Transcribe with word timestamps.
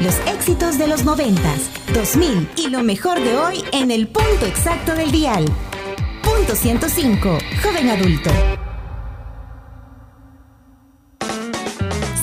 Los 0.00 0.18
éxitos 0.26 0.78
de 0.78 0.88
los 0.88 1.04
90, 1.04 1.42
2000 1.92 2.48
y 2.56 2.70
lo 2.70 2.82
mejor 2.82 3.20
de 3.22 3.36
hoy 3.36 3.62
en 3.70 3.90
el 3.90 4.08
punto 4.08 4.46
exacto 4.46 4.94
del 4.94 5.12
dial. 5.12 5.44
Punto 6.22 6.54
105, 6.54 7.38
joven 7.62 7.90
adulto. 7.90 8.30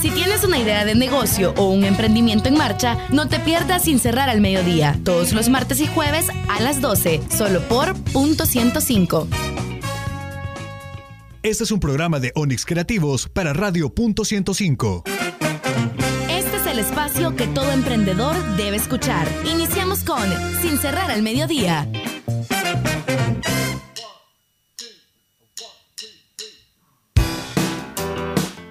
Si 0.02 0.10
tienes 0.10 0.42
una 0.42 0.58
idea 0.58 0.84
de 0.84 0.96
negocio 0.96 1.54
o 1.56 1.70
un 1.70 1.84
emprendimiento 1.84 2.48
en 2.48 2.58
marcha, 2.58 2.98
no 3.10 3.28
te 3.28 3.38
pierdas 3.38 3.84
sin 3.84 4.00
cerrar 4.00 4.28
al 4.28 4.40
mediodía, 4.40 4.98
todos 5.04 5.32
los 5.32 5.48
martes 5.48 5.80
y 5.80 5.86
jueves 5.86 6.30
a 6.48 6.60
las 6.60 6.80
12, 6.80 7.20
solo 7.30 7.60
por 7.68 7.94
punto 8.12 8.44
105. 8.44 9.28
Este 11.44 11.62
es 11.62 11.70
un 11.70 11.78
programa 11.78 12.18
de 12.18 12.32
Onix 12.34 12.66
Creativos 12.66 13.28
para 13.28 13.52
Radio 13.52 13.88
Punto 13.94 14.24
105 14.24 15.04
el 16.78 16.84
espacio 16.84 17.34
que 17.34 17.48
todo 17.48 17.72
emprendedor 17.72 18.36
debe 18.56 18.76
escuchar. 18.76 19.26
Iniciamos 19.50 20.04
con 20.04 20.22
Sin 20.62 20.78
cerrar 20.78 21.10
al 21.10 21.22
mediodía. 21.22 21.88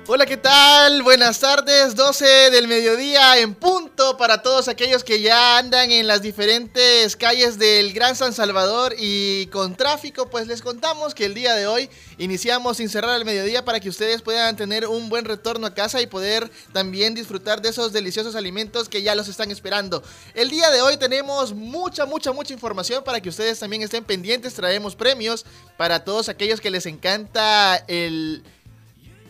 Hola, 0.09 0.25
¿qué 0.25 0.37
tal? 0.37 1.03
Buenas 1.03 1.41
tardes, 1.41 1.93
12 1.93 2.49
del 2.49 2.69
mediodía 2.69 3.39
en 3.39 3.53
punto 3.53 4.15
para 4.15 4.41
todos 4.41 4.69
aquellos 4.69 5.03
que 5.03 5.19
ya 5.19 5.57
andan 5.57 5.91
en 5.91 6.07
las 6.07 6.21
diferentes 6.21 7.17
calles 7.17 7.59
del 7.59 7.91
Gran 7.91 8.15
San 8.15 8.31
Salvador 8.31 8.95
y 8.97 9.47
con 9.47 9.75
tráfico, 9.75 10.29
pues 10.29 10.47
les 10.47 10.61
contamos 10.61 11.13
que 11.13 11.25
el 11.25 11.33
día 11.33 11.55
de 11.55 11.67
hoy 11.67 11.89
iniciamos 12.17 12.77
sin 12.77 12.87
cerrar 12.87 13.17
el 13.17 13.25
mediodía 13.25 13.65
para 13.65 13.81
que 13.81 13.89
ustedes 13.89 14.21
puedan 14.21 14.55
tener 14.55 14.87
un 14.87 15.09
buen 15.09 15.25
retorno 15.25 15.67
a 15.67 15.73
casa 15.73 16.01
y 16.01 16.07
poder 16.07 16.49
también 16.71 17.13
disfrutar 17.13 17.61
de 17.61 17.67
esos 17.67 17.91
deliciosos 17.91 18.37
alimentos 18.37 18.87
que 18.87 19.01
ya 19.01 19.13
los 19.13 19.27
están 19.27 19.51
esperando. 19.51 20.01
El 20.33 20.49
día 20.49 20.71
de 20.71 20.81
hoy 20.81 20.95
tenemos 20.95 21.53
mucha, 21.53 22.05
mucha, 22.05 22.31
mucha 22.31 22.53
información 22.53 23.03
para 23.03 23.19
que 23.19 23.27
ustedes 23.27 23.59
también 23.59 23.81
estén 23.81 24.05
pendientes, 24.05 24.53
traemos 24.53 24.95
premios 24.95 25.45
para 25.75 26.05
todos 26.05 26.29
aquellos 26.29 26.61
que 26.61 26.71
les 26.71 26.85
encanta 26.85 27.75
el 27.89 28.41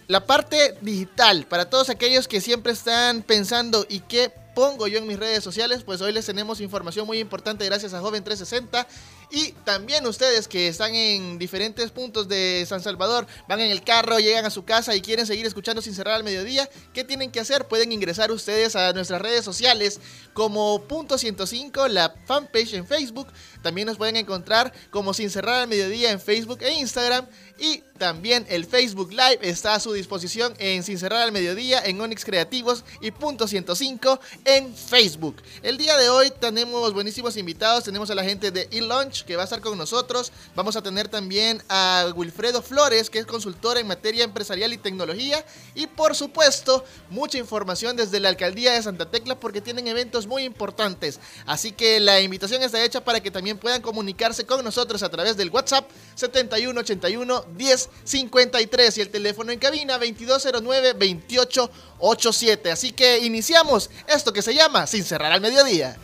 la 0.08 0.26
parte 0.26 0.78
digital, 0.82 1.46
para 1.48 1.70
todos 1.70 1.90
aquellos 1.90 2.28
que 2.28 2.42
siempre 2.42 2.72
están 2.72 3.22
pensando 3.22 3.86
y 3.90 4.00
qué 4.00 4.32
pongo 4.58 4.88
yo 4.88 4.98
en 4.98 5.06
mis 5.06 5.20
redes 5.20 5.44
sociales, 5.44 5.84
pues 5.84 6.02
hoy 6.02 6.12
les 6.12 6.26
tenemos 6.26 6.62
información 6.62 7.06
muy 7.06 7.20
importante 7.20 7.64
gracias 7.64 7.94
a 7.94 8.00
Joven 8.00 8.24
360 8.24 8.88
y 9.30 9.52
también 9.66 10.08
ustedes 10.08 10.48
que 10.48 10.68
están 10.68 10.96
en 10.96 11.38
diferentes 11.38 11.92
puntos 11.92 12.28
de 12.28 12.66
San 12.68 12.82
Salvador, 12.82 13.28
van 13.48 13.60
en 13.60 13.70
el 13.70 13.84
carro, 13.84 14.18
llegan 14.18 14.46
a 14.46 14.50
su 14.50 14.66
casa 14.66 14.96
y 14.96 15.02
quieren 15.02 15.28
seguir 15.28 15.46
escuchando 15.46 15.84
sin 15.84 15.94
cerrar 15.94 16.16
al 16.16 16.24
mediodía, 16.24 16.68
¿qué 16.92 17.04
tienen 17.04 17.30
que 17.30 17.40
hacer? 17.40 17.68
Pueden 17.68 17.92
ingresar 17.92 18.32
ustedes 18.32 18.76
a 18.76 18.94
nuestras 18.94 19.22
redes 19.22 19.46
sociales 19.46 20.00
como 20.34 20.82
punto 20.88 21.20
105, 21.20 21.88
la 21.90 22.16
fanpage 22.26 22.74
en 22.74 22.88
Facebook, 22.88 23.28
también 23.62 23.86
nos 23.86 23.98
pueden 23.98 24.16
encontrar 24.16 24.74
como 24.90 25.14
sin 25.14 25.30
cerrar 25.30 25.62
al 25.62 25.68
mediodía 25.68 26.10
en 26.10 26.20
Facebook 26.20 26.60
e 26.62 26.72
Instagram 26.80 27.28
y 27.60 27.84
también 27.98 28.46
el 28.50 28.66
Facebook 28.66 29.10
Live 29.10 29.40
está 29.42 29.74
a 29.74 29.80
su 29.80 29.92
disposición 29.92 30.54
en 30.60 30.84
Sin 30.84 31.00
Cerrar 31.00 31.24
al 31.24 31.32
Mediodía, 31.32 31.82
en 31.84 32.00
Onyx 32.00 32.24
Creativos 32.24 32.84
y 33.02 33.12
Punto 33.12 33.48
105 33.48 34.20
en 34.46 34.76
Facebook. 34.76 35.42
El 35.64 35.78
día 35.78 35.98
de 35.98 36.10
hoy 36.10 36.32
tenemos 36.40 36.94
buenísimos 36.94 37.38
invitados. 37.38 37.84
Tenemos 37.84 38.10
a 38.12 38.16
la 38.16 38.24
gente 38.24 38.52
de 38.52 38.68
eLaunch 38.72 39.24
que 39.24 39.36
va 39.36 39.42
a 39.42 39.46
estar 39.46 39.62
con 39.62 39.78
nosotros. 39.78 40.32
Vamos 40.56 40.76
a 40.76 40.84
tener 40.84 41.08
también 41.08 41.64
a 41.70 42.12
Wilfredo 42.16 42.62
Flores, 42.62 43.10
que 43.10 43.20
es 43.20 43.26
consultor 43.26 43.78
en 43.78 43.88
materia 43.88 44.24
empresarial 44.24 44.74
y 44.74 44.78
tecnología. 44.78 45.44
Y 45.74 45.88
por 45.88 46.16
supuesto, 46.16 46.86
mucha 47.10 47.40
información 47.40 47.96
desde 47.96 48.20
la 48.20 48.30
alcaldía 48.30 48.74
de 48.74 48.84
Santa 48.84 49.10
Tecla 49.10 49.40
porque 49.40 49.62
tienen 49.62 49.88
eventos 49.88 50.28
muy 50.28 50.44
importantes. 50.44 51.20
Así 51.48 51.72
que 51.72 52.00
la 52.00 52.22
invitación 52.22 52.62
está 52.62 52.84
hecha 52.84 53.04
para 53.04 53.22
que 53.22 53.32
también 53.32 53.58
puedan 53.58 53.82
comunicarse 53.82 54.46
con 54.46 54.64
nosotros 54.64 55.02
a 55.02 55.10
través 55.10 55.36
del 55.36 55.50
WhatsApp 55.50 55.90
7181 56.16 57.47
1053 57.56 58.98
y 58.98 59.02
el 59.02 59.10
teléfono 59.10 59.52
en 59.52 59.60
cabina 59.60 59.98
2209 59.98 60.94
2887. 60.94 62.72
Así 62.72 62.92
que 62.92 63.20
iniciamos 63.20 63.90
esto 64.08 64.34
que 64.34 64.42
se 64.42 64.54
llama 64.54 64.88
Sin 64.88 65.04
cerrar 65.04 65.32
al 65.32 65.42
mediodía. 65.42 65.98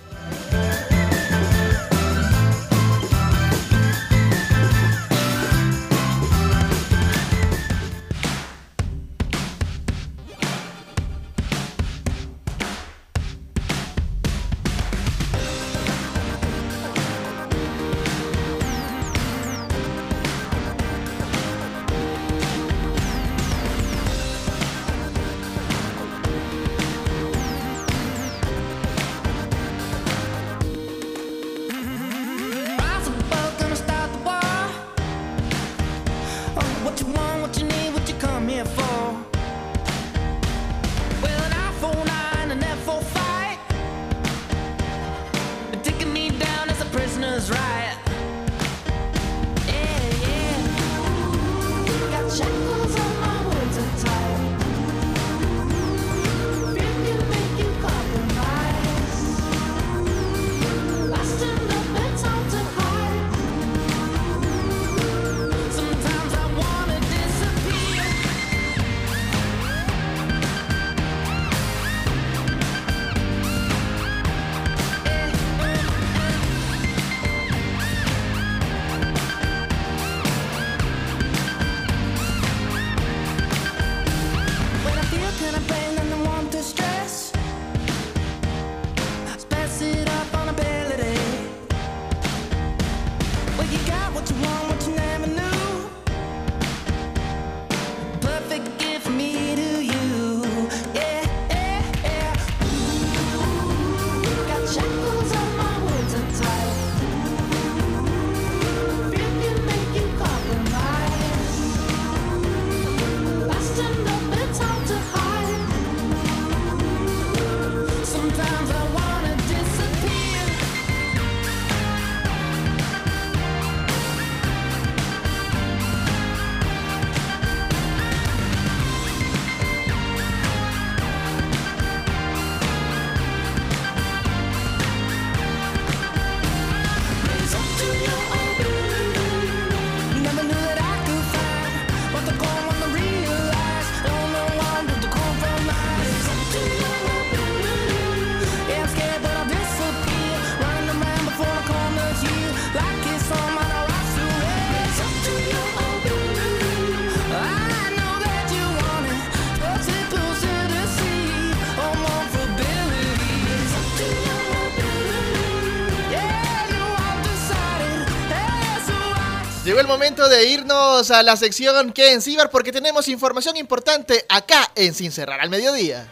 Momento 169.94 170.28
de 170.28 170.50
irnos 170.50 171.12
a 171.12 171.22
la 171.22 171.38
sección 171.38 171.94
que 171.94 172.14
en 172.14 172.22
Cibar 172.24 172.50
porque 172.50 172.72
tenemos 172.72 173.08
información 173.08 173.58
importante 173.58 174.26
acá 174.28 174.72
en 174.74 174.92
Sin 174.96 175.12
Cerrar 175.12 175.40
al 175.40 175.52
Mediodía. 175.52 176.08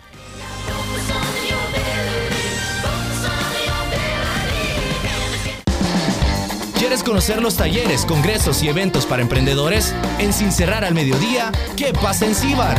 ¿Quieres 6.78 7.02
conocer 7.02 7.42
los 7.42 7.58
talleres, 7.58 8.06
congresos 8.06 8.62
y 8.62 8.70
eventos 8.70 9.08
para 9.08 9.24
emprendedores? 9.24 9.96
En 10.20 10.32
Sin 10.32 10.52
Cerrar 10.52 10.86
al 10.86 10.94
Mediodía, 10.94 11.52
¿qué 11.76 11.92
pasa 11.92 12.28
en 12.28 12.36
Cibar? 12.36 12.78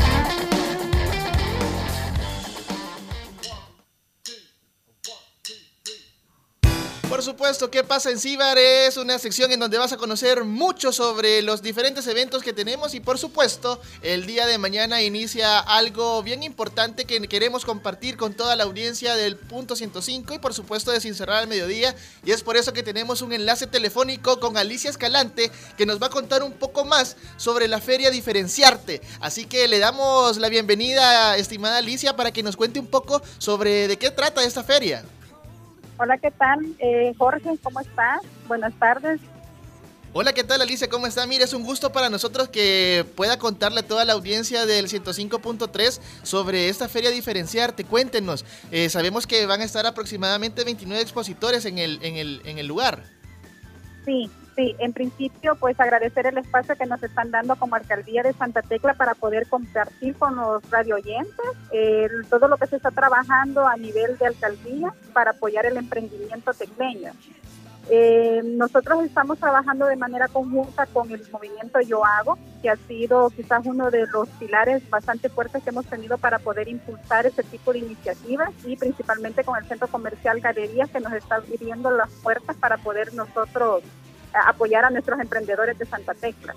Supuesto, 7.53 7.71
¿qué 7.71 7.85
pasa 7.85 8.11
en 8.11 8.19
Cibar? 8.19 8.57
Es 8.57 8.97
una 8.97 9.19
sección 9.19 9.53
en 9.53 9.61
donde 9.61 9.77
vas 9.77 9.93
a 9.93 9.99
conocer 9.99 10.43
mucho 10.45 10.91
sobre 10.91 11.43
los 11.43 11.61
diferentes 11.61 12.07
eventos 12.07 12.43
que 12.43 12.55
tenemos 12.55 12.95
y 12.95 13.01
por 13.01 13.19
supuesto, 13.19 13.79
el 14.01 14.25
día 14.25 14.47
de 14.47 14.57
mañana 14.57 15.03
inicia 15.03 15.59
algo 15.59 16.23
bien 16.23 16.43
importante 16.43 17.05
que 17.05 17.21
queremos 17.29 17.67
compartir 17.67 18.17
con 18.17 18.33
toda 18.33 18.57
la 18.57 18.65
audiencia 18.65 19.17
del 19.17 19.37
punto 19.37 19.77
105 19.77 20.33
y 20.33 20.39
por 20.39 20.55
supuesto 20.55 20.93
de 20.93 21.01
Sin 21.03 21.15
Cerrar 21.15 21.43
al 21.43 21.47
Mediodía 21.47 21.95
y 22.25 22.31
es 22.31 22.43
por 22.43 22.57
eso 22.57 22.73
que 22.73 22.83
tenemos 22.83 23.21
un 23.21 23.35
enlace 23.35 23.67
telefónico 23.67 24.41
con 24.41 24.57
Alicia 24.57 24.89
Escalante 24.89 25.51
que 25.77 25.85
nos 25.85 26.01
va 26.01 26.07
a 26.07 26.11
contar 26.11 26.43
un 26.43 26.53
poco 26.55 26.87
más 26.87 27.17
sobre 27.37 27.69
la 27.69 27.83
feria 27.83 28.11
Diferenciarte. 28.11 29.03
Así 29.21 29.45
que 29.45 29.69
le 29.69 29.79
damos 29.79 30.39
la 30.39 30.49
bienvenida, 30.49 31.37
estimada 31.37 31.77
Alicia, 31.77 32.17
para 32.17 32.33
que 32.33 32.43
nos 32.43 32.57
cuente 32.57 32.81
un 32.81 32.87
poco 32.87 33.21
sobre 33.37 33.89
de 33.89 33.99
qué 33.99 34.11
trata 34.11 34.43
esta 34.43 34.65
feria. 34.65 35.05
Hola, 35.99 36.19
¿qué 36.19 36.31
tal? 36.31 36.61
Eh, 36.79 37.15
Jorge, 37.17 37.51
¿cómo 37.63 37.81
estás? 37.81 38.21
Buenas 38.49 38.73
tardes. 38.79 39.21
Hola, 40.15 40.35
¿qué 40.35 40.45
tal 40.45 40.61
Alicia? 40.61 40.89
¿Cómo 40.91 41.07
está? 41.07 41.27
Mire, 41.27 41.45
es 41.45 41.55
un 41.55 41.63
gusto 41.63 41.91
para 41.91 42.11
nosotros 42.11 42.51
que 42.51 43.07
pueda 43.17 43.39
contarle 43.39 43.81
a 43.81 43.87
toda 43.87 44.05
la 44.05 44.13
audiencia 44.13 44.67
del 44.67 44.89
105.3 44.89 46.01
sobre 46.23 46.69
esta 46.69 46.87
feria 46.89 47.11
Diferenciarte. 47.11 47.85
Cuéntenos, 47.85 48.45
eh, 48.71 48.91
sabemos 48.91 49.27
que 49.27 49.47
van 49.47 49.63
a 49.63 49.65
estar 49.65 49.87
aproximadamente 49.87 50.65
29 50.65 51.01
expositores 51.01 51.65
en 51.65 51.79
el, 51.79 51.99
en 52.03 52.17
el, 52.17 52.43
en 52.45 52.59
el 52.59 52.67
lugar. 52.67 53.05
Sí, 54.05 54.31
Sí, 54.55 54.77
en 54.79 54.93
principio, 54.93 55.57
pues 55.57 55.81
agradecer 55.81 56.27
el 56.27 56.37
espacio 56.37 56.77
que 56.77 56.85
nos 56.85 57.03
están 57.03 57.31
dando 57.31 57.57
como 57.57 57.75
Alcaldía 57.75 58.23
de 58.23 58.35
Santa 58.35 58.61
Tecla 58.61 58.93
para 58.95 59.15
poder 59.15 59.49
compartir 59.49 60.15
con 60.17 60.37
los 60.37 60.69
radio 60.71 60.97
oyentes 60.97 61.47
todo 62.29 62.49
lo 62.49 62.59
que 62.59 62.67
se 62.67 62.77
está 62.77 62.91
trabajando 62.91 63.67
a 63.67 63.77
nivel 63.77 64.19
de 64.19 64.27
alcaldía 64.27 64.93
para 65.15 65.31
apoyar 65.31 65.65
el 65.65 65.79
emprendimiento 65.79 66.53
tecleño. 66.53 67.13
Eh, 67.91 68.43
nosotros 68.45 69.05
estamos 69.05 69.39
trabajando 69.39 69.87
de 69.87 69.97
manera 69.97 70.29
conjunta 70.29 70.87
con 70.87 71.11
el 71.11 71.23
movimiento 71.33 71.81
Yo 71.81 72.05
Hago, 72.05 72.39
que 72.61 72.71
ha 72.71 72.77
sido 72.77 73.31
quizás 73.31 73.67
uno 73.67 73.91
de 73.91 74.07
los 74.07 74.29
pilares 74.39 74.89
bastante 74.89 75.29
fuertes 75.29 75.65
que 75.65 75.71
hemos 75.71 75.87
tenido 75.87 76.17
para 76.17 76.39
poder 76.39 76.69
impulsar 76.69 77.27
ese 77.27 77.43
tipo 77.43 77.73
de 77.73 77.81
iniciativas 77.81 78.51
y 78.65 78.77
principalmente 78.77 79.43
con 79.43 79.59
el 79.59 79.67
Centro 79.67 79.89
Comercial 79.89 80.41
Galerías 80.41 80.91
que 80.91 81.01
nos 81.01 81.13
está 81.13 81.37
abriendo 81.37 81.91
las 81.91 82.11
puertas 82.23 82.57
para 82.57 82.77
poder 82.79 83.13
nosotros 83.15 83.83
apoyar 84.33 84.85
a 84.85 84.91
nuestros 84.91 85.19
emprendedores 85.21 85.79
de 85.79 85.87
Santa 85.87 86.15
Tecla. 86.15 86.55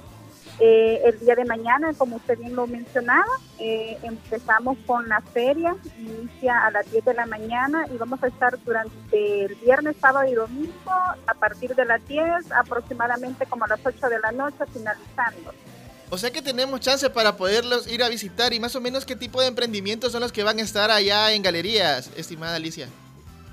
Eh, 0.60 1.01
el 1.04 1.19
día 1.19 1.36
de 1.36 1.44
mañana, 1.44 1.94
como 1.98 2.16
usted 2.16 2.38
bien 2.38 2.56
lo 2.56 2.66
mencionaba, 2.66 3.25
eh, 3.60 3.98
empezamos 4.04 4.77
con 4.88 5.07
la 5.10 5.19
feria, 5.19 5.75
inicia 6.00 6.66
a 6.66 6.72
las 6.72 6.89
10 6.89 7.04
de 7.04 7.13
la 7.13 7.25
mañana 7.25 7.86
y 7.94 7.98
vamos 7.98 8.24
a 8.24 8.27
estar 8.27 8.57
durante 8.63 9.45
el 9.45 9.56
viernes, 9.56 9.98
sábado 10.00 10.30
y 10.30 10.33
domingo 10.33 10.92
a 11.27 11.33
partir 11.33 11.75
de 11.75 11.83
las 11.83 12.06
10 12.07 12.51
aproximadamente 12.54 13.45
como 13.48 13.66
a 13.66 13.68
las 13.68 13.86
8 13.86 14.07
de 14.07 14.19
la 14.19 14.31
noche 14.31 14.63
finalizando. 14.71 15.51
O 16.10 16.18
sea 16.18 16.31
que 16.31 16.42
tenemos 16.42 16.80
chance 16.80 17.10
para 17.10 17.36
poderlos 17.36 17.92
ir 17.92 18.01
a 18.01 18.07
visitar 18.07 18.54
y 18.54 18.60
más 18.60 18.75
o 18.78 18.81
menos 18.81 19.06
qué 19.06 19.18
tipo 19.18 19.42
de 19.42 19.48
emprendimientos 19.48 20.13
son 20.13 20.21
los 20.21 20.31
que 20.31 20.44
van 20.44 20.60
a 20.60 20.62
estar 20.62 20.89
allá 20.89 21.33
en 21.33 21.42
galerías, 21.42 22.12
estimada 22.16 22.56
Alicia. 22.56 22.88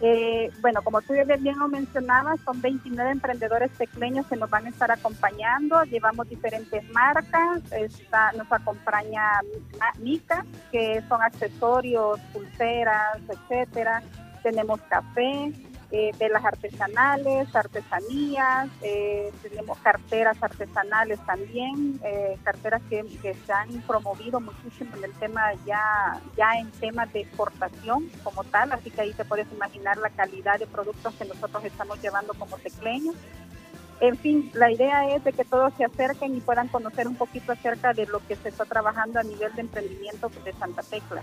Eh, 0.04 0.50
bueno, 0.60 0.82
como 0.82 1.00
tú 1.00 1.12
bien 1.12 1.58
lo 1.60 1.68
mencionabas, 1.68 2.40
son 2.40 2.60
29 2.60 3.12
emprendedores 3.12 3.70
pequeños 3.70 4.26
que 4.26 4.36
nos 4.36 4.50
van 4.50 4.66
a 4.66 4.70
estar 4.70 4.90
acompañando. 4.90 5.80
Llevamos 5.84 6.28
diferentes 6.28 6.82
marcas. 6.90 7.62
Está, 7.70 8.32
nos 8.32 8.50
acompaña 8.50 9.22
Mica, 10.00 10.44
que 10.72 11.00
son 11.08 11.22
accesorios, 11.22 12.18
pulseras, 12.32 13.18
etcétera. 13.28 14.02
Tenemos 14.42 14.80
café, 14.88 15.52
eh, 15.94 16.10
velas 16.18 16.42
artesanales, 16.42 17.54
artesanías, 17.54 18.70
eh, 18.80 19.30
tenemos 19.42 19.76
carteras 19.80 20.42
artesanales 20.42 21.20
también, 21.26 22.00
eh, 22.02 22.38
carteras 22.42 22.80
que, 22.88 23.04
se 23.20 23.52
han 23.52 23.68
promovido 23.82 24.40
muchísimo 24.40 24.96
en 24.96 25.04
el 25.04 25.12
tema 25.12 25.52
ya, 25.66 26.18
ya 26.34 26.54
en 26.58 26.70
temas 26.70 27.12
de 27.12 27.20
exportación 27.20 28.08
como 28.24 28.42
tal, 28.44 28.72
así 28.72 28.90
que 28.90 29.02
ahí 29.02 29.12
te 29.12 29.26
puedes 29.26 29.46
imaginar 29.52 29.98
la 29.98 30.08
calidad 30.08 30.58
de 30.58 30.66
productos 30.66 31.14
que 31.14 31.26
nosotros 31.26 31.62
estamos 31.62 32.00
llevando 32.00 32.32
como 32.32 32.56
tecleños. 32.56 33.14
En 34.00 34.16
fin, 34.16 34.50
la 34.54 34.72
idea 34.72 35.14
es 35.14 35.22
de 35.24 35.34
que 35.34 35.44
todos 35.44 35.74
se 35.74 35.84
acerquen 35.84 36.34
y 36.34 36.40
puedan 36.40 36.68
conocer 36.68 37.06
un 37.06 37.16
poquito 37.16 37.52
acerca 37.52 37.92
de 37.92 38.06
lo 38.06 38.26
que 38.26 38.36
se 38.36 38.48
está 38.48 38.64
trabajando 38.64 39.20
a 39.20 39.24
nivel 39.24 39.54
de 39.54 39.60
emprendimiento 39.60 40.30
de 40.42 40.52
Santa 40.54 40.82
Tecla. 40.82 41.22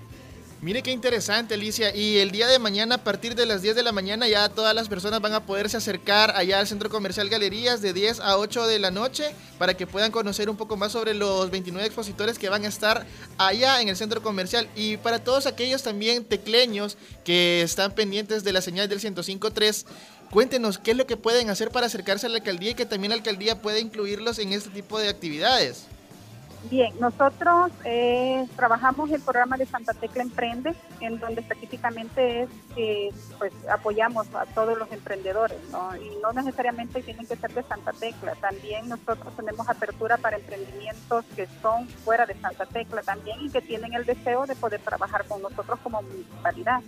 Mire 0.62 0.84
qué 0.84 0.92
interesante, 0.92 1.54
Alicia. 1.54 1.96
Y 1.96 2.18
el 2.18 2.32
día 2.32 2.46
de 2.48 2.60
mañana, 2.60 2.96
a 2.96 3.04
partir 3.06 3.34
de 3.34 3.46
las 3.46 3.62
10 3.62 3.78
de 3.78 3.84
la 3.84 3.94
mañana, 3.94 4.28
ya 4.28 4.50
todas 4.50 4.76
las 4.76 4.90
personas 4.90 5.22
van 5.22 5.34
a 5.34 5.46
poderse 5.46 5.78
acercar 5.78 6.36
allá 6.36 6.60
al 6.60 6.68
Centro 6.68 6.90
Comercial 6.90 7.30
Galerías 7.30 7.82
de 7.82 7.94
10 7.94 8.20
a 8.20 8.38
8 8.38 8.68
de 8.68 8.78
la 8.78 8.92
noche 8.92 9.34
para 9.58 9.76
que 9.76 9.88
puedan 9.88 10.12
conocer 10.12 10.50
un 10.50 10.58
poco 10.58 10.76
más 10.76 10.92
sobre 10.92 11.14
los 11.14 11.50
29 11.50 11.86
expositores 11.86 12.38
que 12.38 12.50
van 12.50 12.66
a 12.66 12.68
estar 12.68 13.06
allá 13.38 13.82
en 13.82 13.88
el 13.88 13.96
Centro 13.96 14.22
Comercial. 14.22 14.68
Y 14.76 14.98
para 14.98 15.24
todos 15.24 15.46
aquellos 15.46 15.82
también 15.82 16.26
tecleños 16.26 16.98
que 17.24 17.62
están 17.62 17.94
pendientes 17.94 18.44
de 18.44 18.52
la 18.52 18.60
señal 18.62 18.90
del 18.90 19.00
105.3, 19.00 19.86
cuéntenos 20.30 20.78
qué 20.78 20.92
es 20.92 20.98
lo 20.98 21.08
que 21.08 21.16
pueden 21.16 21.50
hacer 21.50 21.70
para 21.72 21.86
acercarse 21.86 22.26
a 22.26 22.30
la 22.30 22.40
alcaldía 22.40 22.72
y 22.72 22.76
que 22.76 22.86
también 22.86 23.12
la 23.12 23.16
alcaldía 23.16 23.62
pueda 23.62 23.80
incluirlos 23.80 24.40
en 24.40 24.52
este 24.52 24.72
tipo 24.72 25.00
de 25.00 25.08
actividades. 25.08 25.86
Bien, 26.64 26.94
nosotros 27.00 27.72
eh, 27.86 28.46
trabajamos 28.58 29.10
el 29.12 29.22
programa 29.22 29.56
de 29.56 29.66
Santa 29.66 29.94
Tecla 29.94 30.24
Emprende, 30.24 30.76
en 31.00 31.18
donde 31.18 31.40
específicamente 31.40 32.42
es 32.44 32.50
que 32.76 33.12
pues, 33.38 33.54
apoyamos 33.72 34.28
a 34.36 34.46
todos 34.46 34.78
los 34.78 34.92
emprendedores, 34.92 35.58
¿no? 35.72 35.96
y 35.96 36.18
no 36.22 36.34
necesariamente 36.34 37.02
tienen 37.02 37.26
que 37.26 37.38
ser 37.38 37.54
de 37.54 37.64
Santa 37.64 37.94
Tecla, 37.94 38.36
también 38.36 38.90
nosotros 38.90 39.34
tenemos 39.38 39.70
apertura 39.70 40.18
para 40.18 40.36
emprendimientos 40.36 41.24
que 41.34 41.48
son 41.62 41.88
fuera 41.88 42.26
de 42.26 42.36
Santa 42.36 42.66
Tecla 42.66 43.04
también 43.04 43.40
y 43.42 43.50
que 43.50 43.62
tienen 43.62 43.94
el 43.94 44.06
deseo 44.06 44.46
de 44.46 44.56
poder 44.56 44.82
trabajar 44.82 45.26
con 45.28 45.42
nosotros 45.42 45.80
como 45.82 46.02
municipalidad 46.02 46.82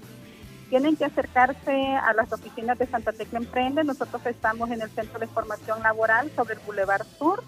tienen 0.69 0.95
que 0.95 1.03
acercarse 1.03 1.95
a 1.97 2.13
las 2.13 2.31
oficinas 2.31 2.79
de 2.79 2.87
Santa 2.87 3.11
Tecla 3.11 3.39
Emprende. 3.39 3.83
Nosotros 3.83 4.25
estamos 4.25 4.71
en 4.71 4.81
el 4.81 4.89
Centro 4.89 5.19
de 5.19 5.27
Formación 5.27 5.83
Laboral 5.83 6.31
sobre 6.33 6.53
el 6.53 6.61
Boulevard 6.61 7.05
Sur, 7.19 7.43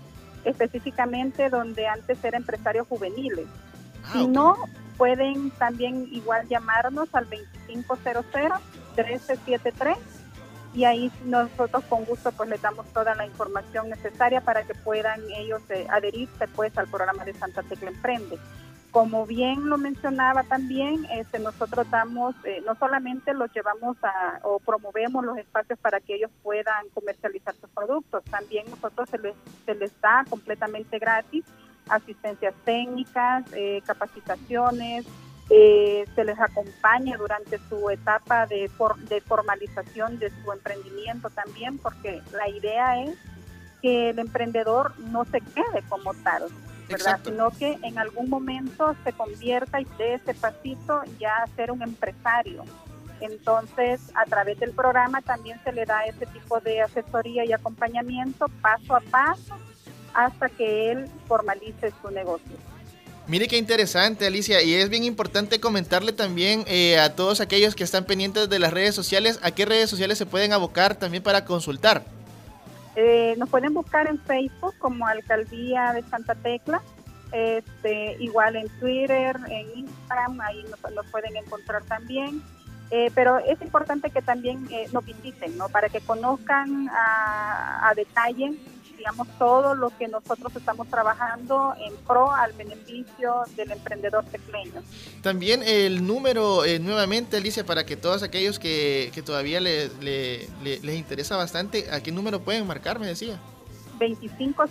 específicamente 0.46 1.50
donde 1.50 1.88
antes 1.88 2.24
era 2.24 2.38
empresarios 2.38 2.88
juveniles. 2.88 3.48
Ah, 4.04 4.12
si 4.14 4.28
no, 4.28 4.56
pueden 4.98 5.52
también 5.52 6.08
igual 6.12 6.48
llamarnos 6.48 7.10
al 7.14 7.28
2500-1373 7.68 9.98
y 10.74 10.86
ahí 10.86 11.12
nosotros 11.26 11.84
con 11.86 12.06
gusto 12.06 12.32
pues 12.32 12.50
les 12.50 12.62
damos 12.62 12.86
toda 12.88 13.14
la 13.16 13.26
información 13.26 13.90
necesaria 13.90 14.42
para 14.42 14.64
que 14.64 14.74
puedan 14.74 15.22
ellos 15.36 15.62
eh, 15.70 15.86
adherirse 15.90 16.48
pues 16.56 16.78
al 16.78 16.88
programa 16.88 17.26
de 17.26 17.34
Santa 17.34 17.64
Tecla 17.64 17.90
Emprende. 17.90 18.38
Como 18.94 19.26
bien 19.26 19.68
lo 19.68 19.78
mencionaba 19.80 20.44
también, 20.44 21.06
este, 21.12 21.40
nosotros 21.40 21.90
damos, 21.90 22.36
eh, 22.46 22.62
no 22.64 22.76
solamente 22.76 23.34
los 23.34 23.52
llevamos 23.52 23.98
a, 24.04 24.40
o 24.44 24.60
promovemos 24.60 25.26
los 25.26 25.36
espacios 25.38 25.80
para 25.80 26.00
que 26.00 26.16
ellos 26.16 26.30
puedan 26.44 26.88
comercializar 26.94 27.56
sus 27.56 27.72
productos, 27.72 28.24
también 28.26 28.70
nosotros 28.70 29.10
se 29.10 29.18
les, 29.18 29.34
se 29.66 29.74
les 29.74 29.92
da 30.00 30.24
completamente 30.30 31.00
gratis 31.00 31.44
asistencias 31.90 32.54
técnicas, 32.66 33.44
eh, 33.54 33.82
capacitaciones, 33.86 35.06
eh, 35.50 36.06
se 36.16 36.24
les 36.24 36.40
acompaña 36.40 37.18
durante 37.18 37.60
su 37.70 37.90
etapa 37.90 38.46
de, 38.46 38.70
de 39.10 39.22
formalización 39.22 40.20
de 40.20 40.30
su 40.30 40.52
emprendimiento 40.52 41.30
también, 41.32 41.78
porque 41.80 42.22
la 42.32 42.48
idea 42.48 43.04
es 43.04 43.18
que 43.82 44.12
el 44.12 44.20
emprendedor 44.20 44.98
no 45.00 45.26
se 45.26 45.42
quede 45.42 45.84
como 45.90 46.14
tal, 46.14 46.44
¿verdad? 46.88 47.20
Sino 47.24 47.50
que 47.52 47.78
en 47.84 47.98
algún 47.98 48.30
momento 48.30 48.96
se 49.04 49.14
convierta 49.14 49.82
y 49.82 49.88
dé 49.98 50.16
ese 50.16 50.34
pasito 50.34 51.02
ya 51.20 51.36
a 51.44 51.48
ser 51.56 51.72
un 51.72 51.82
empresario. 51.82 52.64
Entonces, 53.22 54.02
a 54.16 54.26
través 54.26 54.60
del 54.60 54.72
programa 54.72 55.22
también 55.22 55.60
se 55.64 55.72
le 55.72 55.86
da 55.86 56.06
ese 56.06 56.26
tipo 56.26 56.60
de 56.60 56.82
asesoría 56.82 57.46
y 57.46 57.54
acompañamiento 57.54 58.48
paso 58.62 58.96
a 58.96 59.00
paso 59.00 59.58
hasta 60.14 60.50
que 60.50 60.92
él 60.92 61.08
formalice 61.28 61.94
su 62.02 62.12
negocio. 62.12 62.58
Mire 63.26 63.48
qué 63.48 63.58
interesante, 63.58 64.28
Alicia, 64.28 64.62
y 64.62 64.74
es 64.74 64.90
bien 64.90 65.06
importante 65.06 65.62
comentarle 65.62 66.12
también 66.12 66.66
eh, 66.68 67.00
a 67.00 67.16
todos 67.16 67.40
aquellos 67.40 67.74
que 67.74 67.86
están 67.86 68.04
pendientes 68.04 68.50
de 68.50 68.60
las 68.60 68.74
redes 68.74 68.94
sociales, 68.94 69.40
a 69.42 69.52
qué 69.52 69.66
redes 69.66 69.90
sociales 69.90 70.18
se 70.18 70.26
pueden 70.26 70.52
abocar 70.52 70.96
también 70.96 71.24
para 71.24 71.46
consultar. 71.46 72.04
Eh, 72.96 73.36
nos 73.38 73.50
pueden 73.50 73.74
buscar 73.74 74.08
en 74.08 74.20
Facebook 74.20 74.76
como 74.78 75.08
Alcaldía 75.08 75.94
de 75.94 76.04
Santa 76.04 76.36
Tecla, 76.36 76.82
este, 77.32 78.16
igual 78.20 78.56
en 78.56 78.70
Twitter, 78.80 79.36
en 79.50 79.80
Instagram, 79.80 80.40
ahí 80.42 80.64
nos, 80.70 81.06
pueden 81.08 81.36
encontrar 81.36 81.84
también. 81.84 82.42
Eh, 82.92 83.10
pero 83.16 83.40
es 83.40 83.60
importante 83.62 84.12
que 84.12 84.22
también 84.22 84.68
eh, 84.70 84.88
nos 84.94 85.04
visiten, 85.04 85.58
¿no? 85.58 85.70
Para 85.70 85.90
que 85.90 86.00
conozcan 86.02 86.90
a, 86.90 87.90
a 87.90 87.94
detalle 87.96 88.54
digamos, 89.04 89.28
todo 89.38 89.76
lo 89.76 89.90
que 89.98 90.08
nosotros 90.08 90.56
estamos 90.56 90.88
trabajando 90.88 91.74
en 91.86 91.94
pro 92.08 92.32
al 92.32 92.54
beneficio 92.54 93.44
del 93.58 93.72
emprendedor 93.72 94.24
tecleño. 94.24 94.82
También 95.22 95.62
el 95.62 96.08
número, 96.08 96.64
eh, 96.64 96.80
nuevamente, 96.80 97.36
Alicia, 97.36 97.66
para 97.66 97.86
que 97.86 97.98
todos 97.98 98.24
aquellos 98.24 98.60
que, 98.60 99.12
que 99.14 99.22
todavía 99.22 99.60
le, 99.60 99.90
les 100.62 100.96
interesa 100.96 101.36
bastante, 101.36 101.92
¿a 101.92 102.02
qué 102.02 102.14
número 102.14 102.40
pueden 102.40 102.66
marcar, 102.66 102.98
me 102.98 103.08
decía? 103.08 103.42
2500 104.00 104.70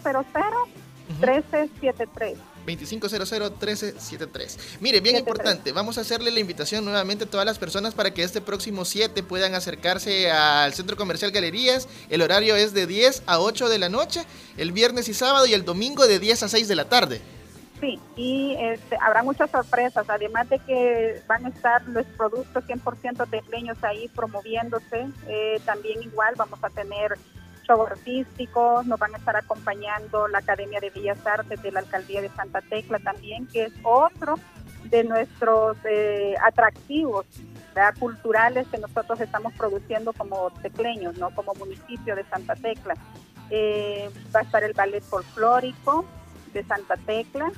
1373. 1.20 2.38
2500-1373. 2.66 4.58
Mire, 4.80 5.00
bien 5.00 5.16
importante, 5.16 5.72
vamos 5.72 5.98
a 5.98 6.02
hacerle 6.02 6.30
la 6.30 6.40
invitación 6.40 6.84
nuevamente 6.84 7.24
a 7.24 7.30
todas 7.30 7.46
las 7.46 7.58
personas 7.58 7.94
para 7.94 8.12
que 8.12 8.22
este 8.22 8.40
próximo 8.40 8.84
7 8.84 9.22
puedan 9.22 9.54
acercarse 9.54 10.30
al 10.30 10.72
Centro 10.74 10.96
Comercial 10.96 11.30
Galerías. 11.30 11.88
El 12.10 12.22
horario 12.22 12.56
es 12.56 12.72
de 12.72 12.86
10 12.86 13.24
a 13.26 13.40
8 13.40 13.68
de 13.68 13.78
la 13.78 13.88
noche, 13.88 14.24
el 14.56 14.72
viernes 14.72 15.08
y 15.08 15.14
sábado 15.14 15.46
y 15.46 15.54
el 15.54 15.64
domingo 15.64 16.06
de 16.06 16.18
10 16.18 16.42
a 16.44 16.48
6 16.48 16.68
de 16.68 16.74
la 16.74 16.88
tarde. 16.88 17.20
Sí, 17.82 17.98
y 18.14 18.54
este, 18.60 18.96
habrá 19.00 19.24
muchas 19.24 19.50
sorpresas, 19.50 20.08
además 20.08 20.48
de 20.48 20.60
que 20.60 21.20
van 21.26 21.46
a 21.46 21.48
estar 21.48 21.82
los 21.88 22.06
productos 22.16 22.62
100% 22.64 23.28
tecleños 23.28 23.76
ahí 23.82 24.06
promoviéndose, 24.14 25.08
eh, 25.26 25.60
también 25.64 26.00
igual 26.00 26.34
vamos 26.36 26.62
a 26.62 26.70
tener 26.70 27.18
artísticos, 27.80 28.86
nos 28.86 28.98
van 28.98 29.14
a 29.14 29.18
estar 29.18 29.36
acompañando 29.36 30.28
la 30.28 30.38
Academia 30.38 30.80
de 30.80 30.90
Bellas 30.90 31.26
Artes 31.26 31.62
de 31.62 31.72
la 31.72 31.80
Alcaldía 31.80 32.20
de 32.20 32.28
Santa 32.30 32.60
Tecla 32.60 32.98
también, 32.98 33.46
que 33.46 33.64
es 33.64 33.72
otro 33.82 34.34
de 34.84 35.04
nuestros 35.04 35.76
eh, 35.84 36.34
atractivos 36.42 37.26
culturales 37.98 38.66
que 38.68 38.78
nosotros 38.78 39.20
estamos 39.20 39.52
produciendo 39.54 40.12
como 40.12 40.50
tecleños, 40.62 41.16
¿no? 41.16 41.30
como 41.34 41.54
municipio 41.54 42.14
de 42.14 42.24
Santa 42.24 42.54
Tecla. 42.54 42.94
Eh, 43.50 44.10
va 44.34 44.40
a 44.40 44.42
estar 44.42 44.62
el 44.62 44.72
ballet 44.72 45.02
folclórico 45.02 46.04
de 46.52 46.62
Santa 46.64 46.96
Tecla, 46.96 47.50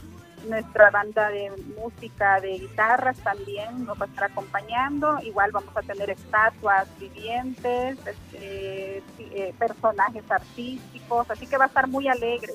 nuestra 0.47 0.91
banda 0.91 1.29
de 1.29 1.51
música 1.77 2.41
de 2.41 2.59
guitarras 2.59 3.17
también 3.19 3.85
nos 3.85 4.01
va 4.01 4.07
a 4.07 4.09
estar 4.09 4.25
acompañando. 4.25 5.19
Igual 5.23 5.53
vamos 5.53 5.77
a 5.77 5.83
tener 5.83 6.11
estatuas 6.11 6.87
vivientes, 6.99 7.99
este, 8.07 9.03
eh, 9.21 9.55
personajes 9.59 10.25
artísticos, 10.31 11.31
así 11.31 11.47
que 11.47 11.57
va 11.57 11.65
a 11.65 11.69
estar 11.69 11.87
muy 11.89 12.09
alegre. 12.09 12.53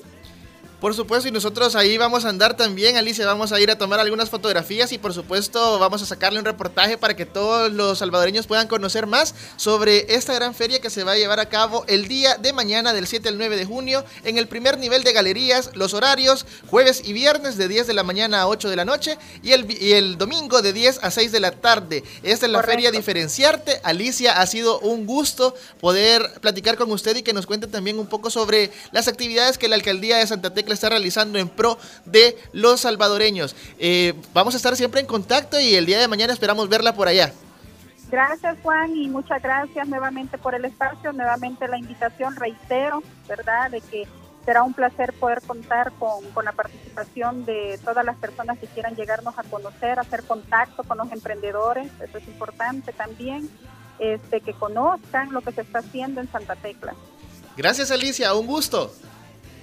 Por 0.80 0.94
supuesto, 0.94 1.28
y 1.28 1.30
nosotros 1.30 1.76
ahí 1.76 1.98
vamos 1.98 2.24
a 2.24 2.30
andar 2.30 2.56
también, 2.56 2.96
Alicia, 2.96 3.26
vamos 3.26 3.52
a 3.52 3.60
ir 3.60 3.70
a 3.70 3.76
tomar 3.76 4.00
algunas 4.00 4.30
fotografías 4.30 4.92
y 4.92 4.98
por 4.98 5.12
supuesto 5.12 5.78
vamos 5.78 6.00
a 6.00 6.06
sacarle 6.06 6.38
un 6.38 6.46
reportaje 6.46 6.96
para 6.96 7.14
que 7.14 7.26
todos 7.26 7.70
los 7.70 7.98
salvadoreños 7.98 8.46
puedan 8.46 8.66
conocer 8.66 9.06
más 9.06 9.34
sobre 9.56 10.14
esta 10.14 10.32
gran 10.32 10.54
feria 10.54 10.80
que 10.80 10.88
se 10.88 11.04
va 11.04 11.12
a 11.12 11.16
llevar 11.16 11.38
a 11.38 11.50
cabo 11.50 11.84
el 11.86 12.08
día 12.08 12.38
de 12.38 12.54
mañana 12.54 12.94
del 12.94 13.06
7 13.06 13.28
al 13.28 13.36
9 13.36 13.58
de 13.58 13.66
junio 13.66 14.06
en 14.24 14.38
el 14.38 14.48
primer 14.48 14.78
nivel 14.78 15.04
de 15.04 15.12
galerías, 15.12 15.70
los 15.74 15.92
horarios 15.92 16.46
jueves 16.70 17.02
y 17.04 17.12
viernes 17.12 17.58
de 17.58 17.68
10 17.68 17.86
de 17.86 17.92
la 17.92 18.02
mañana 18.02 18.40
a 18.40 18.48
8 18.48 18.70
de 18.70 18.76
la 18.76 18.86
noche 18.86 19.18
y 19.42 19.52
el, 19.52 19.70
el 19.82 20.16
domingo 20.16 20.62
de 20.62 20.72
10 20.72 21.00
a 21.02 21.10
6 21.10 21.30
de 21.30 21.40
la 21.40 21.50
tarde. 21.50 22.04
Esta 22.22 22.46
es 22.46 22.52
la 22.52 22.62
feria 22.62 22.90
Diferenciarte. 22.90 23.80
Alicia, 23.82 24.40
ha 24.40 24.46
sido 24.46 24.80
un 24.80 25.04
gusto 25.04 25.54
poder 25.78 26.40
platicar 26.40 26.78
con 26.78 26.90
usted 26.90 27.16
y 27.16 27.22
que 27.22 27.34
nos 27.34 27.44
cuente 27.44 27.66
también 27.66 27.98
un 27.98 28.06
poco 28.06 28.30
sobre 28.30 28.70
las 28.92 29.08
actividades 29.08 29.58
que 29.58 29.68
la 29.68 29.74
alcaldía 29.74 30.16
de 30.16 30.26
Santa 30.26 30.54
Tecla 30.54 30.69
está 30.74 30.88
realizando 30.88 31.38
en 31.38 31.48
pro 31.48 31.78
de 32.04 32.38
los 32.52 32.80
salvadoreños. 32.80 33.56
Eh, 33.78 34.14
vamos 34.32 34.54
a 34.54 34.56
estar 34.56 34.76
siempre 34.76 35.00
en 35.00 35.06
contacto 35.06 35.60
y 35.60 35.74
el 35.74 35.86
día 35.86 35.98
de 35.98 36.08
mañana 36.08 36.32
esperamos 36.32 36.68
verla 36.68 36.94
por 36.94 37.08
allá. 37.08 37.32
Gracias 38.10 38.56
Juan 38.62 38.96
y 38.96 39.08
muchas 39.08 39.40
gracias 39.40 39.86
nuevamente 39.86 40.36
por 40.36 40.54
el 40.54 40.64
espacio, 40.64 41.12
nuevamente 41.12 41.68
la 41.68 41.78
invitación, 41.78 42.34
reitero, 42.34 43.02
¿verdad? 43.28 43.70
De 43.70 43.80
que 43.80 44.08
será 44.44 44.64
un 44.64 44.74
placer 44.74 45.12
poder 45.12 45.40
contar 45.46 45.92
con, 45.92 46.24
con, 46.32 46.44
la 46.44 46.52
participación 46.52 47.44
de 47.44 47.78
todas 47.84 48.04
las 48.04 48.16
personas 48.16 48.58
que 48.58 48.66
quieran 48.66 48.96
llegarnos 48.96 49.38
a 49.38 49.44
conocer, 49.44 49.98
hacer 50.00 50.24
contacto 50.24 50.82
con 50.82 50.98
los 50.98 51.12
emprendedores, 51.12 51.88
eso 52.00 52.18
es 52.18 52.26
importante 52.26 52.92
también, 52.92 53.48
este, 54.00 54.40
que 54.40 54.54
conozcan 54.54 55.32
lo 55.32 55.42
que 55.42 55.52
se 55.52 55.60
está 55.60 55.80
haciendo 55.80 56.20
en 56.20 56.32
Santa 56.32 56.56
Tecla. 56.56 56.94
Gracias 57.56 57.90
Alicia, 57.90 58.34
un 58.34 58.46
gusto. 58.46 58.92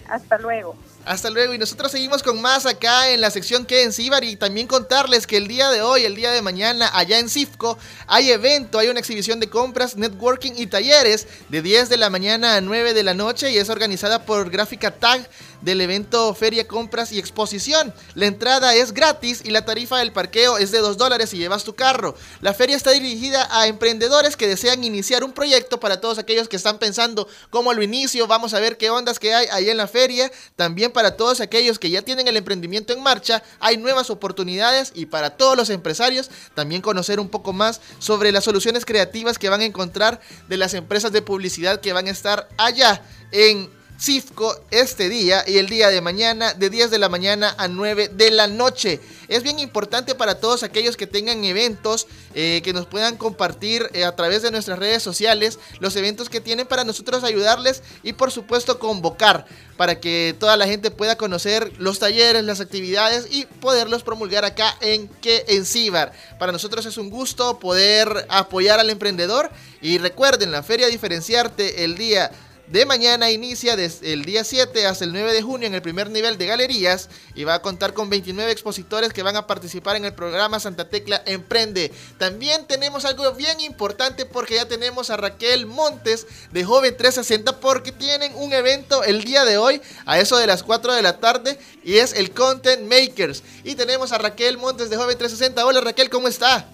Hasta 0.07 0.37
luego. 0.37 0.75
Hasta 1.07 1.29
luego. 1.29 1.53
Y 1.53 1.57
nosotros 1.57 1.89
seguimos 1.89 2.21
con 2.21 2.41
más 2.41 2.65
acá 2.65 3.09
en 3.09 3.21
la 3.21 3.31
sección 3.31 3.65
que 3.65 3.83
en 3.83 3.93
Cibar 3.93 4.25
y 4.25 4.35
también 4.35 4.67
contarles 4.67 5.25
que 5.25 5.37
el 5.37 5.47
día 5.47 5.69
de 5.69 5.81
hoy, 5.81 6.03
el 6.03 6.15
día 6.15 6.31
de 6.31 6.41
mañana, 6.41 6.91
allá 6.93 7.17
en 7.17 7.29
Cifco, 7.29 7.77
hay 8.07 8.29
evento, 8.29 8.77
hay 8.77 8.89
una 8.89 8.99
exhibición 8.99 9.39
de 9.39 9.49
compras, 9.49 9.95
networking 9.95 10.51
y 10.57 10.67
talleres 10.67 11.27
de 11.47 11.61
10 11.61 11.87
de 11.87 11.95
la 11.95 12.09
mañana 12.09 12.55
a 12.55 12.61
9 12.61 12.93
de 12.93 13.03
la 13.03 13.13
noche 13.13 13.51
y 13.51 13.57
es 13.57 13.69
organizada 13.69 14.25
por 14.25 14.49
Gráfica 14.49 14.91
Tag 14.91 15.29
del 15.61 15.81
evento 15.81 16.33
Feria 16.33 16.67
Compras 16.67 17.11
y 17.11 17.19
Exposición. 17.19 17.93
La 18.13 18.25
entrada 18.25 18.75
es 18.75 18.93
gratis 18.93 19.41
y 19.43 19.51
la 19.51 19.65
tarifa 19.65 19.97
del 19.97 20.11
parqueo 20.11 20.57
es 20.57 20.71
de 20.71 20.79
2 20.79 20.97
dólares 20.97 21.29
si 21.29 21.37
llevas 21.37 21.63
tu 21.63 21.73
carro. 21.73 22.15
La 22.41 22.53
feria 22.53 22.75
está 22.75 22.91
dirigida 22.91 23.47
a 23.49 23.67
emprendedores 23.67 24.35
que 24.35 24.47
desean 24.47 24.83
iniciar 24.83 25.23
un 25.23 25.31
proyecto 25.31 25.79
para 25.79 26.01
todos 26.01 26.19
aquellos 26.19 26.49
que 26.49 26.57
están 26.57 26.79
pensando 26.79 27.27
cómo 27.49 27.73
lo 27.73 27.81
inicio, 27.81 28.27
vamos 28.27 28.53
a 28.53 28.59
ver 28.59 28.77
qué 28.77 28.89
ondas 28.89 29.19
que 29.19 29.33
hay 29.33 29.47
ahí 29.51 29.69
en 29.69 29.77
la 29.77 29.87
feria. 29.87 30.31
También 30.55 30.91
para 30.97 31.15
todos 31.15 31.41
aquellos 31.41 31.77
que 31.77 31.91
ya 31.91 32.01
tienen 32.01 32.27
el 32.27 32.37
emprendimiento 32.37 32.91
en 32.91 33.03
marcha, 33.03 33.43
hay 33.59 33.77
nuevas 33.77 34.09
oportunidades 34.09 34.91
y 34.95 35.05
para 35.05 35.37
todos 35.37 35.55
los 35.55 35.69
empresarios 35.69 36.31
también 36.55 36.81
conocer 36.81 37.19
un 37.19 37.29
poco 37.29 37.53
más 37.53 37.81
sobre 37.99 38.31
las 38.31 38.45
soluciones 38.45 38.83
creativas 38.83 39.37
que 39.37 39.47
van 39.47 39.61
a 39.61 39.65
encontrar 39.65 40.19
de 40.49 40.57
las 40.57 40.73
empresas 40.73 41.11
de 41.11 41.21
publicidad 41.21 41.81
que 41.81 41.93
van 41.93 42.07
a 42.07 42.09
estar 42.09 42.49
allá 42.57 43.03
en 43.31 43.69
Cifco 43.99 44.55
este 44.69 45.09
día 45.09 45.43
y 45.47 45.57
el 45.57 45.67
día 45.67 45.89
de 45.89 46.01
mañana 46.01 46.53
de 46.53 46.69
10 46.69 46.91
de 46.91 46.99
la 46.99 47.09
mañana 47.09 47.55
a 47.57 47.67
9 47.67 48.09
de 48.09 48.29
la 48.29 48.47
noche. 48.47 48.99
Es 49.27 49.41
bien 49.41 49.57
importante 49.57 50.13
para 50.13 50.39
todos 50.39 50.61
aquellos 50.61 50.95
que 50.95 51.07
tengan 51.07 51.43
eventos 51.43 52.05
eh, 52.35 52.61
que 52.63 52.73
nos 52.73 52.85
puedan 52.85 53.17
compartir 53.17 53.89
eh, 53.93 54.05
a 54.05 54.15
través 54.15 54.43
de 54.43 54.51
nuestras 54.51 54.77
redes 54.77 55.01
sociales 55.01 55.57
los 55.79 55.95
eventos 55.95 56.29
que 56.29 56.41
tienen 56.41 56.67
para 56.67 56.83
nosotros 56.83 57.23
ayudarles 57.23 57.81
y 58.03 58.13
por 58.13 58.31
supuesto 58.31 58.77
convocar 58.77 59.47
para 59.77 59.99
que 59.99 60.35
toda 60.39 60.57
la 60.57 60.67
gente 60.67 60.91
pueda 60.91 61.17
conocer 61.17 61.71
los 61.79 61.97
talleres, 61.97 62.43
las 62.43 62.61
actividades 62.61 63.27
y 63.31 63.45
poderlos 63.45 64.03
promulgar 64.03 64.45
acá 64.45 64.77
en 64.79 65.07
que 65.07 65.43
en 65.47 65.65
Cibar. 65.65 66.11
Para 66.37 66.51
nosotros 66.51 66.85
es 66.85 66.97
un 66.97 67.09
gusto 67.09 67.57
poder 67.57 68.27
apoyar 68.29 68.79
al 68.79 68.91
emprendedor 68.91 69.49
y 69.81 69.97
recuerden 69.97 70.51
la 70.51 70.61
feria 70.61 70.87
diferenciarte 70.87 71.83
el 71.83 71.97
día 71.97 72.31
de 72.67 72.85
mañana 72.85 73.31
inicia 73.31 73.75
desde 73.75 74.11
el 74.11 74.25
día 74.25 74.43
7 74.43 74.85
hasta 74.85 75.05
el 75.05 75.13
9 75.13 75.31
de 75.31 75.41
junio 75.41 75.67
en 75.67 75.73
el 75.73 75.81
primer 75.81 76.09
nivel 76.09 76.37
de 76.37 76.47
galerías 76.47 77.09
y 77.33 77.45
va 77.45 77.55
a 77.55 77.61
contar 77.61 77.93
con 77.93 78.09
29 78.09 78.51
expositores 78.51 79.13
que 79.13 79.23
van 79.23 79.37
a 79.37 79.47
participar 79.47 79.95
en 79.95 80.03
el 80.03 80.13
programa 80.13 80.59
Santa 80.59 80.89
Tecla 80.89 81.21
Emprende. 81.25 81.93
También 82.17 82.67
tenemos 82.67 83.05
algo 83.05 83.31
bien 83.33 83.59
importante 83.61 84.25
porque 84.25 84.55
ya 84.55 84.67
tenemos 84.67 85.09
a 85.09 85.17
Raquel 85.17 85.65
Montes 85.65 86.27
de 86.51 86.65
Joven 86.65 86.95
360 86.97 87.59
porque 87.59 87.93
tienen 87.93 88.33
un 88.35 88.51
evento 88.51 89.03
el 89.03 89.23
día 89.23 89.45
de 89.45 89.57
hoy 89.57 89.81
a 90.05 90.19
eso 90.19 90.37
de 90.37 90.47
las 90.47 90.63
4 90.63 90.93
de 90.93 91.01
la 91.01 91.19
tarde 91.19 91.57
y 91.83 91.97
es 91.99 92.13
el 92.13 92.31
Content 92.31 92.81
Makers. 92.81 93.43
Y 93.63 93.75
tenemos 93.75 94.11
a 94.11 94.17
Raquel 94.17 94.57
Montes 94.57 94.89
de 94.89 94.97
Joven 94.97 95.17
360. 95.17 95.65
Hola 95.65 95.79
Raquel, 95.79 96.09
¿cómo 96.09 96.27
está? 96.27 96.67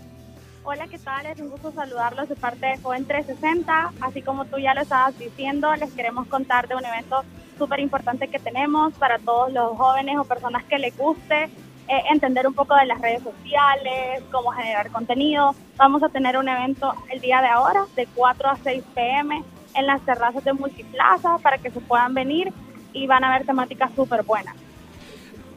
Hola, 0.66 0.88
¿qué 0.88 0.98
tal? 0.98 1.26
Es 1.26 1.42
un 1.42 1.50
gusto 1.50 1.74
saludarlos 1.74 2.30
de 2.30 2.38
parte 2.38 2.66
de 2.66 2.78
Joven 2.78 3.06
360. 3.06 3.92
Así 4.00 4.22
como 4.22 4.46
tú 4.46 4.58
ya 4.60 4.74
lo 4.74 4.80
estabas 4.80 5.20
diciendo, 5.20 5.76
les 5.76 5.92
queremos 5.92 6.26
contar 6.28 6.70
de 6.70 6.76
un 6.76 6.86
evento 6.86 7.22
súper 7.58 7.82
importante 7.82 8.30
que 8.30 8.40
tenemos 8.40 8.94
para 8.94 9.20
todos 9.20 9.52
los 9.52 9.76
jóvenes 9.76 10.18
o 10.18 10.24
personas 10.24 10.64
que 10.64 10.80
les 10.80 10.98
guste 10.98 11.44
eh, 11.44 12.04
entender 12.10 12.48
un 12.48 12.54
poco 12.54 12.78
de 12.78 12.86
las 12.86 13.02
redes 13.02 13.22
sociales, 13.24 14.24
cómo 14.32 14.52
generar 14.52 14.90
contenido. 14.90 15.54
Vamos 15.76 16.02
a 16.02 16.08
tener 16.08 16.38
un 16.38 16.48
evento 16.48 16.94
el 17.12 17.20
día 17.20 17.42
de 17.42 17.50
ahora, 17.50 17.84
de 17.98 18.08
4 18.16 18.50
a 18.50 18.56
6 18.56 18.86
pm, 18.96 19.44
en 19.76 19.86
las 19.86 20.02
terrazas 20.06 20.46
de 20.46 20.54
Multiplaza, 20.54 21.40
para 21.40 21.58
que 21.58 21.72
se 21.72 21.82
puedan 21.82 22.14
venir 22.14 22.54
y 22.94 23.06
van 23.06 23.26
a 23.26 23.38
ver 23.38 23.46
temáticas 23.46 23.92
súper 23.96 24.24
buenas. 24.24 24.56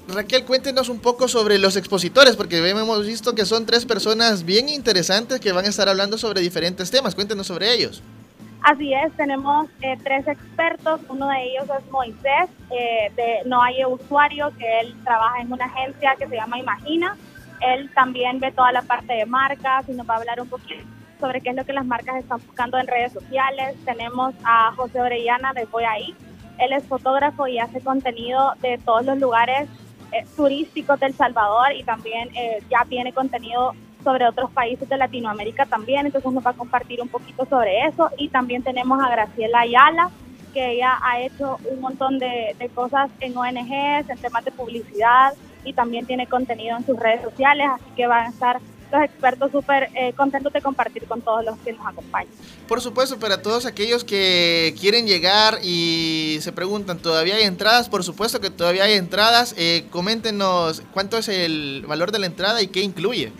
Raquel, 0.08 0.44
cuéntenos 0.44 0.88
un 0.88 1.00
poco 1.00 1.26
sobre 1.26 1.58
los 1.58 1.76
expositores, 1.76 2.36
porque 2.36 2.58
hemos 2.58 3.04
visto 3.04 3.34
que 3.34 3.44
son 3.44 3.66
tres 3.66 3.84
personas 3.84 4.44
bien 4.44 4.68
interesantes 4.68 5.40
que 5.40 5.50
van 5.50 5.64
a 5.64 5.68
estar 5.68 5.88
hablando 5.88 6.16
sobre 6.16 6.40
diferentes 6.40 6.90
temas. 6.90 7.14
Cuéntenos 7.14 7.48
sobre 7.48 7.72
ellos. 7.72 8.02
Así 8.62 8.94
es, 8.94 9.12
tenemos 9.16 9.68
eh, 9.80 9.96
tres 10.02 10.26
expertos. 10.28 11.00
Uno 11.08 11.28
de 11.28 11.44
ellos 11.44 11.64
es 11.78 11.90
Moisés, 11.90 12.48
eh, 12.70 13.12
de 13.16 13.48
No 13.48 13.62
hay 13.62 13.84
usuario, 13.84 14.52
que 14.58 14.80
él 14.80 14.94
trabaja 15.04 15.40
en 15.40 15.52
una 15.52 15.64
agencia 15.64 16.14
que 16.18 16.28
se 16.28 16.36
llama 16.36 16.58
Imagina. 16.58 17.16
Él 17.60 17.90
también 17.94 18.38
ve 18.38 18.52
toda 18.52 18.70
la 18.70 18.82
parte 18.82 19.12
de 19.12 19.26
marcas 19.26 19.88
y 19.88 19.92
nos 19.92 20.08
va 20.08 20.14
a 20.14 20.18
hablar 20.18 20.40
un 20.40 20.48
poquito 20.48 20.84
sobre 21.20 21.40
qué 21.40 21.50
es 21.50 21.56
lo 21.56 21.64
que 21.64 21.72
las 21.72 21.86
marcas 21.86 22.16
están 22.16 22.40
buscando 22.46 22.78
en 22.78 22.86
redes 22.86 23.12
sociales. 23.12 23.74
Tenemos 23.84 24.34
a 24.44 24.72
José 24.76 25.00
Orellana 25.00 25.52
de 25.52 25.64
Voy 25.64 25.84
Ahí. 25.84 26.14
Él 26.58 26.72
es 26.72 26.84
fotógrafo 26.84 27.46
y 27.46 27.58
hace 27.58 27.80
contenido 27.80 28.52
de 28.62 28.78
todos 28.78 29.04
los 29.04 29.18
lugares 29.18 29.68
turísticos 30.36 30.98
del 31.00 31.14
Salvador 31.14 31.72
y 31.74 31.82
también 31.82 32.28
eh, 32.34 32.62
ya 32.70 32.84
tiene 32.88 33.12
contenido 33.12 33.74
sobre 34.02 34.28
otros 34.28 34.50
países 34.50 34.88
de 34.88 34.96
Latinoamérica 34.96 35.66
también, 35.66 36.06
entonces 36.06 36.30
nos 36.30 36.46
va 36.46 36.50
a 36.50 36.54
compartir 36.54 37.00
un 37.02 37.08
poquito 37.08 37.44
sobre 37.46 37.86
eso. 37.86 38.10
Y 38.16 38.28
también 38.28 38.62
tenemos 38.62 39.02
a 39.02 39.10
Graciela 39.10 39.60
Ayala, 39.60 40.10
que 40.54 40.72
ella 40.72 40.98
ha 41.02 41.20
hecho 41.20 41.58
un 41.70 41.80
montón 41.80 42.18
de, 42.18 42.54
de 42.58 42.68
cosas 42.68 43.10
en 43.20 43.36
ONGs, 43.36 44.08
en 44.08 44.18
temas 44.18 44.44
de 44.44 44.52
publicidad 44.52 45.34
y 45.64 45.72
también 45.72 46.06
tiene 46.06 46.26
contenido 46.28 46.76
en 46.76 46.86
sus 46.86 46.98
redes 46.98 47.22
sociales, 47.22 47.66
así 47.74 47.90
que 47.96 48.06
van 48.06 48.26
a 48.26 48.28
estar 48.28 48.60
los 48.96 49.04
expertos 49.04 49.50
súper 49.52 49.88
eh, 49.94 50.12
contentos 50.14 50.52
de 50.52 50.60
compartir 50.60 51.04
con 51.04 51.20
todos 51.20 51.44
los 51.44 51.58
que 51.58 51.72
nos 51.72 51.86
acompañan. 51.86 52.32
Por 52.66 52.80
supuesto, 52.80 53.18
para 53.18 53.42
todos 53.42 53.66
aquellos 53.66 54.04
que 54.04 54.74
quieren 54.80 55.06
llegar 55.06 55.58
y 55.62 56.38
se 56.40 56.52
preguntan, 56.52 56.98
¿todavía 56.98 57.36
hay 57.36 57.44
entradas? 57.44 57.88
Por 57.88 58.02
supuesto 58.04 58.40
que 58.40 58.50
todavía 58.50 58.84
hay 58.84 58.94
entradas. 58.94 59.54
Eh, 59.56 59.86
coméntenos 59.90 60.82
cuánto 60.92 61.18
es 61.18 61.28
el 61.28 61.84
valor 61.86 62.12
de 62.12 62.18
la 62.18 62.26
entrada 62.26 62.62
y 62.62 62.68
qué 62.68 62.80
incluye. 62.80 63.32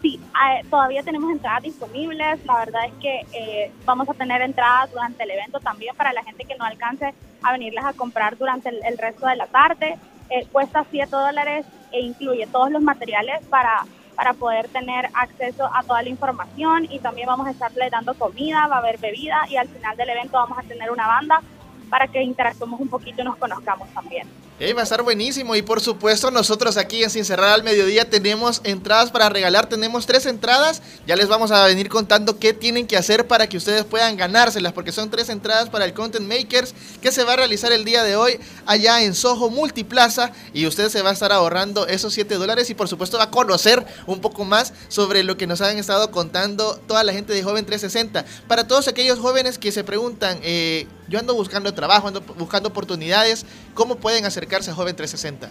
Sí, 0.00 0.20
eh, 0.20 0.64
todavía 0.70 1.02
tenemos 1.02 1.30
entradas 1.32 1.62
disponibles. 1.64 2.44
La 2.46 2.58
verdad 2.58 2.86
es 2.86 2.92
que 3.00 3.26
eh, 3.32 3.72
vamos 3.84 4.08
a 4.08 4.14
tener 4.14 4.40
entradas 4.42 4.90
durante 4.92 5.24
el 5.24 5.30
evento 5.32 5.58
también 5.58 5.94
para 5.96 6.12
la 6.12 6.22
gente 6.22 6.44
que 6.44 6.56
no 6.56 6.64
alcance 6.64 7.12
a 7.42 7.52
venirles 7.52 7.84
a 7.84 7.92
comprar 7.92 8.38
durante 8.38 8.68
el, 8.68 8.80
el 8.84 8.96
resto 8.96 9.26
de 9.26 9.36
la 9.36 9.46
tarde. 9.48 9.98
Eh, 10.30 10.46
cuesta 10.52 10.84
7 10.90 11.10
dólares 11.10 11.64
e 11.90 12.00
incluye 12.00 12.46
todos 12.46 12.70
los 12.70 12.82
materiales 12.82 13.44
para 13.46 13.86
para 14.18 14.34
poder 14.34 14.66
tener 14.66 15.08
acceso 15.14 15.70
a 15.72 15.84
toda 15.84 16.02
la 16.02 16.08
información 16.08 16.88
y 16.90 16.98
también 16.98 17.28
vamos 17.28 17.46
a 17.46 17.52
estarle 17.52 17.88
dando 17.88 18.14
comida, 18.14 18.66
va 18.66 18.74
a 18.74 18.78
haber 18.80 18.98
bebida 18.98 19.46
y 19.48 19.54
al 19.54 19.68
final 19.68 19.96
del 19.96 20.08
evento 20.08 20.32
vamos 20.32 20.58
a 20.58 20.62
tener 20.62 20.90
una 20.90 21.06
banda 21.06 21.40
para 21.88 22.08
que 22.08 22.20
interactuemos 22.20 22.80
un 22.80 22.88
poquito 22.88 23.22
y 23.22 23.24
nos 23.24 23.36
conozcamos 23.36 23.88
también. 23.90 24.26
Va 24.60 24.80
a 24.80 24.82
estar 24.82 25.04
buenísimo. 25.04 25.54
Y 25.54 25.62
por 25.62 25.80
supuesto 25.80 26.32
nosotros 26.32 26.76
aquí 26.78 27.04
en 27.04 27.10
Sin 27.10 27.24
al 27.32 27.62
Mediodía 27.62 28.10
tenemos 28.10 28.60
entradas 28.64 29.12
para 29.12 29.28
regalar, 29.28 29.68
tenemos 29.68 30.04
tres 30.04 30.26
entradas, 30.26 30.82
ya 31.06 31.14
les 31.14 31.28
vamos 31.28 31.52
a 31.52 31.64
venir 31.66 31.88
contando 31.88 32.40
qué 32.40 32.52
tienen 32.52 32.88
que 32.88 32.96
hacer 32.96 33.28
para 33.28 33.48
que 33.48 33.56
ustedes 33.56 33.84
puedan 33.84 34.16
ganárselas, 34.16 34.72
porque 34.72 34.90
son 34.90 35.10
tres 35.10 35.28
entradas 35.28 35.70
para 35.70 35.84
el 35.84 35.94
Content 35.94 36.26
Makers 36.26 36.74
que 37.00 37.12
se 37.12 37.22
va 37.22 37.34
a 37.34 37.36
realizar 37.36 37.70
el 37.70 37.84
día 37.84 38.02
de 38.02 38.16
hoy 38.16 38.40
allá 38.66 39.04
en 39.04 39.14
Soho 39.14 39.48
Multiplaza. 39.48 40.32
Y 40.52 40.66
usted 40.66 40.88
se 40.88 41.02
va 41.02 41.10
a 41.10 41.12
estar 41.12 41.30
ahorrando 41.30 41.86
esos 41.86 42.12
7 42.14 42.34
dólares. 42.34 42.68
Y 42.68 42.74
por 42.74 42.88
supuesto 42.88 43.16
va 43.16 43.24
a 43.24 43.30
conocer 43.30 43.86
un 44.06 44.20
poco 44.20 44.44
más 44.44 44.72
sobre 44.88 45.22
lo 45.22 45.36
que 45.36 45.46
nos 45.46 45.60
han 45.60 45.78
estado 45.78 46.10
contando 46.10 46.80
toda 46.88 47.04
la 47.04 47.12
gente 47.12 47.32
de 47.32 47.44
Joven 47.44 47.64
360. 47.64 48.24
Para 48.48 48.66
todos 48.66 48.88
aquellos 48.88 49.20
jóvenes 49.20 49.56
que 49.56 49.70
se 49.70 49.84
preguntan, 49.84 50.40
eh, 50.42 50.88
yo 51.08 51.18
ando 51.18 51.34
buscando 51.34 51.72
trabajo, 51.72 52.08
ando 52.08 52.20
buscando 52.20 52.68
oportunidades, 52.68 53.46
¿cómo 53.78 53.94
pueden 53.94 54.26
acercarse 54.26 54.70
a 54.72 54.74
Joven 54.74 54.96
360? 54.96 55.48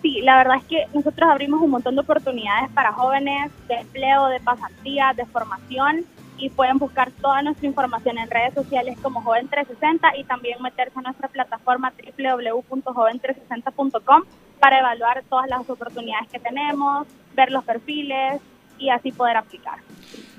Sí, 0.00 0.20
la 0.22 0.36
verdad 0.36 0.58
es 0.58 0.64
que 0.66 0.86
nosotros 0.94 1.28
abrimos 1.28 1.60
un 1.60 1.70
montón 1.70 1.96
de 1.96 2.02
oportunidades 2.02 2.70
para 2.70 2.92
jóvenes 2.92 3.50
de 3.66 3.74
empleo, 3.74 4.28
de 4.28 4.38
pasantías, 4.38 5.16
de 5.16 5.26
formación 5.26 6.04
y 6.38 6.50
pueden 6.50 6.78
buscar 6.78 7.10
toda 7.10 7.42
nuestra 7.42 7.66
información 7.66 8.18
en 8.18 8.30
redes 8.30 8.54
sociales 8.54 8.96
como 9.02 9.20
Joven 9.20 9.48
360 9.48 10.16
y 10.16 10.22
también 10.24 10.62
meterse 10.62 10.96
a 10.96 11.02
nuestra 11.02 11.26
plataforma 11.26 11.92
www.joven360.com 12.16 14.22
para 14.60 14.78
evaluar 14.78 15.24
todas 15.28 15.48
las 15.48 15.68
oportunidades 15.68 16.28
que 16.28 16.38
tenemos, 16.38 17.08
ver 17.34 17.50
los 17.50 17.64
perfiles 17.64 18.40
y 18.78 18.90
así 18.90 19.10
poder 19.10 19.38
aplicar. 19.38 19.80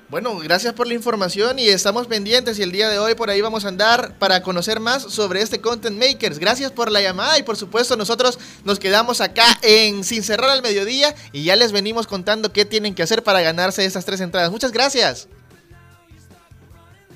Bueno, 0.08 0.38
gracias 0.38 0.76
por 0.76 0.86
la 0.86 0.94
información 0.94 1.58
y 1.58 1.68
estamos 1.68 2.06
pendientes 2.06 2.60
y 2.60 2.62
el 2.62 2.72
día 2.72 2.90
de 2.90 3.00
hoy 3.00 3.16
por 3.16 3.32
ahí 3.32 3.42
vamos 3.42 3.66
a 3.66 3.70
andar 3.70 4.14
para 4.20 4.44
conocer 4.44 4.80
más 4.80 5.02
sobre 5.02 5.42
este 5.42 5.62
Content 5.62 5.98
Makers. 5.98 6.38
Gracias 6.38 6.72
por 6.72 6.92
la 6.92 7.02
llamada 7.02 7.40
y 7.40 7.44
por 7.44 7.58
supuesto 7.58 7.98
nosotros 7.98 8.38
nos 8.64 8.78
quedamos 8.78 9.20
acá 9.20 9.48
en 9.64 10.04
Sin 10.04 10.22
Cerrar 10.22 10.52
al 10.52 10.62
Mediodía 10.62 11.16
y 11.32 11.44
ya 11.44 11.56
les 11.56 11.72
venimos 11.72 12.06
contando 12.06 12.54
qué 12.54 12.66
tienen 12.66 12.94
que 12.94 13.02
hacer 13.02 13.24
para 13.24 13.42
ganarse 13.42 13.84
estas 13.84 14.06
tres 14.06 14.22
entradas. 14.22 14.52
Muchas 14.52 14.72
gracias. 14.72 15.28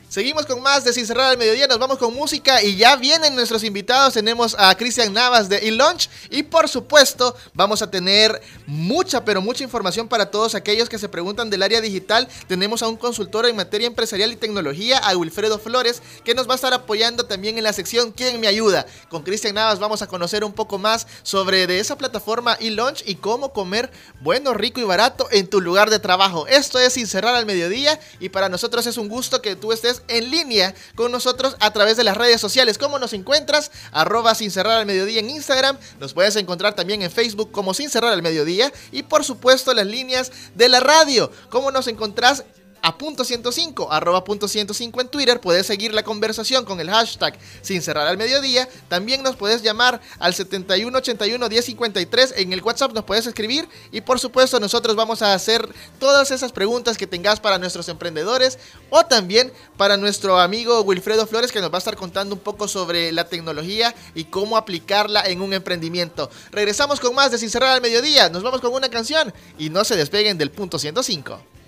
Seguimos 0.09 0.47
con 0.47 0.59
más 0.63 0.83
de 0.83 0.91
Sin 0.91 1.05
Cerrar 1.05 1.29
al 1.29 1.37
Mediodía, 1.37 1.67
nos 1.67 1.77
vamos 1.77 1.99
con 1.99 2.11
música 2.15 2.63
y 2.63 2.75
ya 2.75 2.95
vienen 2.95 3.35
nuestros 3.35 3.63
invitados. 3.63 4.15
Tenemos 4.15 4.55
a 4.57 4.75
Cristian 4.75 5.13
Navas 5.13 5.49
de 5.49 5.57
eLaunch 5.67 6.09
y 6.31 6.41
por 6.41 6.67
supuesto 6.67 7.35
vamos 7.53 7.83
a 7.83 7.91
tener 7.91 8.41
mucha, 8.65 9.23
pero 9.23 9.39
mucha 9.39 9.63
información 9.63 10.07
para 10.07 10.31
todos 10.31 10.55
aquellos 10.55 10.89
que 10.89 10.97
se 10.97 11.09
preguntan 11.09 11.51
del 11.51 11.61
área 11.61 11.79
digital. 11.79 12.27
Tenemos 12.47 12.81
a 12.81 12.87
un 12.87 12.97
consultor 12.97 13.45
en 13.45 13.55
materia 13.55 13.85
empresarial 13.85 14.31
y 14.33 14.35
tecnología, 14.35 14.97
a 14.97 15.15
Wilfredo 15.15 15.59
Flores, 15.59 16.01
que 16.23 16.33
nos 16.33 16.47
va 16.47 16.53
a 16.53 16.55
estar 16.55 16.73
apoyando 16.73 17.27
también 17.27 17.59
en 17.59 17.63
la 17.63 17.71
sección 17.71 18.11
¿Quién 18.11 18.39
me 18.39 18.47
ayuda? 18.47 18.87
Con 19.09 19.21
Cristian 19.21 19.53
Navas 19.53 19.77
vamos 19.77 20.01
a 20.01 20.07
conocer 20.07 20.43
un 20.43 20.53
poco 20.53 20.79
más 20.79 21.05
sobre 21.21 21.67
de 21.67 21.79
esa 21.79 21.99
plataforma 21.99 22.55
eLaunch 22.55 23.03
y 23.05 23.13
cómo 23.13 23.53
comer 23.53 23.91
bueno, 24.21 24.55
rico 24.55 24.81
y 24.81 24.85
barato 24.85 25.27
en 25.29 25.47
tu 25.47 25.61
lugar 25.61 25.91
de 25.91 25.99
trabajo. 25.99 26.47
Esto 26.47 26.79
es 26.79 26.93
Sin 26.93 27.05
Cerrar 27.05 27.35
al 27.35 27.45
Mediodía 27.45 27.99
y 28.19 28.29
para 28.29 28.49
nosotros 28.49 28.87
es 28.87 28.97
un 28.97 29.07
gusto 29.07 29.43
que 29.43 29.55
tú 29.55 29.71
estés 29.71 29.98
en 30.07 30.31
línea 30.31 30.73
con 30.95 31.11
nosotros 31.11 31.55
a 31.59 31.71
través 31.71 31.97
de 31.97 32.03
las 32.03 32.17
redes 32.17 32.41
sociales. 32.41 32.77
¿Cómo 32.77 32.99
nos 32.99 33.13
encuentras? 33.13 33.71
Arroba 33.91 34.35
sin 34.35 34.51
cerrar 34.51 34.79
al 34.79 34.85
mediodía 34.85 35.19
en 35.19 35.29
Instagram. 35.29 35.77
Nos 35.99 36.13
puedes 36.13 36.35
encontrar 36.35 36.75
también 36.75 37.01
en 37.01 37.11
Facebook 37.11 37.51
como 37.51 37.73
sin 37.73 37.89
cerrar 37.89 38.13
al 38.13 38.21
mediodía. 38.21 38.71
Y 38.91 39.03
por 39.03 39.23
supuesto 39.23 39.73
las 39.73 39.87
líneas 39.87 40.31
de 40.55 40.69
la 40.69 40.79
radio. 40.79 41.31
¿Cómo 41.49 41.71
nos 41.71 41.87
encontrás? 41.87 42.43
A 42.81 42.97
punto 42.97 43.23
105, 43.23 43.91
arroba 43.91 44.23
punto 44.23 44.47
105 44.47 45.01
en 45.01 45.07
Twitter. 45.07 45.41
Puedes 45.41 45.67
seguir 45.67 45.93
la 45.93 46.03
conversación 46.03 46.65
con 46.65 46.79
el 46.79 46.89
hashtag 46.89 47.37
sin 47.61 47.81
cerrar 47.81 48.07
al 48.07 48.17
mediodía. 48.17 48.67
También 48.87 49.23
nos 49.23 49.35
puedes 49.35 49.61
llamar 49.61 50.01
al 50.19 50.33
7181-1053. 50.33 52.33
En 52.37 52.53
el 52.53 52.61
WhatsApp 52.61 52.93
nos 52.93 53.03
puedes 53.03 53.27
escribir. 53.27 53.67
Y 53.91 54.01
por 54.01 54.19
supuesto, 54.19 54.59
nosotros 54.59 54.95
vamos 54.95 55.21
a 55.21 55.33
hacer 55.33 55.67
todas 55.99 56.31
esas 56.31 56.51
preguntas 56.51 56.97
que 56.97 57.07
tengas 57.07 57.39
para 57.39 57.57
nuestros 57.57 57.89
emprendedores 57.89 58.59
o 58.89 59.05
también 59.05 59.51
para 59.77 59.97
nuestro 59.97 60.39
amigo 60.39 60.81
Wilfredo 60.81 61.27
Flores, 61.27 61.51
que 61.51 61.61
nos 61.61 61.71
va 61.71 61.75
a 61.75 61.79
estar 61.79 61.95
contando 61.95 62.35
un 62.35 62.41
poco 62.41 62.67
sobre 62.67 63.11
la 63.11 63.27
tecnología 63.27 63.93
y 64.15 64.25
cómo 64.25 64.57
aplicarla 64.57 65.21
en 65.21 65.41
un 65.41 65.53
emprendimiento. 65.53 66.29
Regresamos 66.51 66.99
con 66.99 67.15
más 67.15 67.31
de 67.31 67.37
Sin 67.37 67.49
cerrar 67.49 67.71
al 67.71 67.81
mediodía. 67.81 68.29
Nos 68.29 68.43
vamos 68.43 68.61
con 68.61 68.73
una 68.73 68.89
canción 68.89 69.33
y 69.57 69.69
no 69.69 69.83
se 69.83 69.95
despeguen 69.95 70.37
del 70.37 70.51
punto 70.51 70.79
105. 70.79 71.58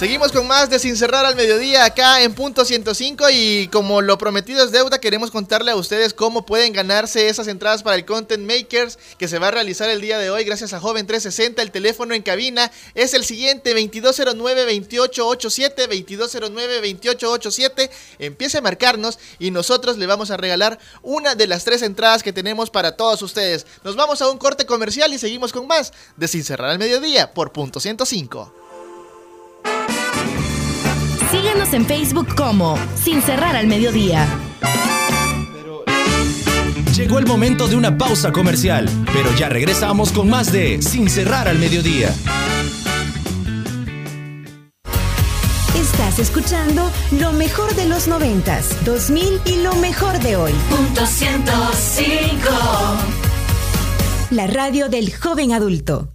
Seguimos 0.00 0.32
con 0.32 0.46
más 0.46 0.70
de 0.70 0.78
Sin 0.78 0.96
Cerrar 0.96 1.26
al 1.26 1.36
Mediodía 1.36 1.84
acá 1.84 2.22
en 2.22 2.32
punto 2.32 2.64
105 2.64 3.28
y 3.28 3.68
como 3.70 4.00
lo 4.00 4.16
prometido 4.16 4.64
es 4.64 4.72
deuda, 4.72 4.98
queremos 4.98 5.30
contarle 5.30 5.72
a 5.72 5.76
ustedes 5.76 6.14
cómo 6.14 6.46
pueden 6.46 6.72
ganarse 6.72 7.28
esas 7.28 7.48
entradas 7.48 7.82
para 7.82 7.96
el 7.96 8.06
Content 8.06 8.50
Makers 8.50 8.98
que 9.18 9.28
se 9.28 9.38
va 9.38 9.48
a 9.48 9.50
realizar 9.50 9.90
el 9.90 10.00
día 10.00 10.18
de 10.18 10.30
hoy 10.30 10.44
gracias 10.44 10.72
a 10.72 10.80
Joven 10.80 11.06
360. 11.06 11.60
El 11.60 11.70
teléfono 11.70 12.14
en 12.14 12.22
cabina 12.22 12.72
es 12.94 13.12
el 13.12 13.26
siguiente 13.26 13.76
2209-2887, 13.76 16.06
2209-2887. 16.06 17.90
Empiece 18.20 18.56
a 18.56 18.62
marcarnos 18.62 19.18
y 19.38 19.50
nosotros 19.50 19.98
le 19.98 20.06
vamos 20.06 20.30
a 20.30 20.38
regalar 20.38 20.78
una 21.02 21.34
de 21.34 21.46
las 21.46 21.64
tres 21.64 21.82
entradas 21.82 22.22
que 22.22 22.32
tenemos 22.32 22.70
para 22.70 22.96
todos 22.96 23.20
ustedes. 23.20 23.66
Nos 23.84 23.96
vamos 23.96 24.22
a 24.22 24.30
un 24.30 24.38
corte 24.38 24.64
comercial 24.64 25.12
y 25.12 25.18
seguimos 25.18 25.52
con 25.52 25.66
más 25.66 25.92
de 26.16 26.26
Sin 26.26 26.42
Cerrar 26.42 26.70
al 26.70 26.78
Mediodía 26.78 27.34
por 27.34 27.52
punto 27.52 27.80
105. 27.80 28.59
Síguenos 31.30 31.72
en 31.74 31.86
Facebook 31.86 32.34
como 32.34 32.76
Sin 32.94 33.22
Cerrar 33.22 33.56
al 33.56 33.66
Mediodía. 33.66 34.26
Llegó 36.96 37.18
el 37.18 37.26
momento 37.26 37.68
de 37.68 37.76
una 37.76 37.96
pausa 37.96 38.32
comercial, 38.32 38.88
pero 39.12 39.34
ya 39.36 39.48
regresamos 39.48 40.12
con 40.12 40.28
más 40.28 40.52
de 40.52 40.82
Sin 40.82 41.08
Cerrar 41.08 41.48
al 41.48 41.58
Mediodía. 41.58 42.12
Estás 45.74 46.18
escuchando 46.18 46.90
lo 47.12 47.32
mejor 47.32 47.74
de 47.74 47.86
los 47.86 48.08
noventas, 48.08 48.76
2000 48.84 49.40
y 49.44 49.62
lo 49.62 49.74
mejor 49.76 50.18
de 50.18 50.36
hoy. 50.36 50.52
Punto 50.68 51.06
105. 51.06 52.48
La 54.30 54.46
radio 54.46 54.88
del 54.88 55.14
joven 55.14 55.52
adulto. 55.52 56.14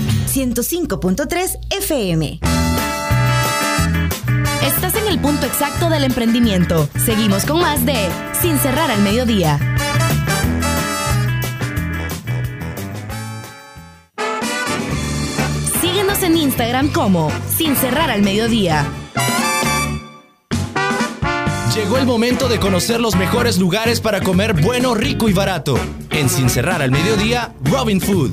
105.3 0.31 1.57
FM. 1.71 2.39
Estás 4.65 4.95
en 4.95 5.07
el 5.09 5.19
punto 5.19 5.45
exacto 5.45 5.89
del 5.89 6.05
emprendimiento. 6.05 6.87
Seguimos 7.03 7.43
con 7.43 7.59
más 7.59 7.85
de 7.85 8.07
Sin 8.41 8.57
cerrar 8.57 8.89
al 8.89 9.01
mediodía. 9.01 9.59
Síguenos 15.81 16.23
en 16.23 16.37
Instagram 16.37 16.93
como 16.93 17.29
Sin 17.57 17.75
cerrar 17.75 18.09
al 18.09 18.21
mediodía. 18.21 18.87
Llegó 21.75 21.97
el 21.97 22.05
momento 22.05 22.47
de 22.47 22.57
conocer 22.57 23.01
los 23.01 23.17
mejores 23.17 23.57
lugares 23.57 23.99
para 23.99 24.21
comer 24.21 24.53
bueno, 24.61 24.93
rico 24.93 25.27
y 25.27 25.33
barato. 25.33 25.77
En 26.09 26.29
Sin 26.29 26.49
Cerrar 26.49 26.81
al 26.81 26.91
Mediodía, 26.91 27.53
Robin 27.63 27.99
Food. 28.01 28.31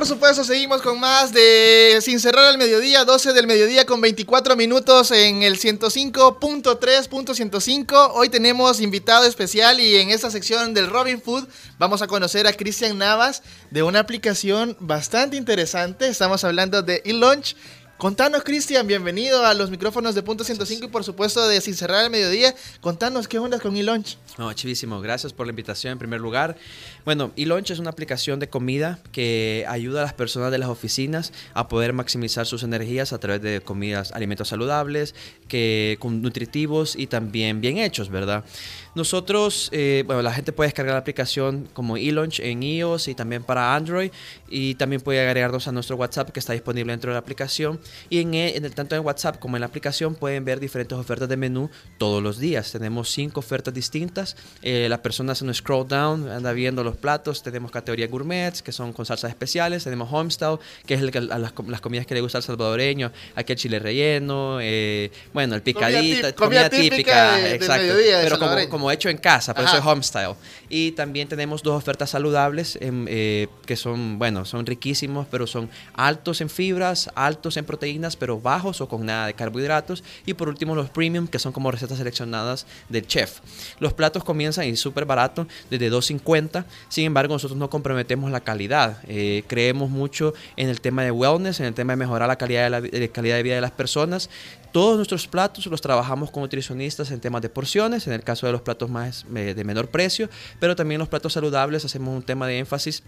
Por 0.00 0.08
supuesto, 0.08 0.42
seguimos 0.44 0.80
con 0.80 0.98
más 0.98 1.30
de 1.30 1.98
Sin 2.00 2.20
cerrar 2.20 2.46
al 2.46 2.56
mediodía, 2.56 3.04
12 3.04 3.34
del 3.34 3.46
mediodía 3.46 3.84
con 3.84 4.00
24 4.00 4.56
minutos 4.56 5.10
en 5.10 5.42
el 5.42 5.58
105.3.105. 5.58 8.12
Hoy 8.14 8.30
tenemos 8.30 8.80
invitado 8.80 9.26
especial 9.26 9.78
y 9.78 9.96
en 9.96 10.08
esta 10.08 10.30
sección 10.30 10.72
del 10.72 10.88
Robin 10.88 11.20
Food 11.20 11.46
vamos 11.78 12.00
a 12.00 12.06
conocer 12.06 12.46
a 12.46 12.54
Cristian 12.54 12.96
Navas 12.96 13.42
de 13.70 13.82
una 13.82 13.98
aplicación 13.98 14.74
bastante 14.80 15.36
interesante. 15.36 16.08
Estamos 16.08 16.44
hablando 16.44 16.80
de 16.80 17.02
eLaunch. 17.04 17.54
Contanos, 18.00 18.44
Cristian, 18.44 18.86
bienvenido 18.86 19.44
a 19.44 19.52
los 19.52 19.70
micrófonos 19.70 20.14
de 20.14 20.22
Punto 20.22 20.42
105 20.42 20.86
y 20.86 20.88
por 20.88 21.04
supuesto 21.04 21.46
de 21.46 21.60
Sin 21.60 21.74
cerrar 21.74 22.06
al 22.06 22.10
mediodía. 22.10 22.54
Contanos 22.80 23.28
qué 23.28 23.38
onda 23.38 23.60
con 23.60 23.76
eLaunch. 23.76 24.16
No, 24.38 24.50
chivísimo. 24.54 25.02
Gracias 25.02 25.34
por 25.34 25.44
la 25.44 25.50
invitación 25.50 25.92
en 25.92 25.98
primer 25.98 26.18
lugar. 26.18 26.56
Bueno, 27.04 27.30
eLaunch 27.36 27.72
es 27.72 27.78
una 27.78 27.90
aplicación 27.90 28.40
de 28.40 28.48
comida 28.48 29.00
que 29.12 29.66
ayuda 29.68 30.00
a 30.00 30.04
las 30.04 30.14
personas 30.14 30.50
de 30.50 30.56
las 30.56 30.70
oficinas 30.70 31.34
a 31.52 31.68
poder 31.68 31.92
maximizar 31.92 32.46
sus 32.46 32.62
energías 32.62 33.12
a 33.12 33.18
través 33.18 33.42
de 33.42 33.60
comidas, 33.60 34.12
alimentos 34.12 34.48
saludables, 34.48 35.14
que 35.46 35.98
nutritivos 36.02 36.96
y 36.96 37.06
también 37.06 37.60
bien 37.60 37.76
hechos, 37.76 38.08
¿verdad? 38.08 38.46
Nosotros, 38.94 39.68
eh, 39.72 40.02
bueno, 40.06 40.20
la 40.20 40.32
gente 40.32 40.52
puede 40.52 40.66
descargar 40.68 40.94
la 40.94 40.98
aplicación 41.00 41.68
como 41.72 41.96
eLaunch 41.96 42.40
en 42.40 42.62
iOS 42.62 43.06
y 43.08 43.14
también 43.14 43.44
para 43.44 43.74
Android 43.76 44.10
y 44.48 44.74
también 44.74 45.00
puede 45.00 45.20
agregarnos 45.20 45.68
a 45.68 45.72
nuestro 45.72 45.94
WhatsApp 45.96 46.30
que 46.30 46.40
está 46.40 46.54
disponible 46.54 46.92
dentro 46.92 47.10
de 47.10 47.14
la 47.14 47.20
aplicación 47.20 47.78
y 48.08 48.18
en, 48.20 48.34
e- 48.34 48.56
en 48.56 48.64
el, 48.64 48.74
tanto 48.74 48.96
en 48.96 49.04
WhatsApp 49.04 49.38
como 49.38 49.56
en 49.56 49.60
la 49.60 49.66
aplicación 49.66 50.16
pueden 50.16 50.44
ver 50.44 50.58
diferentes 50.58 50.98
ofertas 50.98 51.28
de 51.28 51.36
menú 51.36 51.70
todos 51.98 52.20
los 52.20 52.38
días. 52.40 52.72
Tenemos 52.72 53.10
cinco 53.10 53.38
ofertas 53.40 53.72
distintas. 53.72 54.36
Eh, 54.62 54.86
la 54.90 55.00
persona 55.02 55.32
hace 55.32 55.44
un 55.44 55.54
scroll 55.54 55.86
down, 55.86 56.28
anda 56.28 56.52
viendo 56.52 56.82
los 56.82 56.96
platos. 56.96 57.44
Tenemos 57.44 57.70
categoría 57.70 58.08
gourmets 58.08 58.60
que 58.60 58.72
son 58.72 58.92
con 58.92 59.06
salsas 59.06 59.30
especiales. 59.30 59.84
Tenemos 59.84 60.08
homestyle 60.12 60.58
que 60.84 60.94
es 60.94 61.00
el, 61.02 61.30
a 61.30 61.38
las, 61.38 61.52
las 61.68 61.80
comidas 61.80 62.06
que 62.06 62.14
le 62.14 62.22
gusta 62.22 62.38
al 62.38 62.42
salvadoreño. 62.44 63.12
Aquí 63.36 63.52
el 63.52 63.58
chile 63.58 63.78
relleno, 63.78 64.58
eh, 64.60 65.12
bueno, 65.32 65.54
el 65.54 65.62
Comida 65.62 65.86
picadito, 65.88 66.28
tip- 66.28 66.34
comida 66.34 66.68
típica 66.68 67.36
de- 67.36 67.42
del 67.44 67.52
exacto. 67.54 67.82
mediodía 67.82 68.18
de 68.18 68.24
Pero 68.24 68.36
como, 68.36 68.46
salvadoreño. 68.48 68.79
Como 68.80 68.90
hecho 68.90 69.10
en 69.10 69.18
casa, 69.18 69.52
por 69.52 69.64
eso 69.64 69.76
Ajá. 69.76 69.80
es 69.80 69.86
homestyle. 69.86 70.34
Y 70.70 70.92
también 70.92 71.28
tenemos 71.28 71.62
dos 71.62 71.76
ofertas 71.76 72.08
saludables 72.08 72.78
em, 72.80 73.04
eh, 73.08 73.46
que 73.66 73.76
son, 73.76 74.18
bueno, 74.18 74.46
son 74.46 74.64
riquísimos, 74.64 75.26
pero 75.30 75.46
son 75.46 75.68
altos 75.92 76.40
en 76.40 76.48
fibras, 76.48 77.10
altos 77.14 77.58
en 77.58 77.66
proteínas, 77.66 78.16
pero 78.16 78.40
bajos 78.40 78.80
o 78.80 78.88
con 78.88 79.04
nada 79.04 79.26
de 79.26 79.34
carbohidratos. 79.34 80.02
Y 80.24 80.32
por 80.32 80.48
último 80.48 80.74
los 80.74 80.88
premium, 80.88 81.26
que 81.26 81.38
son 81.38 81.52
como 81.52 81.70
recetas 81.70 81.98
seleccionadas 81.98 82.66
del 82.88 83.06
chef. 83.06 83.40
Los 83.80 83.92
platos 83.92 84.24
comienzan 84.24 84.66
y 84.66 84.76
súper 84.76 85.04
barato, 85.04 85.46
desde 85.68 85.90
2.50. 85.90 86.64
Sin 86.88 87.04
embargo, 87.04 87.34
nosotros 87.34 87.58
no 87.58 87.68
comprometemos 87.68 88.30
la 88.30 88.40
calidad. 88.40 88.96
Eh, 89.08 89.44
creemos 89.46 89.90
mucho 89.90 90.32
en 90.56 90.70
el 90.70 90.80
tema 90.80 91.02
de 91.02 91.10
wellness, 91.10 91.60
en 91.60 91.66
el 91.66 91.74
tema 91.74 91.92
de 91.92 91.98
mejorar 91.98 92.28
la 92.28 92.36
calidad 92.36 92.64
de, 92.64 92.70
la, 92.70 92.80
de 92.80 93.10
calidad 93.10 93.36
de 93.36 93.42
vida 93.42 93.56
de 93.56 93.60
las 93.60 93.72
personas. 93.72 94.30
Todos 94.72 94.96
nuestros 94.96 95.26
platos 95.26 95.66
los 95.66 95.80
trabajamos 95.80 96.30
con 96.30 96.44
nutricionistas 96.44 97.10
en 97.10 97.18
temas 97.18 97.42
de 97.42 97.48
porciones, 97.48 98.06
en 98.06 98.12
el 98.12 98.22
caso 98.22 98.46
de 98.46 98.52
los 98.52 98.60
platos 98.62 98.69
más 98.88 99.26
eh, 99.34 99.54
de 99.54 99.64
menor 99.64 99.88
precio, 99.88 100.28
pero 100.58 100.76
también 100.76 100.98
los 100.98 101.08
platos 101.08 101.32
saludables 101.32 101.84
hacemos 101.84 102.14
un 102.14 102.22
tema 102.22 102.46
de 102.46 102.58
énfasis 102.58 103.02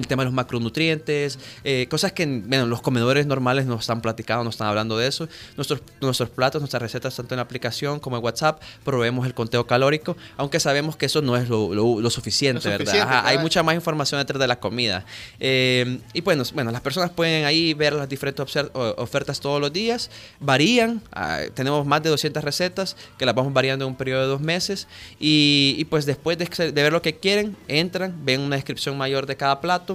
el 0.00 0.06
tema 0.06 0.22
de 0.22 0.26
los 0.26 0.34
macronutrientes, 0.34 1.38
eh, 1.64 1.86
cosas 1.90 2.12
que 2.12 2.26
bueno, 2.26 2.66
los 2.66 2.82
comedores 2.82 3.26
normales 3.26 3.66
no 3.66 3.76
están 3.76 4.00
platicando, 4.00 4.44
no 4.44 4.50
están 4.50 4.68
hablando 4.68 4.96
de 4.98 5.06
eso. 5.08 5.28
Nuestros, 5.56 5.80
nuestros 6.00 6.30
platos, 6.30 6.60
nuestras 6.60 6.82
recetas, 6.82 7.14
tanto 7.16 7.34
en 7.34 7.36
la 7.36 7.42
aplicación 7.42 7.98
como 8.00 8.16
en 8.16 8.24
WhatsApp, 8.24 8.60
proveemos 8.84 9.26
el 9.26 9.34
conteo 9.34 9.66
calórico, 9.66 10.16
aunque 10.36 10.60
sabemos 10.60 10.96
que 10.96 11.06
eso 11.06 11.22
no 11.22 11.36
es 11.36 11.48
lo, 11.48 11.74
lo- 11.74 12.00
lo 12.00 12.10
suficiente, 12.10 12.62
Lo 12.64 12.70
¿verdad? 12.70 12.84
suficiente, 12.86 13.14
Ajá, 13.14 13.28
hay 13.28 13.38
mucha 13.38 13.62
más 13.62 13.74
información 13.74 14.18
detrás 14.20 14.40
de 14.40 14.46
la 14.48 14.58
comida. 14.60 15.04
Eh, 15.40 15.98
y 16.12 16.20
bueno, 16.20 16.42
bueno, 16.54 16.70
las 16.70 16.80
personas 16.80 17.10
pueden 17.10 17.44
ahí 17.44 17.74
ver 17.74 17.92
las 17.92 18.08
diferentes 18.08 18.44
ofertas 18.74 19.40
todos 19.40 19.60
los 19.60 19.72
días, 19.72 20.10
varían, 20.40 21.00
ah, 21.12 21.40
tenemos 21.54 21.86
más 21.86 22.02
de 22.02 22.10
200 22.10 22.42
recetas 22.42 22.96
que 23.18 23.24
las 23.26 23.34
vamos 23.34 23.52
variando 23.52 23.84
en 23.84 23.90
un 23.92 23.96
periodo 23.96 24.22
de 24.22 24.26
dos 24.28 24.40
meses 24.40 24.88
y, 25.20 25.76
y 25.78 25.84
pues 25.84 26.06
después 26.06 26.38
de, 26.38 26.46
de 26.72 26.82
ver 26.82 26.92
lo 26.92 27.02
que 27.02 27.16
quieren, 27.16 27.56
entran, 27.68 28.14
ven 28.24 28.40
una 28.40 28.56
descripción 28.56 28.96
mayor 28.98 29.26
de 29.26 29.36
cada 29.36 29.60
plato, 29.60 29.85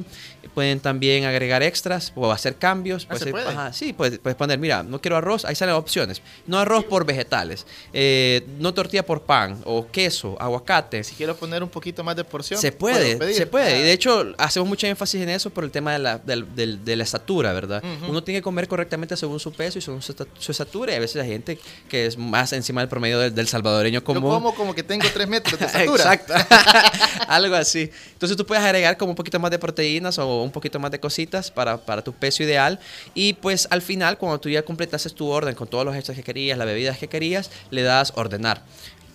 pueden 0.53 0.79
también 0.79 1.25
agregar 1.25 1.63
extras 1.63 2.11
o 2.15 2.31
hacer 2.31 2.55
cambios. 2.55 3.07
Ah, 3.09 3.17
¿se 3.17 3.31
puede? 3.31 3.47
ajá, 3.47 3.73
sí, 3.73 3.93
puedes, 3.93 4.19
puedes 4.19 4.35
poner, 4.35 4.57
mira, 4.59 4.83
no 4.83 4.99
quiero 5.01 5.17
arroz, 5.17 5.45
ahí 5.45 5.55
salen 5.55 5.75
opciones. 5.75 6.21
No 6.47 6.59
arroz 6.59 6.83
por 6.85 7.05
vegetales, 7.05 7.65
eh, 7.93 8.45
no 8.59 8.73
tortilla 8.73 9.05
por 9.05 9.21
pan 9.23 9.59
o 9.65 9.87
queso, 9.91 10.35
aguacate. 10.39 11.03
Si 11.03 11.15
quiero 11.15 11.35
poner 11.35 11.63
un 11.63 11.69
poquito 11.69 12.03
más 12.03 12.15
de 12.15 12.23
porción. 12.23 12.59
Se 12.59 12.71
puede, 12.71 13.33
se 13.33 13.45
puede. 13.47 13.77
Y 13.77 13.81
Ah. 13.81 13.85
de 13.85 13.91
hecho, 13.93 14.33
hacemos 14.37 14.67
mucho 14.67 14.87
énfasis 14.87 15.21
en 15.21 15.29
eso 15.29 15.49
por 15.49 15.63
el 15.63 15.71
tema 15.71 15.93
de 15.93 15.99
la, 15.99 16.17
del- 16.17 16.55
del- 16.55 16.83
de 16.83 16.95
la 16.95 17.03
estatura, 17.03 17.53
¿verdad? 17.53 17.83
Ujú. 17.83 18.11
Uno 18.11 18.23
tiene 18.23 18.39
que 18.39 18.43
comer 18.43 18.67
correctamente 18.67 19.15
según 19.17 19.39
su 19.39 19.51
peso 19.53 19.79
y 19.79 19.81
según 19.81 20.01
su, 20.01 20.11
esta- 20.11 20.25
su 20.39 20.51
estatura. 20.51 20.93
Y 20.93 20.95
a 20.95 20.99
veces 20.99 21.21
hay 21.21 21.29
gente 21.29 21.59
que 21.89 22.05
es 22.05 22.17
más 22.17 22.51
encima 22.53 22.81
del 22.81 22.89
promedio 22.89 23.19
del, 23.19 23.33
del 23.33 23.47
salvadoreño 23.47 23.99
Yo 23.99 24.03
común. 24.03 24.23
como 24.31 24.55
como 24.55 24.75
que 24.75 24.83
tengo 24.83 25.05
3 25.13 25.27
metros 25.27 25.59
de 25.59 25.65
estatura. 25.67 26.13
Exacto. 26.13 26.33
Algo 27.27 27.55
así. 27.55 27.89
Entonces 28.13 28.37
tú 28.37 28.45
puedes 28.45 28.63
agregar 28.63 28.97
como 28.97 29.11
un 29.11 29.15
poquito 29.15 29.39
más 29.39 29.51
de 29.51 29.59
proteínas 29.71 30.19
o 30.19 30.43
un 30.43 30.51
poquito 30.51 30.79
más 30.79 30.91
de 30.91 30.99
cositas 30.99 31.49
para, 31.49 31.77
para 31.77 32.01
tu 32.01 32.11
peso 32.11 32.43
ideal. 32.43 32.79
Y 33.13 33.33
pues 33.33 33.67
al 33.71 33.81
final, 33.81 34.17
cuando 34.17 34.39
tú 34.39 34.49
ya 34.49 34.63
completases 34.63 35.13
tu 35.15 35.27
orden 35.27 35.55
con 35.55 35.67
todos 35.67 35.85
los 35.85 35.95
hechos 35.95 36.15
que 36.15 36.23
querías, 36.23 36.57
las 36.57 36.67
bebidas 36.67 36.97
que 36.97 37.07
querías, 37.07 37.49
le 37.69 37.81
das 37.83 38.11
ordenar. 38.15 38.61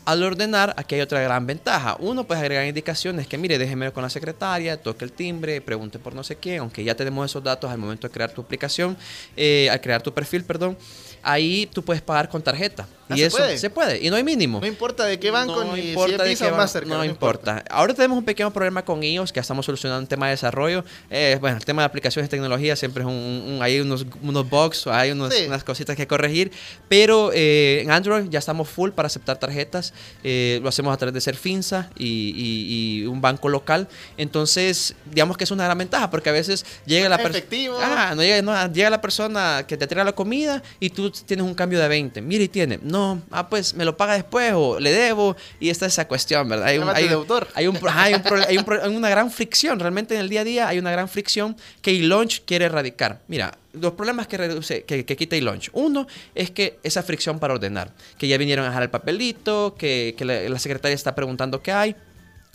Al 0.06 0.22
ordenar, 0.22 0.72
aquí 0.76 0.94
hay 0.94 1.00
otra 1.00 1.20
gran 1.20 1.46
ventaja. 1.46 1.96
Uno 1.98 2.24
puede 2.24 2.40
agregar 2.40 2.64
indicaciones 2.64 3.26
que, 3.26 3.36
mire, 3.36 3.58
déjeme 3.58 3.90
con 3.90 4.04
la 4.04 4.08
secretaria, 4.08 4.80
toque 4.80 5.04
el 5.04 5.10
timbre, 5.10 5.60
pregunte 5.60 5.98
por 5.98 6.14
no 6.14 6.22
sé 6.22 6.36
quién, 6.36 6.60
aunque 6.60 6.84
ya 6.84 6.94
tenemos 6.94 7.28
esos 7.28 7.42
datos 7.42 7.68
al 7.70 7.78
momento 7.78 8.06
de 8.06 8.12
crear 8.12 8.30
tu 8.30 8.40
aplicación, 8.40 8.96
eh, 9.36 9.68
al 9.68 9.80
crear 9.80 10.00
tu 10.00 10.14
perfil, 10.14 10.44
perdón. 10.44 10.78
Ahí 11.24 11.68
tú 11.72 11.82
puedes 11.82 12.02
pagar 12.02 12.28
con 12.28 12.40
tarjeta. 12.40 12.86
Ah, 13.08 13.14
y 13.14 13.18
¿se 13.20 13.26
eso 13.26 13.36
puede? 13.38 13.58
se 13.58 13.70
puede. 13.70 14.02
Y 14.04 14.10
no 14.10 14.16
hay 14.16 14.24
mínimo. 14.24 14.60
No 14.60 14.66
importa 14.66 15.04
de 15.04 15.18
qué 15.20 15.30
banco 15.30 15.64
No 15.64 15.76
ni 15.76 15.90
importa 15.90 16.24
si 16.24 16.30
de 16.30 16.36
qué 16.36 16.46
o 16.52 16.56
Mastercard. 16.56 16.92
no, 16.98 17.04
importa. 17.04 17.62
Ahora 17.70 17.94
tenemos 17.94 18.18
un 18.18 18.24
pequeño 18.24 18.52
problema 18.52 18.84
con 18.84 19.02
iOS 19.02 19.32
que 19.32 19.38
estamos 19.40 19.64
solucionando 19.66 20.00
un 20.00 20.06
tema 20.08 20.26
de 20.26 20.32
desarrollo. 20.32 20.84
Eh, 21.10 21.38
bueno, 21.40 21.56
el 21.56 21.64
tema 21.64 21.82
de 21.82 21.86
aplicaciones 21.86 22.26
y 22.26 22.30
tecnología 22.30 22.74
siempre 22.76 23.02
es 23.02 23.06
un, 23.08 23.14
un- 23.14 23.58
hay 23.62 23.78
unos, 23.80 24.04
unos 24.22 24.50
bugs, 24.50 24.86
hay 24.88 25.12
unos- 25.12 25.32
Sí. 25.34 25.44
unas 25.46 25.62
cositas 25.62 25.94
que 25.96 26.06
corregir. 26.06 26.50
Pero 26.88 27.30
eh, 27.32 27.80
en 27.82 27.90
Android 27.92 28.26
ya 28.28 28.38
estamos 28.40 28.68
full 28.68 28.90
para 28.90 29.06
aceptar 29.06 29.38
tarjetas. 29.38 29.92
Eh, 30.24 30.58
lo 30.62 30.68
hacemos 30.68 30.92
a 30.92 30.96
través 30.96 31.14
de 31.14 31.20
Serfinza 31.20 31.90
y, 31.96 32.06
y- 32.06 33.02
y 33.02 33.06
un 33.06 33.20
banco 33.20 33.48
local. 33.48 33.88
Entonces, 34.16 34.94
digamos 35.10 35.36
que 35.36 35.44
es 35.44 35.50
una 35.50 35.64
gran 35.64 35.78
ventaja 35.78 36.10
porque 36.10 36.28
a 36.28 36.32
veces 36.32 36.64
llega 36.86 37.08
la 37.08 37.18
persona. 37.18 37.44
Ah, 37.82 38.14
no 38.16 38.22
llega, 38.22 38.42
no, 38.42 38.72
llega 38.72 38.90
la 38.90 39.00
persona 39.00 39.64
que 39.68 39.76
te 39.76 39.86
trae 39.86 40.04
la 40.04 40.12
comida 40.12 40.62
y 40.80 40.90
tú 40.90 41.10
tienes 41.10 41.44
un 41.46 41.54
cambio 41.54 41.78
de 41.80 41.86
20. 41.88 42.20
Mire, 42.20 42.44
y 42.44 42.48
tiene. 42.48 42.78
No, 42.82 42.95
ah, 43.30 43.48
pues 43.48 43.74
me 43.74 43.84
lo 43.84 43.96
paga 43.96 44.14
después 44.14 44.52
o 44.54 44.78
le 44.80 44.90
debo. 44.92 45.36
Y 45.60 45.70
esta 45.70 45.86
es 45.86 45.92
esa 45.94 46.06
cuestión, 46.08 46.48
¿verdad? 46.48 46.66
Hay, 46.68 46.78
un- 46.78 46.88
hay, 46.88 47.08
deudor. 47.08 47.48
hay 47.54 47.66
un, 47.66 47.76
ajá, 47.76 48.02
hay, 48.04 48.14
un 48.14 48.22
pro- 48.22 48.42
hay 48.48 48.58
un 48.58 48.64
pro- 48.64 48.82
hay 48.84 48.94
una 48.96 49.08
gran 49.08 49.30
fricción. 49.30 49.78
Realmente 49.80 50.14
en 50.14 50.20
el 50.20 50.28
día 50.28 50.40
a 50.40 50.44
día 50.44 50.68
hay 50.68 50.78
una 50.78 50.90
gran 50.90 51.08
fricción 51.08 51.56
que 51.82 51.90
eLaunch 51.96 52.42
quiere 52.44 52.64
erradicar. 52.66 53.20
Mira, 53.28 53.56
los 53.72 53.92
problemas 53.92 54.26
que, 54.26 54.36
reduce, 54.36 54.84
que, 54.84 55.04
que 55.04 55.16
quita 55.16 55.36
eLaunch. 55.36 55.70
Uno 55.72 56.06
es 56.34 56.50
que 56.50 56.78
esa 56.82 57.02
fricción 57.02 57.38
para 57.38 57.54
ordenar. 57.54 57.92
Que 58.18 58.28
ya 58.28 58.38
vinieron 58.38 58.64
a 58.64 58.68
dejar 58.68 58.82
el 58.84 58.90
papelito, 58.90 59.74
que, 59.78 60.14
que 60.16 60.24
la, 60.24 60.40
la 60.48 60.58
secretaria 60.58 60.94
está 60.94 61.14
preguntando 61.14 61.62
qué 61.62 61.72
hay. 61.72 61.96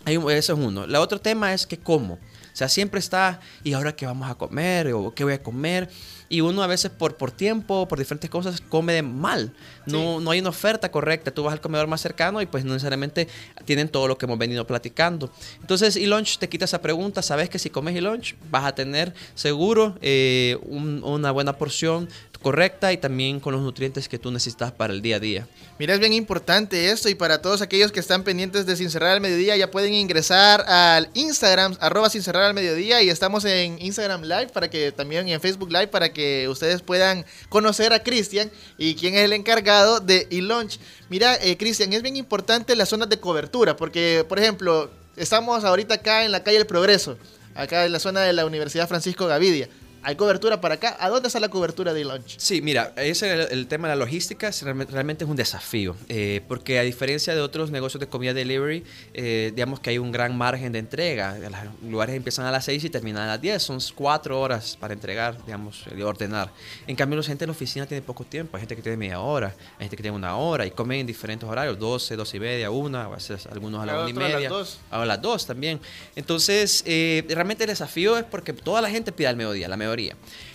Hay 0.06 0.18
un- 0.18 0.32
Eso 0.32 0.54
es 0.54 0.60
uno. 0.60 0.86
El 0.86 0.96
otro 0.96 1.20
tema 1.22 1.54
es 1.54 1.68
que 1.68 1.78
cómo. 1.78 2.16
O 2.16 2.56
sea, 2.56 2.68
siempre 2.68 3.00
está, 3.00 3.40
¿y 3.64 3.72
ahora 3.74 3.96
qué 3.96 4.06
vamos 4.06 4.30
a 4.30 4.36
comer? 4.36 4.92
¿O 4.94 5.14
qué 5.14 5.24
voy 5.24 5.34
a 5.34 5.42
comer? 5.42 5.90
Y 6.32 6.40
uno 6.42 6.64
a 6.64 6.68
veces 6.68 6.90
por, 6.92 7.18
por 7.18 7.30
tiempo, 7.32 7.88
por 7.90 8.00
diferentes 8.00 8.30
cosas, 8.30 8.62
come 8.62 8.94
de 8.94 9.02
mal. 9.02 9.54
No, 9.86 10.20
no 10.22 10.32
hay 10.32 10.40
una 10.40 10.50
oferta 10.50 10.90
correcta. 10.90 11.32
Tú 11.32 11.44
vas 11.44 11.52
al 11.52 11.60
comedor 11.60 11.88
más 11.88 12.00
cercano 12.00 12.42
y 12.42 12.46
pues 12.46 12.64
no 12.64 12.72
necesariamente 12.74 13.28
tienen 13.66 13.90
todo 13.90 14.08
lo 14.08 14.18
que 14.18 14.26
hemos 14.26 14.38
venido 14.40 14.66
platicando. 14.66 15.30
Entonces, 15.60 15.98
eLunch 15.98 16.38
te 16.38 16.48
quita 16.48 16.66
esa 16.66 16.82
pregunta. 16.82 17.22
Sabes 17.22 17.50
que 17.50 17.60
si 17.60 17.70
comes 17.70 17.96
eLunch 17.96 18.36
vas 18.50 18.64
a 18.66 18.74
tener 18.74 19.14
seguro 19.36 19.98
eh, 20.02 20.58
un- 20.64 21.04
una 21.04 21.32
buena 21.32 21.58
porción 21.58 22.08
correcta 22.42 22.92
y 22.92 22.98
también 22.98 23.40
con 23.40 23.54
los 23.54 23.62
nutrientes 23.62 24.10
que 24.10 24.18
tú 24.18 24.32
necesitas 24.32 24.72
para 24.72 24.94
el 24.94 25.02
día 25.04 25.18
a 25.18 25.20
día. 25.20 25.48
Mira, 25.78 25.94
es 25.94 26.00
bien 26.00 26.14
importante 26.14 26.90
esto 26.90 27.08
y 27.08 27.14
para 27.14 27.40
todos 27.42 27.62
aquellos 27.62 27.92
que 27.92 28.00
están 28.00 28.24
pendientes 28.24 28.66
de 28.66 28.76
Sin 28.76 28.90
Cerrar 28.90 29.12
al 29.12 29.22
Mediodía 29.22 29.56
ya 29.58 29.70
pueden 29.70 29.94
ingresar 29.94 30.62
al 30.62 31.10
Instagram, 31.14 31.76
arroba 31.80 32.10
Sin 32.10 32.24
Cerrar 32.24 32.44
al 32.46 32.56
Mediodía 32.56 33.02
y 33.04 33.10
estamos 33.10 33.46
en 33.46 33.80
Instagram 33.80 34.24
Live 34.24 34.48
para 34.54 34.70
que 34.72 34.92
también 34.92 35.28
y 35.28 35.34
en 35.34 35.42
Facebook 35.42 35.72
Live 35.72 35.88
para 35.90 36.12
que 36.14 36.21
ustedes 36.50 36.82
puedan 36.82 37.26
conocer 37.50 37.94
a 37.94 38.04
Cristian 38.04 38.52
y 38.78 38.96
quién 38.96 39.16
es 39.16 39.24
el 39.24 39.34
encargado 39.34 40.00
de 40.00 40.28
eLaunch. 40.32 40.80
Mira, 41.10 41.36
eh, 41.42 41.58
Cristian, 41.58 41.94
es 41.94 42.02
bien 42.02 42.16
importante 42.16 42.76
las 42.76 42.90
zonas 42.90 43.10
de 43.10 43.20
cobertura 43.20 43.76
porque, 43.76 44.26
por 44.28 44.40
ejemplo, 44.40 44.90
estamos 45.16 45.64
ahorita 45.64 45.96
acá 45.96 46.26
en 46.26 46.32
la 46.32 46.44
calle 46.44 46.58
El 46.58 46.66
Progreso, 46.66 47.18
acá 47.56 47.86
en 47.86 47.92
la 47.92 48.00
zona 48.00 48.22
de 48.22 48.34
la 48.34 48.46
Universidad 48.46 48.88
Francisco 48.88 49.28
Gavidia. 49.28 49.70
¿Hay 50.04 50.16
cobertura 50.16 50.60
para 50.62 50.76
acá? 50.76 50.98
¿A 51.00 51.10
dónde 51.10 51.28
está 51.28 51.40
la 51.40 51.50
cobertura 51.50 51.94
de 51.94 52.02
eLaunch? 52.02 52.36
Sí, 52.38 52.62
mira, 52.62 52.92
ese 52.96 53.32
el, 53.34 53.42
el 53.52 53.68
tema 53.68 53.88
de 53.88 53.96
la 53.96 54.00
logística 54.00 54.50
realmente 54.90 55.24
es 55.26 55.30
un 55.30 55.36
desafío, 55.36 55.96
eh, 56.10 56.42
porque 56.48 56.80
a 56.80 56.82
diferencia 56.82 57.36
de 57.36 57.42
otros 57.42 57.70
negocios 57.72 58.00
de 58.00 58.08
comida 58.08 58.34
delivery, 58.34 58.84
eh, 59.14 59.52
digamos 59.54 59.80
que 59.80 59.92
hay 59.92 59.98
un 60.00 60.12
gran 60.12 60.36
margen 60.38 60.72
de 60.72 60.80
entrega. 60.80 61.38
Los 61.38 61.92
lugares 61.92 62.16
empiezan 62.16 62.46
a 62.46 62.52
las 62.52 62.66
6 62.66 62.84
y 62.84 62.90
terminan 62.90 63.24
a 63.24 63.28
las 63.28 63.42
10, 63.42 63.62
son 63.62 63.80
4 63.94 64.40
horas 64.40 64.76
para 64.80 64.94
entregar, 64.94 65.38
digamos, 65.46 65.84
y 65.96 66.02
ordenar. 66.02 66.52
En 66.88 66.96
cambio, 66.96 67.18
la 67.18 67.24
gente 67.24 67.44
en 67.46 67.50
la 67.50 67.54
oficina 67.54 67.86
tiene 67.86 68.02
poco 68.02 68.24
tiempo, 68.24 68.58
hay 68.58 68.62
gente 68.62 68.76
que 68.76 68.82
tiene 68.82 68.98
media 68.98 69.20
hora, 69.20 69.54
hay 69.78 69.84
gente 69.86 69.98
que 69.98 70.04
tiene 70.04 70.18
una 70.18 70.36
hora 70.36 70.66
y 70.66 70.72
comen 70.72 71.02
en 71.02 71.08
diferentes 71.08 71.48
horarios, 71.48 71.78
12, 71.78 72.16
12 72.16 72.38
y 72.38 72.40
media, 72.40 72.72
1, 72.72 72.98
a 72.98 73.08
veces 73.10 73.46
algunos 73.46 73.82
a 73.82 73.86
la 73.86 73.92
Claro, 73.94 74.10
1 74.10 74.10
y 74.10 74.14
otros 74.14 74.24
a 74.24 74.30
las 74.30 74.36
media, 74.36 74.50
dos. 74.50 74.80
a 74.90 75.06
las 75.06 75.22
2 75.22 75.46
también. 75.46 75.80
Entonces, 76.16 76.84
eh, 76.86 77.24
realmente 77.30 77.64
el 77.66 77.70
desafío 77.70 78.18
es 78.18 78.24
porque 78.24 78.54
toda 78.54 78.82
la 78.82 78.90
gente 78.90 79.12
pide 79.12 79.28
al 79.28 79.36
mediodía, 79.36 79.68
la 79.68 79.78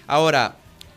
Ahora, 0.06 0.56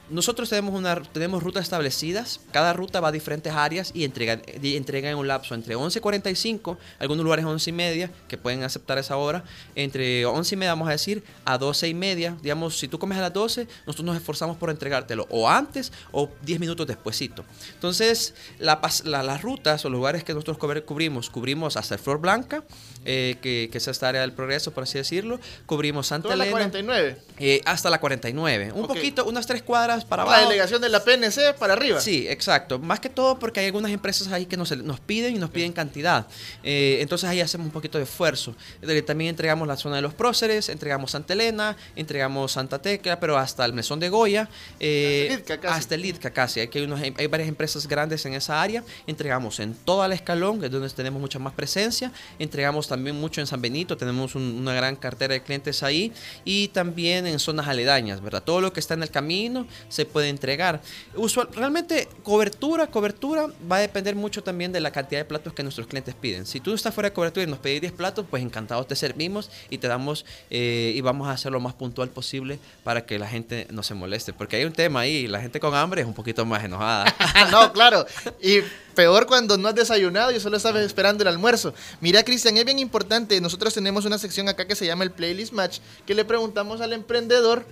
nosotros 0.09 0.49
tenemos, 0.49 0.73
una, 0.73 0.99
tenemos 1.03 1.43
rutas 1.43 1.61
establecidas, 1.61 2.39
cada 2.51 2.73
ruta 2.73 2.99
va 2.99 3.09
a 3.09 3.11
diferentes 3.11 3.53
áreas 3.53 3.91
y 3.93 4.05
entregan, 4.05 4.41
y 4.59 4.75
entregan 4.75 5.11
en 5.11 5.17
un 5.19 5.27
lapso 5.27 5.53
entre 5.53 5.75
11.45, 5.77 6.77
algunos 6.97 7.23
lugares 7.23 7.45
11 7.45 7.69
y 7.69 7.73
media, 7.73 8.11
que 8.27 8.35
pueden 8.35 8.63
aceptar 8.63 8.97
esa 8.97 9.17
hora, 9.17 9.43
entre 9.75 10.25
11 10.25 10.55
y 10.55 10.57
media 10.57 10.71
vamos 10.71 10.87
a 10.87 10.93
decir, 10.93 11.23
a 11.45 11.59
12 11.59 11.89
y 11.89 11.93
media, 11.93 12.35
digamos, 12.41 12.79
si 12.79 12.87
tú 12.87 12.97
comes 12.97 13.19
a 13.19 13.21
las 13.21 13.33
12, 13.33 13.67
nosotros 13.85 14.03
nos 14.03 14.17
esforzamos 14.17 14.57
por 14.57 14.71
entregártelo 14.71 15.27
o 15.29 15.47
antes 15.47 15.91
o 16.11 16.27
10 16.41 16.59
minutos 16.59 16.87
despuesito. 16.87 17.45
Entonces, 17.75 18.33
las 18.57 19.41
rutas 19.43 19.85
o 19.85 19.91
lugares 19.91 20.23
que 20.23 20.33
nosotros 20.33 20.57
cubri- 20.57 20.83
cubrimos, 20.83 21.29
cubrimos 21.29 21.77
hasta 21.77 21.99
Flor 21.99 22.19
Blanca, 22.19 22.63
eh, 23.05 23.37
que, 23.41 23.69
que 23.71 23.77
es 23.77 23.87
esta 23.87 24.09
área 24.09 24.21
del 24.21 24.33
progreso, 24.33 24.71
por 24.71 24.83
así 24.83 24.97
decirlo, 24.97 25.39
cubrimos 25.65 26.07
Santa 26.07 26.23
Toda 26.27 26.35
la 26.35 26.43
Elena. 26.43 26.57
49. 26.59 27.17
Eh, 27.39 27.61
hasta 27.65 27.89
la 27.89 27.99
49. 27.99 28.71
Un 28.73 28.87
poquito, 28.87 29.25
unas 29.25 29.47
tres 29.47 29.63
cuadras 29.63 30.03
para 30.05 30.23
La 30.25 30.29
abajo. 30.31 30.49
delegación 30.49 30.81
de 30.81 30.89
la 30.89 31.03
PNC 31.03 31.53
para 31.57 31.73
arriba. 31.73 31.99
Sí, 32.01 32.27
exacto. 32.27 32.77
Más 32.79 32.99
que 32.99 33.09
todo 33.09 33.39
porque 33.39 33.61
hay 33.61 33.67
algunas 33.67 33.91
empresas 33.91 34.27
ahí 34.29 34.45
que 34.45 34.57
nos, 34.57 34.75
nos 34.77 34.99
piden 34.99 35.35
y 35.35 35.39
nos 35.39 35.49
piden 35.49 35.71
cantidad. 35.71 36.27
Eh, 36.63 36.97
entonces 37.01 37.29
ahí 37.29 37.39
hacemos 37.41 37.65
un 37.65 37.71
poquito 37.71 37.97
de 37.97 38.03
esfuerzo. 38.03 38.55
Eh, 38.81 39.01
También 39.01 39.29
entregamos 39.29 39.67
la 39.67 39.77
zona 39.77 39.95
de 39.95 40.01
los 40.01 40.13
próceres, 40.13 40.67
entregamos 40.69 41.11
Santa 41.11 41.33
Elena, 41.33 41.77
entregamos 41.95 42.51
Santa 42.51 42.81
Tecla, 42.81 43.19
pero 43.19 43.37
hasta 43.37 43.63
el 43.65 43.73
Mesón 43.73 43.99
de 43.99 44.09
Goya. 44.09 44.49
eh, 44.79 45.41
Hasta 45.67 45.95
el 45.95 46.01
Litca 46.01 46.29
casi. 46.31 46.59
hasta 46.59 46.69
casi. 46.69 46.77
Hay, 46.79 46.83
unos- 46.83 47.01
hay 47.01 47.27
varias 47.27 47.47
empresas 47.49 47.87
grandes 47.87 48.25
en 48.25 48.33
esa 48.33 48.61
área. 48.61 48.83
Entregamos 49.07 49.59
en 49.59 49.73
toda 49.73 50.05
el 50.07 50.11
escalón, 50.11 50.59
que 50.59 50.65
es 50.65 50.71
donde 50.71 50.89
tenemos 50.89 51.21
mucha 51.21 51.39
más 51.39 51.53
presencia. 51.53 52.11
Entregamos 52.37 52.87
también 52.89 53.15
mucho 53.19 53.39
en 53.39 53.47
San 53.47 53.61
Benito, 53.61 53.95
tenemos 53.95 54.35
un- 54.35 54.57
una 54.59 54.73
gran 54.73 54.97
cartera 54.97 55.33
de 55.33 55.41
clientes 55.41 55.81
ahí. 55.83 56.11
Y 56.43 56.67
también 56.69 57.25
en 57.25 57.39
zonas 57.39 57.67
aledañas, 57.69 58.21
¿verdad? 58.21 58.43
Todo 58.43 58.59
lo 58.59 58.73
que 58.73 58.81
está 58.81 58.95
en 58.95 59.03
el 59.03 59.09
camino 59.11 59.65
se 59.87 60.05
puede 60.05 60.27
entregar. 60.27 60.81
Usual, 61.15 61.47
realmente, 61.53 62.09
cobertura, 62.23 62.87
cobertura 62.87 63.47
va 63.71 63.77
a 63.77 63.79
depender 63.79 64.15
mucho 64.15 64.43
también 64.43 64.71
de 64.73 64.81
la 64.81 64.91
cantidad 64.91 65.21
de 65.21 65.25
platos 65.25 65.53
que 65.53 65.63
nuestros 65.63 65.87
clientes 65.87 66.15
piden. 66.19 66.45
Si 66.45 66.59
tú 66.59 66.73
estás 66.73 66.93
fuera 66.93 67.09
de 67.09 67.13
cobertura 67.13 67.45
y 67.45 67.47
nos 67.49 67.59
pedís 67.59 67.81
10 67.81 67.93
platos, 67.93 68.25
pues 68.29 68.43
encantados 68.43 68.87
te 68.87 68.95
servimos 68.95 69.49
y 69.69 69.77
te 69.77 69.87
damos 69.87 70.25
eh, 70.49 70.91
y 70.95 71.01
vamos 71.01 71.27
a 71.27 71.31
hacer 71.31 71.51
lo 71.51 71.59
más 71.59 71.73
puntual 71.75 72.09
posible 72.09 72.59
para 72.83 73.05
que 73.05 73.19
la 73.19 73.27
gente 73.27 73.67
no 73.71 73.83
se 73.83 73.93
moleste. 73.93 74.33
Porque 74.33 74.55
hay 74.57 74.65
un 74.65 74.73
tema 74.73 75.01
ahí, 75.01 75.27
la 75.27 75.39
gente 75.39 75.59
con 75.59 75.75
hambre 75.75 76.01
es 76.01 76.07
un 76.07 76.13
poquito 76.15 76.45
más 76.45 76.63
enojada. 76.63 77.05
no, 77.51 77.71
claro. 77.71 78.05
Y 78.41 78.59
peor 78.95 79.27
cuando 79.27 79.57
no 79.57 79.67
has 79.69 79.75
desayunado 79.75 80.31
y 80.31 80.39
solo 80.39 80.57
estás 80.57 80.75
esperando 80.77 81.21
el 81.23 81.27
almuerzo. 81.27 81.73
Mira, 82.01 82.23
Cristian, 82.23 82.57
es 82.57 82.65
bien 82.65 82.78
importante. 82.79 83.39
Nosotros 83.41 83.73
tenemos 83.73 84.05
una 84.05 84.17
sección 84.17 84.49
acá 84.49 84.67
que 84.67 84.75
se 84.75 84.85
llama 84.85 85.03
el 85.03 85.11
Playlist 85.11 85.53
Match, 85.53 85.79
que 86.05 86.15
le 86.15 86.25
preguntamos 86.25 86.81
al 86.81 86.93
emprendedor 86.93 87.65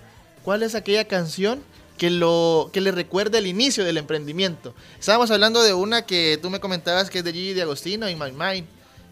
cuál 0.44 0.64
es 0.64 0.76
aquella 0.76 1.08
canción 1.08 1.62
que, 1.98 2.10
lo, 2.10 2.70
que 2.72 2.82
le 2.82 2.92
recuerda 2.92 3.38
el 3.38 3.48
inicio 3.48 3.84
del 3.84 3.98
emprendimiento. 3.98 4.74
Estábamos 5.00 5.32
hablando 5.32 5.64
de 5.64 5.74
una 5.74 6.06
que 6.06 6.40
tú 6.42 6.50
me 6.50 6.60
comentabas 6.60 7.10
que 7.10 7.20
es 7.20 7.24
de 7.24 7.34
Gigi 7.34 7.54
de 7.54 7.64
Agostino 7.64 8.10
y 8.10 8.16
My 8.16 8.32
Mind. 8.32 8.68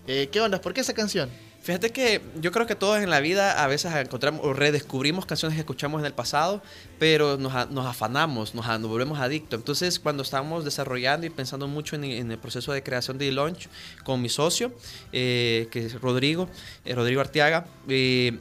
Eh, 0.08 0.30
¿Qué 0.32 0.40
onda? 0.40 0.62
¿Por 0.62 0.74
qué 0.74 0.82
esa 0.82 0.94
canción? 0.94 1.30
Fíjate 1.66 1.90
que 1.90 2.22
yo 2.40 2.52
creo 2.52 2.68
que 2.68 2.76
todos 2.76 3.02
en 3.02 3.10
la 3.10 3.20
vida 3.22 3.64
a 3.64 3.66
veces 3.66 3.92
encontramos 3.96 4.46
o 4.46 4.54
redescubrimos 4.54 5.26
canciones 5.26 5.56
que 5.56 5.62
escuchamos 5.62 6.00
en 6.00 6.06
el 6.06 6.14
pasado, 6.14 6.62
pero 7.00 7.38
nos, 7.38 7.72
nos 7.72 7.88
afanamos, 7.88 8.54
nos, 8.54 8.82
volvemos 8.84 9.18
adictos. 9.18 9.62
Entonces, 9.62 10.00
cuando 10.00 10.22
estamos 10.22 10.64
desarrollando 10.64 11.26
y 11.26 11.32
pensando 11.32 11.68
mucho 11.68 11.96
en, 11.96 12.04
en 12.04 12.30
el 12.30 12.38
proceso 12.38 12.72
de 12.72 12.84
creación 12.84 13.18
de 13.18 13.32
Launch 13.32 13.68
con 14.04 14.22
mi 14.22 14.30
socio, 14.30 14.74
eh, 15.12 15.68
que 15.72 15.88
es 15.88 16.00
Rodrigo, 16.00 16.50
eh, 16.86 16.94
Rodrigo 16.94 17.20
Arteaga, 17.20 17.66
eh, 17.88 18.38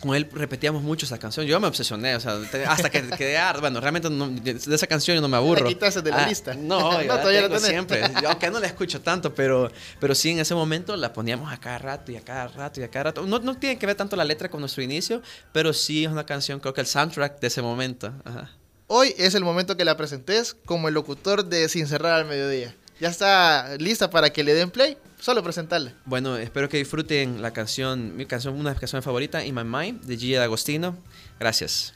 con 0.00 0.14
él 0.14 0.28
repetíamos 0.32 0.82
mucho 0.82 1.06
esa 1.06 1.18
canción. 1.18 1.46
Yo 1.46 1.58
me 1.60 1.66
obsesioné, 1.66 2.16
o 2.16 2.20
sea, 2.20 2.38
hasta 2.68 2.90
que 2.90 3.02
quedé 3.10 3.38
harto. 3.38 3.60
Bueno, 3.60 3.80
realmente 3.80 4.10
no- 4.10 4.28
de 4.28 4.52
esa 4.74 4.86
canción 4.86 5.14
yo 5.16 5.20
no 5.20 5.28
me 5.28 5.36
aburro. 5.36 5.62
La 5.64 5.68
quitaste 5.68 6.02
de 6.02 6.10
la 6.10 6.24
Ah, 6.24 6.28
lista. 6.28 6.54
No, 6.54 6.92
No, 6.92 7.02
yo 7.02 7.08
todavía 7.18 7.42
la 7.42 7.48
tengo 7.48 7.60
tenés. 7.60 7.70
siempre. 7.70 8.02
Yo 8.22 8.28
aunque 8.28 8.50
no 8.50 8.60
la 8.60 8.66
escucho 8.66 9.00
tanto, 9.00 9.34
pero, 9.34 9.70
pero 10.00 10.14
sí 10.14 10.30
en 10.30 10.38
ese 10.40 10.54
momento 10.54 10.96
la 10.96 11.12
poníamos 11.12 11.52
a 11.52 11.58
cada 11.58 11.78
rato 11.78 12.12
y 12.12 12.16
a 12.16 12.20
cada 12.20 12.48
rato 12.48 12.80
y 12.80 12.84
a 12.84 12.88
cada 12.90 13.04
rato. 13.04 13.26
No, 13.26 13.38
no 13.38 13.56
tiene 13.56 13.78
que 13.78 13.86
ver 13.86 13.96
tanto 13.96 14.16
la 14.16 14.24
letra 14.24 14.48
con 14.50 14.60
nuestro 14.60 14.82
inicio, 14.82 15.22
pero 15.52 15.72
sí 15.72 16.04
es 16.04 16.10
una 16.10 16.26
canción, 16.26 16.60
creo 16.60 16.74
que 16.74 16.80
el 16.82 16.86
soundtrack 16.86 17.40
de 17.40 17.46
ese 17.46 17.62
momento. 17.62 18.12
Ajá. 18.24 18.50
Hoy 18.88 19.14
es 19.18 19.34
el 19.34 19.42
momento 19.44 19.76
que 19.76 19.84
la 19.84 19.96
presentes 19.96 20.54
como 20.64 20.88
el 20.88 20.94
locutor 20.94 21.44
de 21.44 21.68
Sin 21.68 21.86
Cerrar 21.88 22.12
al 22.20 22.24
Mediodía. 22.26 22.74
¿Ya 23.00 23.08
está 23.08 23.76
lista 23.78 24.08
para 24.10 24.30
que 24.30 24.42
le 24.44 24.54
den 24.54 24.70
play? 24.70 24.96
Solo 25.18 25.42
presentarla. 25.42 25.92
Bueno, 26.04 26.36
espero 26.36 26.68
que 26.68 26.76
disfruten 26.76 27.42
la 27.42 27.52
canción, 27.52 28.16
mi 28.16 28.26
canción, 28.26 28.54
una 28.54 28.70
de 28.70 28.74
mis 28.74 28.80
canciones 28.80 29.04
favoritas, 29.04 29.44
In 29.44 29.54
My 29.54 29.64
Mind, 29.64 30.02
de 30.02 30.16
Gigi 30.16 30.34
D'Agostino. 30.34 30.96
Gracias. 31.40 31.95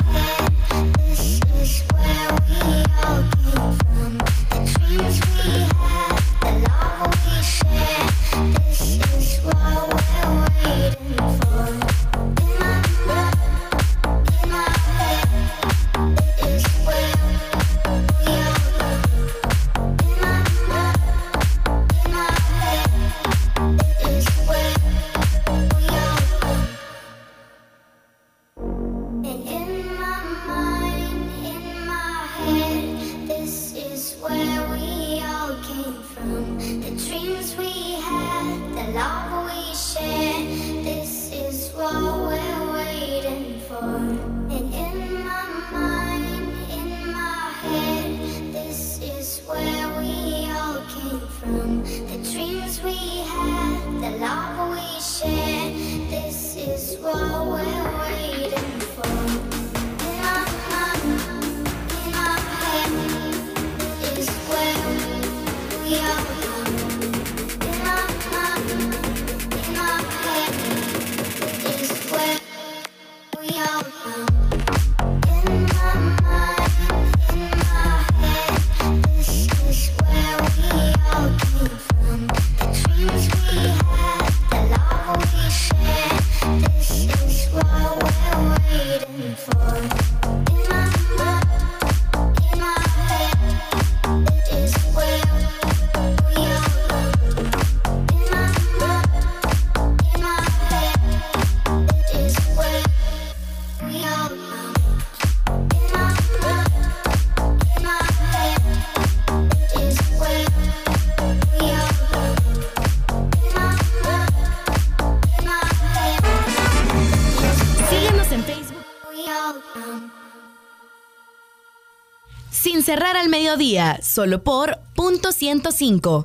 Al 123.21 123.29
mediodía, 123.29 123.99
solo 124.01 124.43
por 124.43 124.79
punto 124.95 125.31
105. 125.31 126.23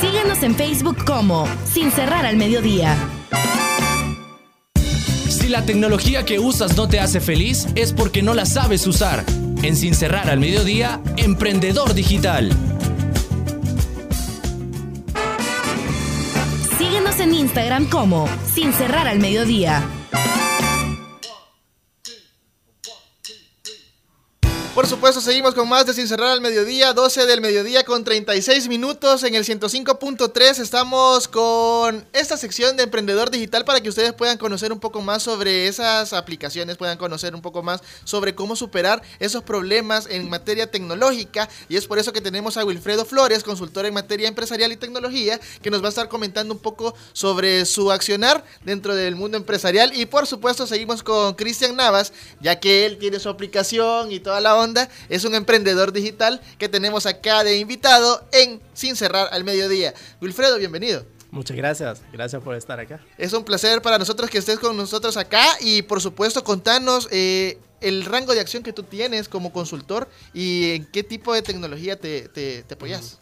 Síguenos 0.00 0.42
en 0.42 0.56
Facebook 0.56 1.04
como 1.04 1.46
Sin 1.72 1.92
cerrar 1.92 2.26
al 2.26 2.36
mediodía. 2.36 2.96
Si 5.28 5.48
la 5.48 5.64
tecnología 5.64 6.24
que 6.24 6.40
usas 6.40 6.76
no 6.76 6.88
te 6.88 6.98
hace 6.98 7.20
feliz, 7.20 7.68
es 7.76 7.92
porque 7.92 8.22
no 8.22 8.34
la 8.34 8.44
sabes 8.44 8.88
usar. 8.88 9.24
En 9.62 9.76
Sin 9.76 9.94
Cerrar 9.94 10.28
al 10.28 10.40
Mediodía, 10.40 11.00
Emprendedor 11.16 11.94
Digital. 11.94 12.50
Síguenos 16.76 17.20
en 17.20 17.34
Instagram 17.34 17.88
como 17.88 18.28
Sin 18.52 18.72
cerrar 18.72 19.06
al 19.06 19.20
mediodía. 19.20 19.84
Por 24.80 24.88
supuesto, 24.88 25.20
seguimos 25.20 25.54
con 25.54 25.68
más 25.68 25.84
de 25.84 25.92
Sin 25.92 26.08
Cerrar 26.08 26.30
al 26.30 26.40
Mediodía, 26.40 26.94
12 26.94 27.26
del 27.26 27.42
mediodía 27.42 27.84
con 27.84 28.02
36 28.02 28.66
minutos 28.68 29.22
en 29.24 29.34
el 29.34 29.44
105.3. 29.44 30.58
Estamos 30.58 31.28
con 31.28 32.06
esta 32.14 32.38
sección 32.38 32.78
de 32.78 32.84
Emprendedor 32.84 33.30
Digital 33.30 33.66
para 33.66 33.82
que 33.82 33.90
ustedes 33.90 34.14
puedan 34.14 34.38
conocer 34.38 34.72
un 34.72 34.80
poco 34.80 35.02
más 35.02 35.22
sobre 35.22 35.66
esas 35.66 36.14
aplicaciones, 36.14 36.78
puedan 36.78 36.96
conocer 36.96 37.34
un 37.34 37.42
poco 37.42 37.62
más 37.62 37.82
sobre 38.04 38.34
cómo 38.34 38.56
superar 38.56 39.02
esos 39.18 39.42
problemas 39.42 40.06
en 40.08 40.30
materia 40.30 40.70
tecnológica. 40.70 41.46
Y 41.68 41.76
es 41.76 41.86
por 41.86 41.98
eso 41.98 42.14
que 42.14 42.22
tenemos 42.22 42.56
a 42.56 42.64
Wilfredo 42.64 43.04
Flores, 43.04 43.42
consultor 43.42 43.84
en 43.84 43.92
materia 43.92 44.28
empresarial 44.28 44.72
y 44.72 44.78
tecnología, 44.78 45.38
que 45.60 45.70
nos 45.70 45.82
va 45.82 45.86
a 45.86 45.90
estar 45.90 46.08
comentando 46.08 46.54
un 46.54 46.60
poco 46.60 46.94
sobre 47.12 47.66
su 47.66 47.92
accionar 47.92 48.42
dentro 48.64 48.94
del 48.94 49.14
mundo 49.14 49.36
empresarial. 49.36 49.94
Y 49.94 50.06
por 50.06 50.26
supuesto, 50.26 50.66
seguimos 50.66 51.02
con 51.02 51.34
Cristian 51.34 51.76
Navas, 51.76 52.14
ya 52.40 52.58
que 52.58 52.86
él 52.86 52.96
tiene 52.96 53.20
su 53.20 53.28
aplicación 53.28 54.10
y 54.10 54.20
toda 54.20 54.40
la 54.40 54.56
onda. 54.56 54.69
Es 55.08 55.24
un 55.24 55.34
emprendedor 55.34 55.92
digital 55.92 56.40
que 56.58 56.68
tenemos 56.68 57.06
acá 57.06 57.44
de 57.44 57.58
invitado 57.58 58.24
en 58.32 58.60
Sin 58.74 58.96
Cerrar 58.96 59.28
al 59.32 59.44
Mediodía. 59.44 59.94
Wilfredo, 60.20 60.58
bienvenido. 60.58 61.04
Muchas 61.30 61.56
gracias, 61.56 62.02
gracias 62.12 62.42
por 62.42 62.56
estar 62.56 62.80
acá. 62.80 63.00
Es 63.16 63.32
un 63.32 63.44
placer 63.44 63.80
para 63.82 63.98
nosotros 63.98 64.28
que 64.30 64.38
estés 64.38 64.58
con 64.58 64.76
nosotros 64.76 65.16
acá 65.16 65.44
y 65.60 65.82
por 65.82 66.00
supuesto 66.00 66.42
contanos 66.42 67.06
eh, 67.12 67.58
el 67.80 68.04
rango 68.04 68.34
de 68.34 68.40
acción 68.40 68.62
que 68.62 68.72
tú 68.72 68.82
tienes 68.82 69.28
como 69.28 69.52
consultor 69.52 70.08
y 70.34 70.72
en 70.72 70.86
qué 70.86 71.04
tipo 71.04 71.32
de 71.32 71.42
tecnología 71.42 71.98
te, 71.98 72.28
te, 72.28 72.64
te 72.64 72.74
apoyas. 72.74 73.18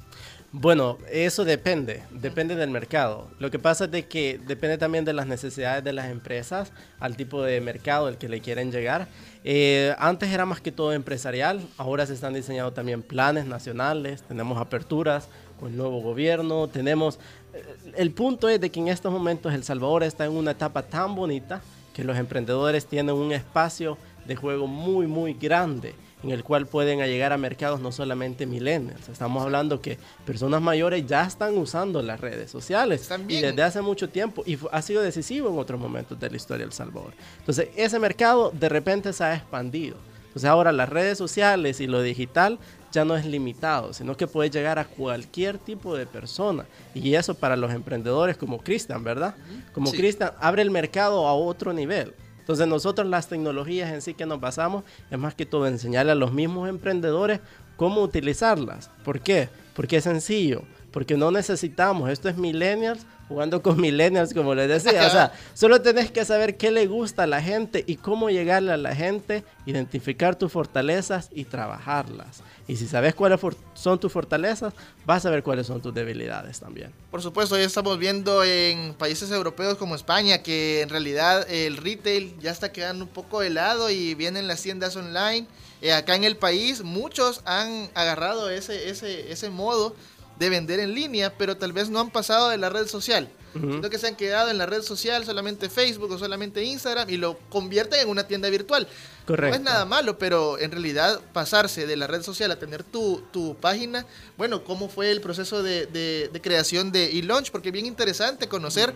Bueno, 0.50 0.96
eso 1.12 1.44
depende, 1.44 2.04
depende 2.10 2.56
del 2.56 2.70
mercado. 2.70 3.28
Lo 3.38 3.50
que 3.50 3.58
pasa 3.58 3.84
es 3.84 3.90
de 3.90 4.06
que 4.06 4.40
depende 4.46 4.78
también 4.78 5.04
de 5.04 5.12
las 5.12 5.26
necesidades 5.26 5.84
de 5.84 5.92
las 5.92 6.06
empresas, 6.10 6.72
al 7.00 7.16
tipo 7.16 7.42
de 7.42 7.60
mercado 7.60 8.06
al 8.06 8.16
que 8.16 8.30
le 8.30 8.40
quieren 8.40 8.72
llegar. 8.72 9.08
Eh, 9.44 9.94
antes 9.98 10.30
era 10.30 10.46
más 10.46 10.62
que 10.62 10.72
todo 10.72 10.94
empresarial, 10.94 11.60
ahora 11.76 12.06
se 12.06 12.14
están 12.14 12.32
diseñando 12.32 12.72
también 12.72 13.02
planes 13.02 13.44
nacionales, 13.44 14.22
tenemos 14.22 14.58
aperturas 14.58 15.28
con 15.60 15.70
el 15.70 15.76
nuevo 15.76 16.00
gobierno, 16.00 16.66
tenemos... 16.66 17.18
eh, 17.52 17.62
El 17.96 18.12
punto 18.12 18.48
es 18.48 18.58
de 18.58 18.70
que 18.70 18.80
en 18.80 18.88
estos 18.88 19.12
momentos 19.12 19.52
El 19.52 19.64
Salvador 19.64 20.02
está 20.02 20.24
en 20.24 20.32
una 20.32 20.52
etapa 20.52 20.82
tan 20.82 21.14
bonita 21.14 21.60
que 21.92 22.04
los 22.04 22.16
emprendedores 22.16 22.86
tienen 22.86 23.14
un 23.14 23.32
espacio 23.32 23.98
de 24.24 24.34
juego 24.34 24.66
muy, 24.66 25.06
muy 25.06 25.34
grande. 25.34 25.94
En 26.22 26.30
el 26.30 26.42
cual 26.42 26.66
pueden 26.66 26.98
llegar 27.00 27.32
a 27.32 27.38
mercados 27.38 27.80
no 27.80 27.92
solamente 27.92 28.46
millennials. 28.46 29.08
Estamos 29.08 29.42
hablando 29.42 29.80
que 29.80 29.98
personas 30.26 30.60
mayores 30.60 31.06
ya 31.06 31.24
están 31.24 31.56
usando 31.56 32.02
las 32.02 32.20
redes 32.20 32.50
sociales 32.50 33.08
y 33.28 33.40
desde 33.40 33.62
hace 33.62 33.82
mucho 33.82 34.08
tiempo 34.08 34.42
y 34.46 34.58
ha 34.72 34.82
sido 34.82 35.02
decisivo 35.02 35.48
en 35.48 35.58
otros 35.58 35.78
momentos 35.80 36.18
de 36.18 36.30
la 36.30 36.36
historia 36.36 36.64
de 36.64 36.70
El 36.70 36.72
Salvador. 36.72 37.12
Entonces, 37.38 37.68
ese 37.76 37.98
mercado 37.98 38.50
de 38.52 38.68
repente 38.68 39.12
se 39.12 39.24
ha 39.24 39.34
expandido. 39.34 39.96
Entonces, 40.26 40.44
ahora 40.50 40.72
las 40.72 40.88
redes 40.88 41.16
sociales 41.18 41.80
y 41.80 41.86
lo 41.86 42.02
digital 42.02 42.58
ya 42.92 43.04
no 43.04 43.16
es 43.16 43.24
limitado, 43.24 43.92
sino 43.92 44.16
que 44.16 44.26
puede 44.26 44.50
llegar 44.50 44.78
a 44.78 44.84
cualquier 44.86 45.58
tipo 45.58 45.94
de 45.96 46.06
persona. 46.06 46.66
Y 46.94 47.14
eso 47.14 47.34
para 47.34 47.56
los 47.56 47.72
emprendedores 47.72 48.36
como 48.36 48.58
Cristian, 48.58 49.04
¿verdad? 49.04 49.34
Como 49.72 49.90
Sí. 49.90 49.96
Cristian 49.96 50.32
abre 50.40 50.62
el 50.62 50.70
mercado 50.70 51.26
a 51.28 51.34
otro 51.34 51.72
nivel. 51.72 52.14
Entonces 52.48 52.66
nosotros 52.66 53.06
las 53.06 53.28
tecnologías 53.28 53.92
en 53.92 54.00
sí 54.00 54.14
que 54.14 54.24
nos 54.24 54.40
basamos 54.40 54.82
es 55.10 55.18
más 55.18 55.34
que 55.34 55.44
todo 55.44 55.66
enseñarle 55.66 56.12
a 56.12 56.14
los 56.14 56.32
mismos 56.32 56.66
emprendedores 56.66 57.40
cómo 57.76 58.00
utilizarlas. 58.00 58.90
¿Por 59.04 59.20
qué? 59.20 59.50
Porque 59.74 59.98
es 59.98 60.04
sencillo. 60.04 60.62
Porque 60.90 61.18
no 61.18 61.30
necesitamos, 61.30 62.08
esto 62.08 62.30
es 62.30 62.38
millennials 62.38 63.04
jugando 63.28 63.62
con 63.62 63.80
millennials 63.80 64.32
como 64.34 64.54
les 64.54 64.68
decía. 64.68 65.06
O 65.06 65.10
sea, 65.10 65.32
solo 65.54 65.80
tenés 65.82 66.10
que 66.10 66.24
saber 66.24 66.56
qué 66.56 66.70
le 66.70 66.86
gusta 66.86 67.24
a 67.24 67.26
la 67.26 67.42
gente 67.42 67.84
y 67.86 67.96
cómo 67.96 68.30
llegarle 68.30 68.72
a 68.72 68.76
la 68.76 68.94
gente, 68.94 69.44
identificar 69.66 70.36
tus 70.36 70.50
fortalezas 70.50 71.28
y 71.32 71.44
trabajarlas. 71.44 72.42
Y 72.66 72.76
si 72.76 72.86
sabes 72.86 73.14
cuáles 73.14 73.40
son 73.72 73.98
tus 73.98 74.12
fortalezas, 74.12 74.74
vas 75.06 75.24
a 75.24 75.30
ver 75.30 75.42
cuáles 75.42 75.66
son 75.66 75.80
tus 75.80 75.94
debilidades 75.94 76.60
también. 76.60 76.92
Por 77.10 77.22
supuesto, 77.22 77.56
ya 77.56 77.64
estamos 77.64 77.98
viendo 77.98 78.44
en 78.44 78.92
países 78.94 79.30
europeos 79.30 79.78
como 79.78 79.94
España 79.94 80.42
que 80.42 80.82
en 80.82 80.90
realidad 80.90 81.50
el 81.50 81.78
retail 81.78 82.38
ya 82.40 82.50
está 82.50 82.70
quedando 82.70 83.04
un 83.04 83.10
poco 83.10 83.40
de 83.40 83.48
lado 83.48 83.88
y 83.88 84.14
vienen 84.14 84.46
las 84.46 84.62
tiendas 84.62 84.96
online. 84.96 85.46
Eh, 85.80 85.92
acá 85.94 86.14
en 86.14 86.24
el 86.24 86.36
país 86.36 86.82
muchos 86.82 87.40
han 87.46 87.88
agarrado 87.94 88.50
ese, 88.50 88.90
ese, 88.90 89.32
ese 89.32 89.48
modo 89.48 89.94
de 90.38 90.48
vender 90.48 90.80
en 90.80 90.94
línea, 90.94 91.32
pero 91.36 91.56
tal 91.56 91.72
vez 91.72 91.88
no 91.90 91.98
han 92.00 92.10
pasado 92.10 92.48
de 92.50 92.58
la 92.58 92.68
red 92.68 92.86
social. 92.86 93.28
Ujú. 93.54 93.72
Sino 93.72 93.90
que 93.90 93.98
se 93.98 94.06
han 94.06 94.14
quedado 94.14 94.50
en 94.50 94.58
la 94.58 94.66
red 94.66 94.82
social, 94.82 95.24
solamente 95.24 95.68
Facebook 95.70 96.10
o 96.12 96.18
solamente 96.18 96.62
Instagram 96.62 97.08
y 97.08 97.16
lo 97.16 97.38
convierten 97.48 98.00
en 98.00 98.08
una 98.08 98.26
tienda 98.26 98.48
virtual. 98.50 98.86
Correcto. 99.26 99.50
No 99.50 99.54
es 99.56 99.62
nada 99.62 99.84
malo, 99.86 100.18
pero 100.18 100.58
en 100.58 100.70
realidad 100.70 101.20
pasarse 101.32 101.86
de 101.86 101.96
la 101.96 102.06
red 102.06 102.22
social 102.22 102.50
a 102.50 102.58
tener 102.58 102.82
tu, 102.84 103.22
tu 103.32 103.56
página, 103.56 104.04
bueno, 104.36 104.62
¿cómo 104.64 104.88
fue 104.88 105.10
el 105.10 105.20
proceso 105.20 105.62
de, 105.62 105.86
de- 105.86 106.28
de 106.32 106.40
creación 106.40 106.92
de 106.92 107.18
eLaunch? 107.18 107.50
Porque 107.50 107.70
es 107.70 107.72
bien 107.72 107.86
interesante 107.86 108.48
conocer 108.48 108.92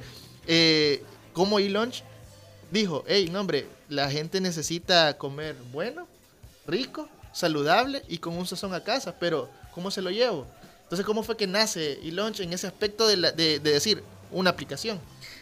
eh, 0.47 1.03
cómo 1.33 1.59
eLaunch 1.59 2.03
dijo, 2.71 3.05
hey, 3.07 3.29
no 3.33 3.41
hombre, 3.41 3.67
la 3.89 4.11
gente 4.11 4.41
necesita 4.41 5.17
comer 5.19 5.57
bueno, 5.73 6.07
rico, 6.67 7.09
saludable 7.33 8.03
y 8.09 8.19
con 8.19 8.37
un 8.37 8.47
sazón 8.47 8.75
a 8.75 8.85
casa, 8.85 9.15
pero 9.19 9.49
¿cómo 9.75 9.91
se 9.91 10.03
lo 10.03 10.11
llevo? 10.11 10.47
Entonces, 10.93 11.07
¿cómo 11.07 11.23
fue 11.23 11.39
que 11.39 11.47
nace 11.47 11.99
eLaunch 12.07 12.41
en 12.41 12.53
ese 12.53 12.67
aspecto 12.67 13.09
de, 13.09 13.17
la- 13.17 13.33
de- 13.33 13.59
de 13.61 13.73
decir 13.73 14.05
una 14.31 14.51
aplicación? 14.51 15.01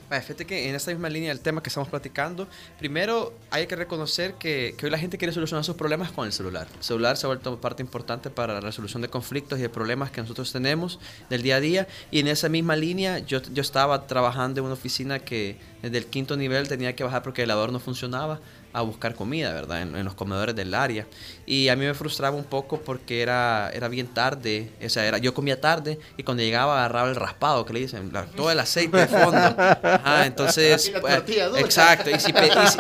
Vaya, 0.09 0.23
fíjate 0.23 0.47
que 0.47 0.69
en 0.69 0.77
esta 0.77 0.93
misma 0.93 1.09
línea 1.09 1.31
del 1.31 1.41
tema 1.41 1.61
que 1.61 1.71
estamos 1.71 1.89
platicando, 1.89 2.47
primero 2.79 3.33
hay 3.51 3.67
que 3.67 3.75
reconocer 3.75 4.35
que, 4.35 4.77
que 4.79 4.87
hoy 4.87 4.93
la 4.93 4.99
gente 4.99 5.19
quiere 5.19 5.33
solucionar 5.33 5.65
sus 5.65 5.75
problemas 5.75 6.13
con 6.13 6.25
el 6.27 6.33
celular. 6.33 6.69
El 6.77 6.85
celular 6.85 7.17
se 7.17 7.27
ha 7.27 7.29
vuelto 7.29 7.61
parte 7.61 7.83
importante 7.83 8.31
para 8.31 8.55
la 8.55 8.61
resolución 8.61 9.03
de 9.03 9.09
conflictos 9.09 9.59
y 9.59 9.63
de 9.63 9.69
problemas 9.69 10.13
que 10.13 10.21
nosotros 10.21 10.53
tenemos 10.53 11.01
del 11.29 11.43
día 11.43 11.57
a 11.57 11.61
día. 11.61 11.89
Y 12.13 12.21
en 12.21 12.29
esa 12.29 12.49
misma 12.49 12.77
línea, 12.77 13.19
yo, 13.19 13.43
yo 13.43 13.61
estaba 13.61 14.07
trabajando 14.07 14.61
en 14.61 14.67
una 14.67 14.75
oficina 14.75 15.19
que 15.19 15.57
desde 15.83 15.99
el 15.99 16.07
quinto 16.07 16.37
nivel 16.37 16.69
tenía 16.69 16.95
que 16.95 17.03
bajar 17.03 17.25
porque 17.25 17.43
el 17.43 17.47
elevador 17.51 17.73
no 17.73 17.81
funcionaba 17.81 18.39
a 18.73 18.83
buscar 18.83 19.15
comida, 19.15 19.53
¿verdad? 19.53 19.83
En, 19.83 19.97
en 19.97 20.05
los 20.05 20.15
comedores 20.15 20.55
del 20.55 20.75
área. 20.75 21.07
Y 21.47 21.69
a 21.69 21.75
mí 21.77 21.85
me 21.85 21.95
frustraba 21.95 22.37
un 22.37 22.45
poco 22.45 22.81
porque 22.81 23.23
era, 23.23 23.71
era 23.75 23.89
bien 23.89 24.07
tarde, 24.07 24.71
o 24.85 24.89
sea, 24.89 25.05
era, 25.07 25.19
yo 25.19 25.35
comía 25.35 25.61
tarde 25.61 25.99
y 26.17 26.23
cuando 26.23 26.43
llegaba 26.45 26.79
agarraba 26.79 27.09
el 27.09 27.17
raspado, 27.17 27.65
que 27.67 27.73
le 27.73 27.81
dicen, 27.81 28.11
la- 28.13 28.27
todo 28.27 28.51
el 28.53 28.61
aceite 28.61 28.97
de 28.97 29.07
fondo. 29.09 29.39
Ajá, 29.39 30.27
entonces, 30.27 30.93
pues, 31.01 31.23
exacto, 31.59 32.11
y 32.11 32.21
si, 32.21 32.33
pe- 32.33 32.47
y 32.47 32.67
si- 32.69 32.79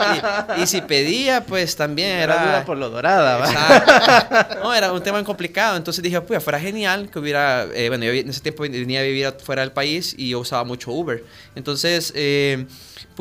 y- 0.58 0.62
y 0.62 0.66
si 0.68 0.80
pedía, 0.82 1.44
pues 1.44 1.74
también 1.74 2.10
Era 2.18 2.34
era... 2.34 2.44
dura 2.44 2.64
por 2.64 2.76
lo 2.76 2.90
dorada. 2.90 3.38
Exacto. 3.50 4.60
No, 4.62 4.72
era 4.74 4.92
un 4.92 5.02
tema 5.02 5.22
complicado. 5.24 5.76
Entonces 5.76 6.02
dije, 6.02 6.20
pues 6.20 6.42
fuera 6.42 6.60
genial 6.60 7.10
que 7.10 7.18
hubiera. 7.18 7.66
eh, 7.74 7.88
bueno, 7.88 8.04
yo 8.04 8.12
en 8.12 8.28
ese 8.28 8.40
tiempo 8.40 8.62
venía 8.62 9.00
a 9.00 9.02
vivir 9.02 9.34
fuera 9.42 9.62
del 9.62 9.72
país 9.72 10.14
y 10.16 10.30
yo 10.30 10.38
usaba 10.40 10.64
mucho 10.64 10.92
Uber. 10.92 11.24
Entonces, 11.54 12.12
eh, 12.14 12.66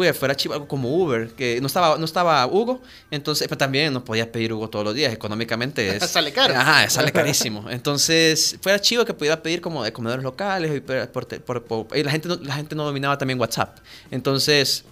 pues 0.07 0.17
fuera 0.17 0.35
chivo 0.35 0.53
algo 0.53 0.67
como 0.67 0.89
Uber, 0.95 1.29
que 1.31 1.59
no 1.61 1.67
estaba, 1.67 1.97
no 1.97 2.05
estaba 2.05 2.45
Hugo. 2.47 2.81
Entonces, 3.11 3.47
pero 3.47 3.57
también 3.57 3.91
no 3.93 4.03
podías 4.05 4.27
pedir 4.27 4.53
Hugo 4.53 4.69
todos 4.69 4.85
los 4.85 4.95
días. 4.95 5.11
Económicamente 5.13 5.87
es. 5.97 6.03
Sale 6.09 6.31
caro. 6.31 6.55
Ajá, 6.55 6.89
sale 6.89 7.11
carísimo. 7.11 7.69
Entonces, 7.69 8.57
fuera 8.61 8.79
chivo 8.79 9.05
que 9.05 9.13
pudiera 9.13 9.41
pedir 9.41 9.61
como 9.61 9.83
de 9.83 9.91
comedores 9.93 10.23
locales. 10.23 10.71
Y, 10.75 10.79
por- 10.79 11.63
por- 11.63 11.87
y 11.97 12.03
la, 12.03 12.11
gente 12.11 12.27
no, 12.29 12.35
la 12.41 12.55
gente 12.55 12.75
no 12.75 12.85
dominaba 12.85 13.17
también 13.17 13.39
WhatsApp. 13.39 13.77
Entonces. 14.11 14.83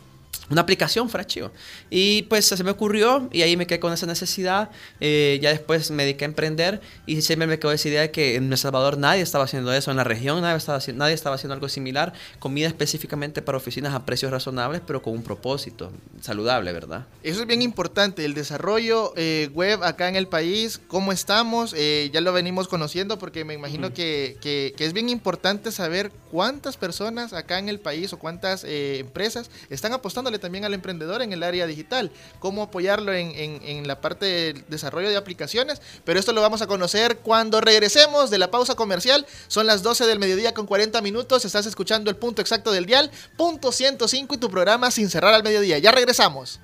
Una 0.49 0.61
aplicación 0.61 1.09
chivo. 1.25 1.51
Y 1.89 2.21
pues 2.23 2.45
se 2.45 2.63
me 2.63 2.71
ocurrió 2.71 3.29
y 3.33 3.41
ahí 3.41 3.57
me 3.57 3.67
quedé 3.67 3.79
con 3.79 3.91
esa 3.91 4.05
necesidad. 4.05 4.69
Eh, 5.01 5.39
ya 5.41 5.49
después 5.49 5.91
me 5.91 6.03
dediqué 6.03 6.23
a 6.25 6.27
emprender 6.27 6.79
y 7.05 7.21
siempre 7.21 7.47
me 7.47 7.59
quedó 7.59 7.71
esa 7.73 7.87
idea 7.89 8.01
de 8.01 8.11
que 8.11 8.35
en 8.35 8.51
El 8.51 8.57
Salvador 8.57 8.97
nadie 8.97 9.21
estaba 9.21 9.43
haciendo 9.43 9.73
eso. 9.73 9.91
En 9.91 9.97
la 9.97 10.03
región 10.05 10.39
nadie 10.41 10.57
estaba, 10.57 10.79
nadie 10.93 11.13
estaba 11.13 11.35
haciendo 11.35 11.53
algo 11.53 11.67
similar. 11.67 12.13
Comida 12.39 12.67
específicamente 12.67 13.41
para 13.41 13.57
oficinas 13.57 13.93
a 13.93 14.05
precios 14.05 14.31
razonables, 14.31 14.81
pero 14.87 15.01
con 15.01 15.13
un 15.13 15.23
propósito 15.23 15.91
saludable, 16.21 16.71
¿verdad? 16.71 17.05
Eso 17.23 17.41
es 17.41 17.47
bien 17.47 17.61
importante, 17.61 18.23
el 18.23 18.33
desarrollo 18.33 19.13
eh, 19.17 19.49
web 19.53 19.83
acá 19.83 20.07
en 20.07 20.15
el 20.15 20.27
país, 20.27 20.79
cómo 20.87 21.11
estamos, 21.11 21.73
eh, 21.75 22.09
ya 22.13 22.21
lo 22.21 22.31
venimos 22.33 22.67
conociendo 22.67 23.19
porque 23.19 23.43
me 23.43 23.53
imagino 23.53 23.93
que, 23.93 24.37
que- 24.41 24.73
que 24.77 24.85
es 24.85 24.93
bien 24.93 25.09
importante 25.09 25.71
saber 25.71 26.11
cuántas 26.31 26.77
personas 26.77 27.33
acá 27.33 27.59
en 27.59 27.69
el 27.69 27.79
país 27.79 28.13
o 28.13 28.19
cuántas 28.19 28.63
eh, 28.63 28.99
empresas 28.99 29.49
están 29.69 29.93
también 30.39 30.65
al 30.65 30.73
emprendedor 30.73 31.21
en 31.21 31.33
el 31.33 31.43
área 31.43 31.67
digital, 31.67 32.11
cómo 32.39 32.63
apoyarlo 32.63 33.13
en, 33.13 33.31
en- 33.35 33.87
la 33.87 34.01
parte 34.01 34.25
del 34.25 34.63
desarrollo 34.67 35.09
de 35.09 35.17
aplicaciones, 35.17 35.81
pero 36.03 36.19
esto 36.19 36.33
lo 36.33 36.41
vamos 36.41 36.61
a 36.61 36.67
conocer 36.67 37.19
cuando 37.19 37.61
regresemos 37.61 38.29
de 38.29 38.37
la 38.37 38.51
pausa 38.51 38.75
comercial, 38.75 39.25
son 39.47 39.65
las 39.67 39.83
12 39.83 40.05
del 40.05 40.19
mediodía 40.19 40.53
con 40.53 40.65
40 40.65 41.01
minutos, 41.01 41.45
estás 41.45 41.65
escuchando 41.65 42.09
el 42.09 42.15
punto 42.17 42.41
exacto 42.41 42.71
del 42.71 42.85
dial, 42.85 43.11
punto 43.37 43.71
105 43.71 44.35
y 44.35 44.37
tu 44.37 44.49
programa 44.49 44.91
sin 44.91 45.09
cerrar 45.09 45.33
al 45.33 45.43
mediodía, 45.43 45.77
ya 45.77 45.91
regresamos. 45.91 46.59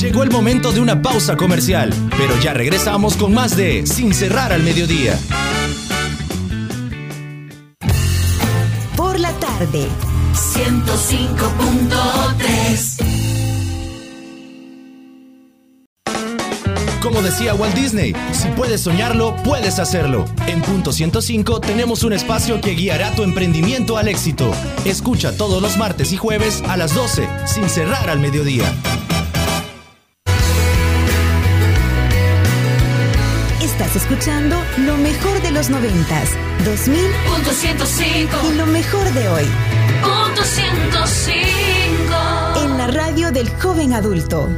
Llegó 0.00 0.22
el 0.22 0.30
momento 0.30 0.72
de 0.72 0.80
una 0.80 1.00
pausa 1.00 1.36
comercial, 1.36 1.92
pero 2.16 2.38
ya 2.40 2.52
regresamos 2.52 3.16
con 3.16 3.32
más 3.34 3.56
de 3.56 3.86
Sin 3.86 4.12
cerrar 4.14 4.52
al 4.52 4.62
mediodía. 4.62 5.18
Tarde. 9.58 9.88
105.3 10.34 13.02
Como 17.02 17.22
decía 17.22 17.54
Walt 17.54 17.74
Disney, 17.74 18.14
si 18.32 18.48
puedes 18.48 18.82
soñarlo, 18.82 19.34
puedes 19.44 19.78
hacerlo. 19.78 20.26
En 20.46 20.60
Punto 20.60 20.92
105 20.92 21.60
tenemos 21.60 22.02
un 22.02 22.12
espacio 22.12 22.60
que 22.60 22.72
guiará 22.72 23.12
tu 23.12 23.22
emprendimiento 23.22 23.96
al 23.96 24.08
éxito. 24.08 24.50
Escucha 24.84 25.36
todos 25.36 25.62
los 25.62 25.78
martes 25.78 26.12
y 26.12 26.16
jueves 26.16 26.64
a 26.68 26.76
las 26.76 26.92
12, 26.94 27.28
sin 27.46 27.68
cerrar 27.68 28.10
al 28.10 28.18
mediodía. 28.18 28.64
Escuchando 33.96 34.56
lo 34.78 34.96
mejor 34.98 35.40
de 35.42 35.50
los 35.50 35.70
noventas, 35.70 36.30
2000 36.64 37.00
Punto 37.26 37.50
105 37.50 38.36
y 38.52 38.54
lo 38.54 38.66
mejor 38.66 39.10
de 39.12 39.28
hoy 39.28 39.44
Punto 40.02 40.44
105 40.44 41.46
en 42.62 42.78
la 42.78 42.86
radio 42.88 43.30
del 43.32 43.48
joven 43.60 43.92
adulto. 43.92 44.48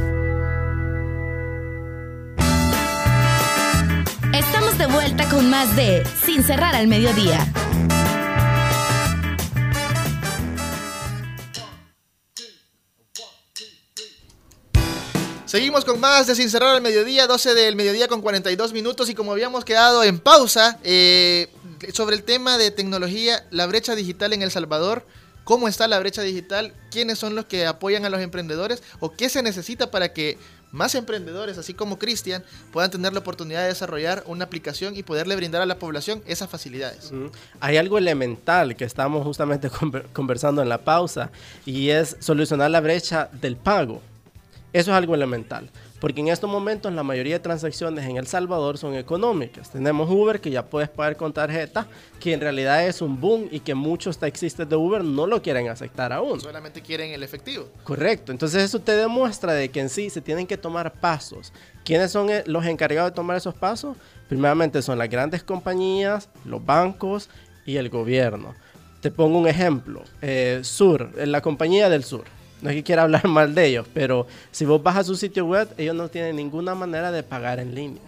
Estamos 4.33 4.77
de 4.77 4.87
vuelta 4.87 5.27
con 5.29 5.49
más 5.49 5.75
de 5.75 6.03
Sin 6.25 6.43
cerrar 6.43 6.75
al 6.75 6.87
mediodía. 6.87 7.45
Seguimos 15.49 15.83
con 15.83 15.99
más 15.99 16.27
de 16.27 16.35
Sin 16.35 16.47
Cerrar 16.47 16.75
al 16.75 16.81
Mediodía, 16.83 17.25
12 17.25 17.55
del 17.55 17.75
mediodía 17.75 18.07
con 18.07 18.21
42 18.21 18.71
minutos 18.71 19.09
y 19.09 19.15
como 19.15 19.31
habíamos 19.31 19.65
quedado 19.65 20.03
en 20.03 20.19
pausa 20.19 20.77
eh, 20.83 21.47
sobre 21.91 22.15
el 22.15 22.21
tema 22.21 22.59
de 22.59 22.69
tecnología, 22.69 23.43
la 23.49 23.65
brecha 23.65 23.95
digital 23.95 24.31
en 24.33 24.43
El 24.43 24.51
Salvador, 24.51 25.07
cómo 25.45 25.67
está 25.67 25.87
la 25.87 25.97
brecha 25.97 26.21
digital, 26.21 26.75
quiénes 26.91 27.17
son 27.17 27.33
los 27.33 27.45
que 27.45 27.65
apoyan 27.65 28.05
a 28.05 28.09
los 28.11 28.21
emprendedores 28.21 28.83
o 28.99 29.13
qué 29.13 29.27
se 29.27 29.41
necesita 29.41 29.89
para 29.89 30.13
que 30.13 30.37
más 30.71 30.93
emprendedores, 30.93 31.57
así 31.57 31.73
como 31.73 31.97
Cristian, 31.97 32.43
puedan 32.71 32.91
tener 32.91 33.11
la 33.13 33.19
oportunidad 33.21 33.63
de 33.63 33.69
desarrollar 33.69 34.21
una 34.27 34.45
aplicación 34.45 34.95
y 34.95 35.01
poderle 35.01 35.35
brindar 35.35 35.63
a 35.63 35.65
la 35.65 35.79
población 35.79 36.21
esas 36.27 36.47
facilidades. 36.47 37.09
Hay 37.59 37.77
algo 37.77 37.97
elemental 37.97 38.75
que 38.75 38.85
estamos 38.85 39.23
justamente 39.23 39.71
conver- 39.71 40.05
conversando 40.13 40.61
en 40.61 40.69
la 40.69 40.77
pausa 40.83 41.31
y 41.65 41.89
es 41.89 42.17
solucionar 42.19 42.69
la 42.69 42.81
brecha 42.81 43.29
del 43.33 43.55
pago. 43.57 44.03
Eso 44.71 44.91
es 44.91 44.97
algo 44.97 45.15
elemental, 45.15 45.67
porque 45.99 46.21
en 46.21 46.27
estos 46.27 46.47
momentos 46.47 46.93
la 46.93 47.01
mayoría 47.01 47.35
de 47.35 47.39
transacciones 47.39 48.05
en 48.05 48.17
El 48.17 48.27
Salvador 48.27 48.77
son 48.77 48.93
económicas. 48.93 49.71
Tenemos 49.71 50.07
Uber 50.09 50.39
que 50.39 50.51
ya 50.51 50.63
puedes 50.63 50.89
pagar 50.89 51.17
con 51.17 51.33
tarjeta, 51.33 51.87
que 52.19 52.33
en 52.33 52.39
realidad 52.41 52.85
es 52.85 53.01
un 53.01 53.19
boom 53.19 53.47
y 53.49 53.61
que 53.61 53.73
muchos 53.73 54.19
taxistas 54.19 54.69
de 54.69 54.75
Uber 54.75 55.03
no 55.03 55.25
lo 55.25 55.41
quieren 55.41 55.69
aceptar 55.69 56.13
aún. 56.13 56.39
Solamente 56.39 56.81
quieren 56.81 57.11
el 57.11 57.23
efectivo. 57.23 57.67
Correcto, 57.83 58.31
entonces 58.31 58.63
eso 58.63 58.79
te 58.79 58.91
demuestra 58.91 59.53
de 59.53 59.69
que 59.69 59.79
en 59.79 59.89
sí 59.89 60.11
se 60.11 60.21
tienen 60.21 60.45
que 60.45 60.57
tomar 60.57 60.93
pasos. 60.93 61.51
¿Quiénes 61.83 62.11
son 62.11 62.29
eh, 62.29 62.43
los 62.45 62.65
encargados 62.67 63.11
de 63.11 63.15
tomar 63.15 63.37
esos 63.37 63.55
pasos? 63.55 63.97
Primeramente 64.27 64.83
son 64.83 64.99
las 64.99 65.09
grandes 65.09 65.43
compañías, 65.43 66.29
los 66.45 66.63
bancos 66.63 67.27
y 67.65 67.77
el 67.77 67.89
gobierno. 67.89 68.53
Te 69.01 69.09
pongo 69.09 69.39
un 69.39 69.47
ejemplo, 69.47 70.03
eh, 70.21 70.59
Sur, 70.61 71.09
eh, 71.17 71.25
la 71.25 71.41
compañía 71.41 71.89
del 71.89 72.03
Sur. 72.03 72.25
No 72.61 72.69
es 72.69 72.75
que 72.75 72.83
quiera 72.83 73.03
hablar 73.03 73.27
mal 73.27 73.55
de 73.55 73.65
ellos, 73.67 73.87
pero 73.93 74.27
si 74.51 74.65
vos 74.65 74.81
vas 74.83 74.97
a 74.97 75.03
su 75.03 75.15
sitio 75.15 75.45
web, 75.45 75.69
ellos 75.77 75.95
no 75.95 76.09
tienen 76.09 76.35
ninguna 76.35 76.75
manera 76.75 77.11
de 77.11 77.23
pagar 77.23 77.59
en 77.59 77.73
línea. 77.75 78.03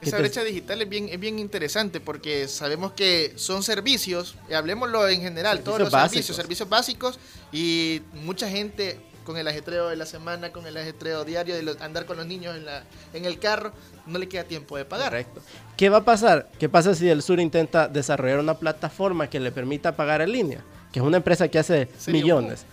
¿Qué 0.00 0.08
Esa 0.08 0.16
te- 0.16 0.22
brecha 0.22 0.44
digital 0.44 0.80
es 0.82 0.88
bien, 0.88 1.08
es 1.08 1.18
bien 1.18 1.38
interesante 1.40 2.00
porque 2.00 2.46
sabemos 2.46 2.92
que 2.92 3.32
son 3.36 3.62
servicios, 3.64 4.36
y 4.48 4.54
hablemoslo 4.54 5.08
en 5.08 5.20
general, 5.22 5.60
todos 5.60 5.80
los 5.80 5.90
Servicios 5.90 6.10
servicios, 6.12 6.36
servicios 6.36 6.68
básicos, 6.68 7.18
y 7.52 8.02
mucha 8.14 8.48
gente 8.48 9.00
con 9.24 9.36
el 9.36 9.46
ajetreo 9.48 9.88
de 9.88 9.96
la 9.96 10.06
semana, 10.06 10.52
con 10.52 10.66
el 10.66 10.76
ajetreo 10.76 11.24
diario 11.24 11.54
de 11.56 11.62
los- 11.62 11.80
andar 11.80 12.06
con 12.06 12.16
los 12.16 12.26
niños 12.26 12.56
en, 12.56 12.64
la, 12.64 12.84
en 13.12 13.24
el 13.24 13.38
carro, 13.40 13.72
no 14.06 14.18
le 14.18 14.28
queda 14.28 14.44
tiempo 14.44 14.76
de 14.76 14.84
pagar. 14.84 15.08
Correcto. 15.10 15.42
¿Qué 15.76 15.88
va 15.88 15.98
a 15.98 16.04
pasar? 16.04 16.48
¿Qué 16.58 16.68
pasa 16.68 16.94
si 16.94 17.08
el 17.08 17.20
Sur 17.22 17.38
intenta 17.40 17.88
desarrollar 17.88 18.38
una 18.38 18.54
plataforma 18.54 19.28
que 19.28 19.38
le 19.40 19.50
permita 19.52 19.94
pagar 19.96 20.22
en 20.22 20.32
línea? 20.32 20.64
Que 20.92 21.00
es 21.00 21.04
una 21.04 21.18
empresa 21.18 21.48
que 21.48 21.58
hace 21.58 21.88
un 22.06 22.12
millones. 22.12 22.64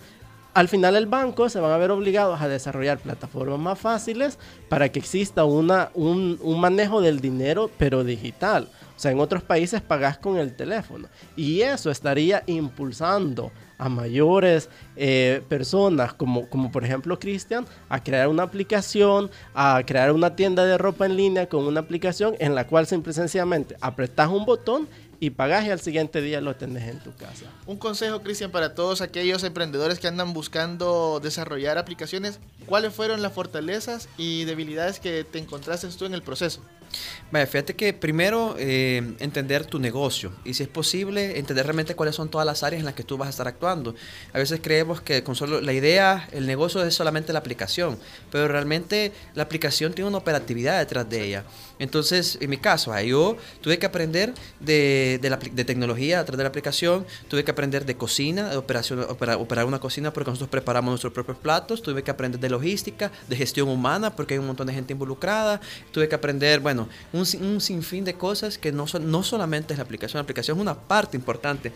Al 0.56 0.68
final 0.68 0.96
el 0.96 1.04
banco 1.04 1.50
se 1.50 1.60
van 1.60 1.70
a 1.70 1.76
ver 1.76 1.90
obligados 1.90 2.40
a 2.40 2.48
desarrollar 2.48 2.98
plataformas 2.98 3.58
más 3.58 3.78
fáciles 3.78 4.38
para 4.70 4.88
que 4.88 4.98
exista 4.98 5.44
un, 5.44 5.70
un 5.92 6.60
manejo 6.60 7.02
del 7.02 7.20
dinero, 7.20 7.70
pero 7.76 8.04
digital. 8.04 8.66
O 8.96 8.98
sea, 8.98 9.10
en 9.10 9.20
otros 9.20 9.42
países 9.42 9.82
pagas 9.82 10.16
con 10.16 10.38
el 10.38 10.56
teléfono. 10.56 11.08
Y 11.36 11.60
eso 11.60 11.90
estaría 11.90 12.42
impulsando 12.46 13.52
a 13.76 13.90
mayores 13.90 14.70
eh, 14.96 15.42
personas, 15.48 16.14
como, 16.14 16.48
como 16.48 16.72
por 16.72 16.84
ejemplo 16.84 17.18
Cristian, 17.18 17.66
a 17.90 18.02
crear 18.02 18.28
una 18.28 18.44
aplicación, 18.44 19.30
a 19.54 19.82
crear 19.84 20.12
una 20.12 20.34
tienda 20.34 20.64
de 20.64 20.78
ropa 20.78 21.04
en 21.04 21.16
línea 21.16 21.48
con 21.48 21.66
una 21.66 21.80
aplicación 21.80 22.34
en 22.38 22.54
la 22.54 22.66
cual 22.66 22.86
simple 22.86 23.10
y 23.10 23.14
sencillamente 23.14 23.76
apretas 23.82 24.30
un 24.30 24.46
botón 24.46 24.88
y 25.20 25.30
pagas 25.30 25.66
y 25.66 25.70
al 25.70 25.80
siguiente 25.80 26.20
día 26.20 26.40
lo 26.40 26.56
tenés 26.56 26.88
en 26.88 27.00
tu 27.00 27.14
casa. 27.14 27.46
Un 27.66 27.76
consejo, 27.76 28.22
Cristian, 28.22 28.50
para 28.50 28.74
todos 28.74 29.00
aquellos 29.00 29.42
emprendedores 29.44 29.98
que 29.98 30.08
andan 30.08 30.32
buscando 30.32 31.20
desarrollar 31.22 31.78
aplicaciones, 31.78 32.38
¿cuáles 32.66 32.94
fueron 32.94 33.22
las 33.22 33.32
fortalezas 33.32 34.08
y 34.16 34.44
debilidades 34.44 35.00
que 35.00 35.24
te 35.24 35.38
encontraste 35.38 35.86
tú 35.88 36.04
en 36.04 36.14
el 36.14 36.22
proceso? 36.22 36.62
Vaya, 37.30 37.46
fíjate 37.46 37.74
que 37.74 37.92
primero 37.92 38.54
eh, 38.58 39.14
entender 39.18 39.66
tu 39.66 39.78
negocio 39.78 40.32
y 40.44 40.54
si 40.54 40.62
es 40.62 40.68
posible 40.68 41.38
entender 41.38 41.66
realmente 41.66 41.94
cuáles 41.94 42.14
son 42.14 42.30
todas 42.30 42.46
las 42.46 42.62
áreas 42.62 42.80
en 42.80 42.86
las 42.86 42.94
que 42.94 43.02
tú 43.02 43.16
vas 43.18 43.26
a 43.26 43.30
estar 43.30 43.48
actuando. 43.48 43.94
A 44.32 44.38
veces 44.38 44.60
creemos 44.62 45.00
que 45.00 45.22
con 45.24 45.34
solo 45.34 45.60
la 45.60 45.72
idea, 45.72 46.28
el 46.32 46.46
negocio 46.46 46.82
es 46.84 46.94
solamente 46.94 47.32
la 47.32 47.40
aplicación, 47.40 47.98
pero 48.30 48.48
realmente 48.48 49.12
la 49.34 49.42
aplicación 49.42 49.92
tiene 49.92 50.08
una 50.08 50.18
operatividad 50.18 50.78
detrás 50.78 51.08
de 51.08 51.24
ella. 51.24 51.44
Entonces, 51.78 52.38
en 52.40 52.50
mi 52.50 52.58
caso, 52.58 52.98
yo 53.00 53.36
tuve 53.60 53.78
que 53.78 53.86
aprender 53.86 54.32
de, 54.60 55.05
de 55.20 55.30
la 55.30 55.36
de 55.36 55.64
tecnología 55.64 56.20
a 56.20 56.24
través 56.24 56.38
de 56.38 56.44
la 56.44 56.48
aplicación, 56.48 57.06
tuve 57.28 57.44
que 57.44 57.50
aprender 57.50 57.84
de 57.86 57.96
cocina, 57.96 58.50
de 58.50 58.56
operación, 58.56 59.00
opera- 59.08 59.36
operar 59.38 59.64
una 59.66 59.78
cocina 59.78 60.12
porque 60.12 60.30
nosotros 60.30 60.50
preparamos 60.50 60.90
nuestros 60.90 61.12
propios 61.12 61.38
platos, 61.38 61.82
tuve 61.82 62.02
que 62.02 62.10
aprender 62.10 62.40
de 62.40 62.50
logística, 62.50 63.10
de 63.28 63.36
gestión 63.36 63.68
humana 63.68 64.14
porque 64.14 64.34
hay 64.34 64.38
un 64.40 64.46
montón 64.46 64.66
de 64.66 64.74
gente 64.74 64.92
involucrada, 64.92 65.60
tuve 65.92 66.08
que 66.08 66.14
aprender, 66.14 66.60
bueno, 66.60 66.88
un, 67.12 67.24
un 67.40 67.60
sinfín 67.60 68.04
de 68.04 68.14
cosas 68.14 68.58
que 68.58 68.72
no, 68.72 68.86
son, 68.86 69.10
no 69.10 69.22
solamente 69.22 69.72
es 69.74 69.78
la 69.78 69.84
aplicación, 69.84 70.18
la 70.18 70.22
aplicación 70.22 70.58
es 70.58 70.62
una 70.62 70.74
parte 70.74 71.16
importante. 71.16 71.72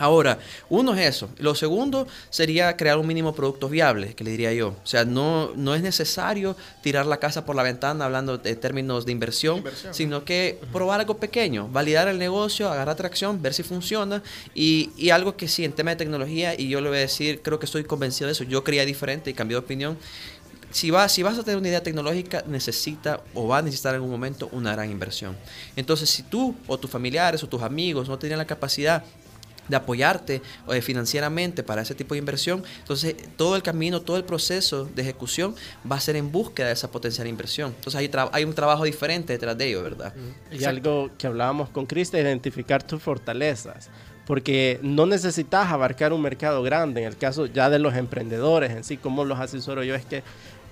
Ahora, 0.00 0.38
uno 0.70 0.94
es 0.94 1.16
eso. 1.16 1.28
Lo 1.36 1.54
segundo 1.54 2.08
sería 2.30 2.74
crear 2.74 2.96
un 2.96 3.06
mínimo 3.06 3.34
producto 3.34 3.68
viable, 3.68 4.14
que 4.14 4.24
le 4.24 4.30
diría 4.30 4.50
yo. 4.54 4.68
O 4.68 4.86
sea, 4.86 5.04
no, 5.04 5.52
no 5.56 5.74
es 5.74 5.82
necesario 5.82 6.56
tirar 6.82 7.04
la 7.04 7.18
casa 7.18 7.44
por 7.44 7.54
la 7.54 7.62
ventana 7.62 8.06
hablando 8.06 8.38
de 8.38 8.56
términos 8.56 9.04
de 9.04 9.12
inversión, 9.12 9.58
Inversión. 9.58 9.92
sino 9.92 10.24
que 10.24 10.58
probar 10.72 11.00
algo 11.00 11.18
pequeño, 11.18 11.68
validar 11.68 12.08
el 12.08 12.18
negocio, 12.18 12.70
agarrar 12.70 12.96
tracción, 12.96 13.42
ver 13.42 13.52
si 13.52 13.62
funciona. 13.62 14.22
Y, 14.54 14.90
y 14.96 15.10
algo 15.10 15.36
que 15.36 15.48
sí, 15.48 15.66
en 15.66 15.72
tema 15.72 15.90
de 15.90 15.96
tecnología, 15.96 16.58
y 16.58 16.70
yo 16.70 16.80
le 16.80 16.88
voy 16.88 16.96
a 16.96 17.02
decir, 17.02 17.42
creo 17.42 17.58
que 17.58 17.66
estoy 17.66 17.84
convencido 17.84 18.28
de 18.28 18.32
eso, 18.32 18.44
yo 18.44 18.64
creía 18.64 18.86
diferente 18.86 19.28
y 19.28 19.34
cambié 19.34 19.56
de 19.56 19.58
opinión. 19.58 19.98
Si, 20.70 20.90
vas 20.90 21.12
si 21.12 21.22
vas 21.22 21.36
a 21.36 21.42
tener 21.42 21.58
una 21.58 21.68
idea 21.68 21.82
tecnológica, 21.82 22.42
necesita 22.46 23.20
o 23.34 23.48
va 23.48 23.58
a 23.58 23.62
necesitar 23.62 23.90
en 23.92 23.96
algún 23.96 24.10
momento 24.12 24.48
una 24.52 24.72
gran 24.72 24.90
inversión. 24.90 25.36
Entonces, 25.76 26.08
si 26.08 26.22
tú 26.22 26.54
o 26.66 26.78
tus 26.78 26.90
familiares 26.90 27.42
o 27.42 27.48
tus 27.48 27.60
amigos 27.60 28.08
no 28.08 28.18
tienen 28.18 28.38
la 28.38 28.46
capacidad 28.46 29.04
de 29.70 29.76
apoyarte 29.76 30.42
eh, 30.68 30.82
financieramente 30.82 31.62
para 31.62 31.82
ese 31.82 31.94
tipo 31.94 32.14
de 32.14 32.18
inversión, 32.18 32.62
entonces 32.78 33.14
todo 33.36 33.56
el 33.56 33.62
camino, 33.62 34.00
todo 34.02 34.16
el 34.16 34.24
proceso 34.24 34.84
de 34.84 35.02
ejecución 35.02 35.54
va 35.90 35.96
a 35.96 36.00
ser 36.00 36.16
en 36.16 36.30
búsqueda 36.30 36.66
de 36.66 36.72
esa 36.72 36.90
potencial 36.90 37.26
inversión. 37.26 37.72
Entonces 37.76 37.98
hay, 37.98 38.10
hay 38.32 38.44
un 38.44 38.54
trabajo 38.54 38.84
diferente 38.84 39.32
detrás 39.32 39.56
de 39.56 39.68
ello, 39.68 39.82
¿verdad? 39.82 40.12
Y 40.50 40.64
algo 40.64 41.10
que 41.16 41.26
hablábamos 41.26 41.68
con 41.70 41.86
Cristian, 41.86 42.22
identificar 42.26 42.82
tus 42.82 43.02
fortalezas. 43.02 43.88
Porque 44.26 44.78
no 44.82 45.06
necesitas 45.06 45.72
abarcar 45.72 46.12
un 46.12 46.22
mercado 46.22 46.62
grande. 46.62 47.00
En 47.00 47.08
el 47.08 47.16
caso 47.16 47.46
ya 47.46 47.68
de 47.68 47.80
los 47.80 47.96
emprendedores 47.96 48.70
en 48.70 48.84
sí, 48.84 48.96
como 48.96 49.24
los 49.24 49.40
asesoro 49.40 49.82
yo, 49.82 49.96
es 49.96 50.04
que 50.04 50.22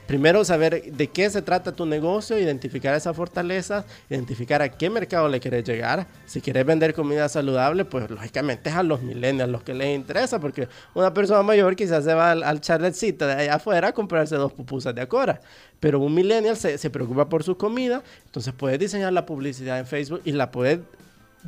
primero 0.09 0.42
saber 0.42 0.90
de 0.90 1.09
qué 1.09 1.28
se 1.28 1.42
trata 1.42 1.72
tu 1.72 1.84
negocio, 1.84 2.38
identificar 2.38 2.94
esas 2.94 3.14
fortalezas, 3.14 3.84
identificar 4.09 4.62
a 4.62 4.70
qué 4.70 4.88
mercado 4.88 5.28
le 5.28 5.38
quieres 5.38 5.64
llegar. 5.64 6.06
Si 6.24 6.40
quieres 6.40 6.64
vender 6.64 6.94
comida 6.94 7.28
saludable, 7.28 7.84
pues 7.84 8.11
lógicamente 8.11 8.70
es 8.70 8.74
a 8.74 8.82
los 8.82 9.02
millennials 9.02 9.52
los 9.52 9.62
que 9.62 9.74
les 9.74 9.94
interesa, 9.94 10.40
porque 10.40 10.66
una 10.94 11.12
persona 11.12 11.42
mayor 11.42 11.76
quizás 11.76 12.04
se 12.04 12.14
va 12.14 12.30
al, 12.30 12.42
al 12.42 12.61
de 12.61 13.32
allá 13.32 13.56
afuera 13.56 13.88
a 13.88 13.92
comprarse 13.92 14.36
dos 14.36 14.50
pupusas 14.54 14.94
de 14.94 15.02
acora. 15.02 15.42
Pero 15.78 16.00
un 16.00 16.14
millennial 16.14 16.56
se, 16.56 16.78
se 16.78 16.88
preocupa 16.88 17.28
por 17.28 17.44
su 17.44 17.59
comida, 17.59 18.02
entonces 18.24 18.54
puedes 18.56 18.78
diseñar 18.78 19.12
la 19.12 19.26
publicidad 19.26 19.78
en 19.78 19.86
Facebook 19.86 20.22
y 20.24 20.32
la 20.32 20.50
puedes 20.50 20.80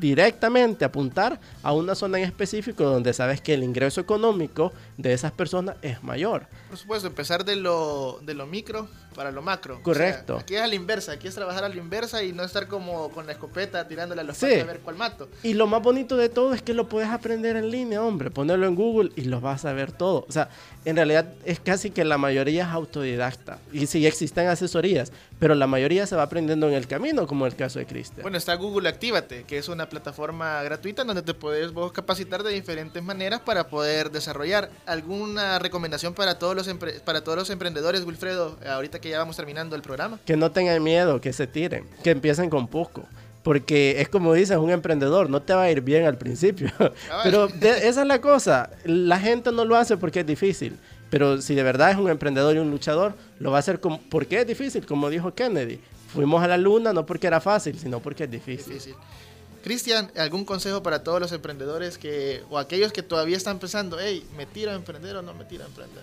directamente 0.01 0.85
apuntar 0.85 1.39
a 1.63 1.73
una 1.73 1.95
zona 1.95 2.19
en 2.19 2.25
específico 2.25 2.85
donde 2.85 3.13
sabes 3.13 3.41
que 3.41 3.55
el 3.55 3.63
ingreso 3.63 4.01
económico 4.01 4.73
de 4.97 5.13
esas 5.13 5.33
personas 5.33 5.77
es 5.83 6.03
mayor. 6.03 6.47
Por 6.69 6.79
supuesto, 6.79 7.07
empezar 7.07 7.45
de 7.45 7.57
lo, 7.57 8.19
de 8.23 8.35
lo 8.35 8.47
micro 8.47 8.89
para 9.15 9.31
lo 9.31 9.43
macro. 9.43 9.75
O 9.75 9.77
sea, 9.79 9.85
Correcto. 9.85 10.37
aquí 10.39 10.55
es 10.55 10.61
a 10.63 10.67
la 10.67 10.75
inversa, 10.75 11.13
aquí 11.13 11.29
es 11.29 11.35
trabajar 11.35 11.65
a 11.65 11.69
la 11.69 11.77
inversa 11.77 12.23
y 12.23 12.33
no 12.33 12.45
estar 12.45 12.69
como 12.69 13.11
con 13.11 13.27
la 13.27 13.33
escopeta 13.33 13.87
tirándole 13.89 14.21
a 14.21 14.25
los 14.25 14.37
Sí. 14.37 14.47
patos 14.47 14.63
a 14.63 14.67
ver 14.67 14.81
cuál 14.81 14.97
mato. 14.97 15.29
Y 15.43 15.55
lo 15.55 15.67
más 15.67 15.83
bonito 15.83 16.17
de 16.17 16.29
todo 16.29 16.55
es 16.55 16.63
que 16.63 16.75
lo 16.75 16.89
puedes 16.89 17.09
aprender 17.11 17.57
en 17.57 17.71
línea, 17.71 18.03
hombre. 18.03 18.31
Ponerlo 18.31 18.67
en 18.67 18.75
Google 18.75 19.11
y 19.17 19.23
lo 19.23 19.41
vas 19.41 19.65
a 19.65 19.73
ver 19.73 19.93
todo. 19.93 20.25
O 20.29 20.33
sea, 20.33 20.49
en 20.85 20.97
realidad 20.97 21.27
es 21.45 21.61
casi 21.61 21.91
que 21.91 22.05
la 22.05 22.19
mayoría 22.19 22.65
es 22.65 22.69
autodidacta. 22.71 23.59
Y 23.73 23.87
sí 23.87 24.07
existen 24.07 24.47
asesorías, 24.49 25.13
pero 25.39 25.55
la 25.55 25.67
mayoría 25.67 26.07
se 26.07 26.17
va 26.17 26.23
aprendiendo 26.23 26.69
en 26.69 26.75
el 26.75 26.87
camino, 26.87 27.27
como 27.27 27.47
el 27.47 27.57
caso 27.57 27.79
de 27.79 27.87
Cristian. 27.87 28.23
Bueno, 28.23 28.39
está 28.39 28.55
Google 28.55 28.89
Actívate, 28.89 29.45
que 29.45 29.59
es 29.59 29.69
una 29.69 29.89
plataforma 29.89 30.63
gratuita 30.63 31.05
donde 31.05 31.23
te 31.23 31.35
puedes 31.35 31.73
vos 31.73 31.93
capacitar 31.93 32.43
de 32.43 32.53
diferentes 32.53 33.03
maneras 33.03 33.41
para 33.41 33.69
poder 33.69 34.11
desarrollar. 34.11 34.71
¿Alguna 34.87 35.59
recomendación 35.59 36.15
para 36.15 36.39
todos 36.39 36.55
los, 36.55 36.69
para 37.05 37.23
todos 37.25 37.37
los 37.39 37.51
emprendedores, 37.51 38.05
Wilfredo, 38.05 38.59
ahorita 38.67 39.00
que 39.01 39.11
ya 39.11 39.19
vamos 39.19 39.37
terminando 39.37 39.75
el 39.77 39.83
programa? 39.83 40.19
Que 40.25 40.37
no 40.37 40.51
tengan 40.53 40.83
miedo, 40.83 41.21
que 41.21 41.33
se 41.33 41.47
tiren, 41.47 41.87
que 42.05 42.11
empiecen 42.11 42.51
con 42.51 42.69
poco. 42.69 43.05
Porque 43.43 44.01
es 44.01 44.09
como 44.11 44.35
dices, 44.35 44.59
un 44.59 44.71
emprendedor, 44.71 45.31
no 45.31 45.41
te 45.41 45.55
va 45.55 45.63
a 45.63 45.71
ir 45.71 45.81
bien 45.81 46.05
al 46.05 46.19
principio. 46.19 46.71
Pero 47.25 47.49
de- 47.49 47.89
esa 47.89 48.03
es 48.03 48.07
la 48.07 48.21
cosa, 48.21 48.71
la 48.85 49.19
gente 49.19 49.51
no 49.51 49.65
lo 49.65 49.77
hace 49.77 49.97
porque 49.97 50.21
es 50.21 50.27
difícil. 50.27 50.79
Pero 51.09 51.41
si 51.41 51.55
de 51.55 51.63
verdad 51.63 51.91
es 51.91 51.97
un 51.97 52.09
emprendedor 52.11 52.55
y 52.55 52.59
un 52.59 52.71
luchador, 52.71 53.15
lo 53.39 53.51
va 53.51 53.57
a 53.57 53.61
hacer 53.61 53.81
como, 53.81 54.01
porque 54.11 54.41
es 54.41 54.47
difícil, 54.47 54.85
como 54.87 55.09
dijo 55.11 55.35
Kennedy. 55.35 55.81
Fuimos 56.13 56.43
a 56.43 56.49
la 56.49 56.57
luna 56.59 56.93
no 56.93 57.07
porque 57.07 57.27
era 57.29 57.41
fácil, 57.41 57.79
sino 57.79 58.01
porque 58.01 58.25
es 58.25 58.31
difícil. 58.31 58.75
Difícil. 58.75 58.95
Cristian, 59.63 60.11
¿algún 60.17 60.45
consejo 60.45 60.83
para 60.83 61.03
todos 61.03 61.21
los 61.21 61.33
emprendedores 61.33 61.99
que, 61.99 62.43
o 62.51 62.59
aquellos 62.59 62.93
que 62.93 63.03
todavía 63.03 63.37
están 63.37 63.59
pensando, 63.59 63.99
hey, 64.01 64.25
¿me 64.37 64.47
tiro 64.47 64.71
a 64.71 64.75
emprender 64.75 65.17
o 65.17 65.23
no 65.23 65.35
me 65.35 65.45
tiro 65.45 65.65
a 65.65 65.67
emprender? 65.67 66.03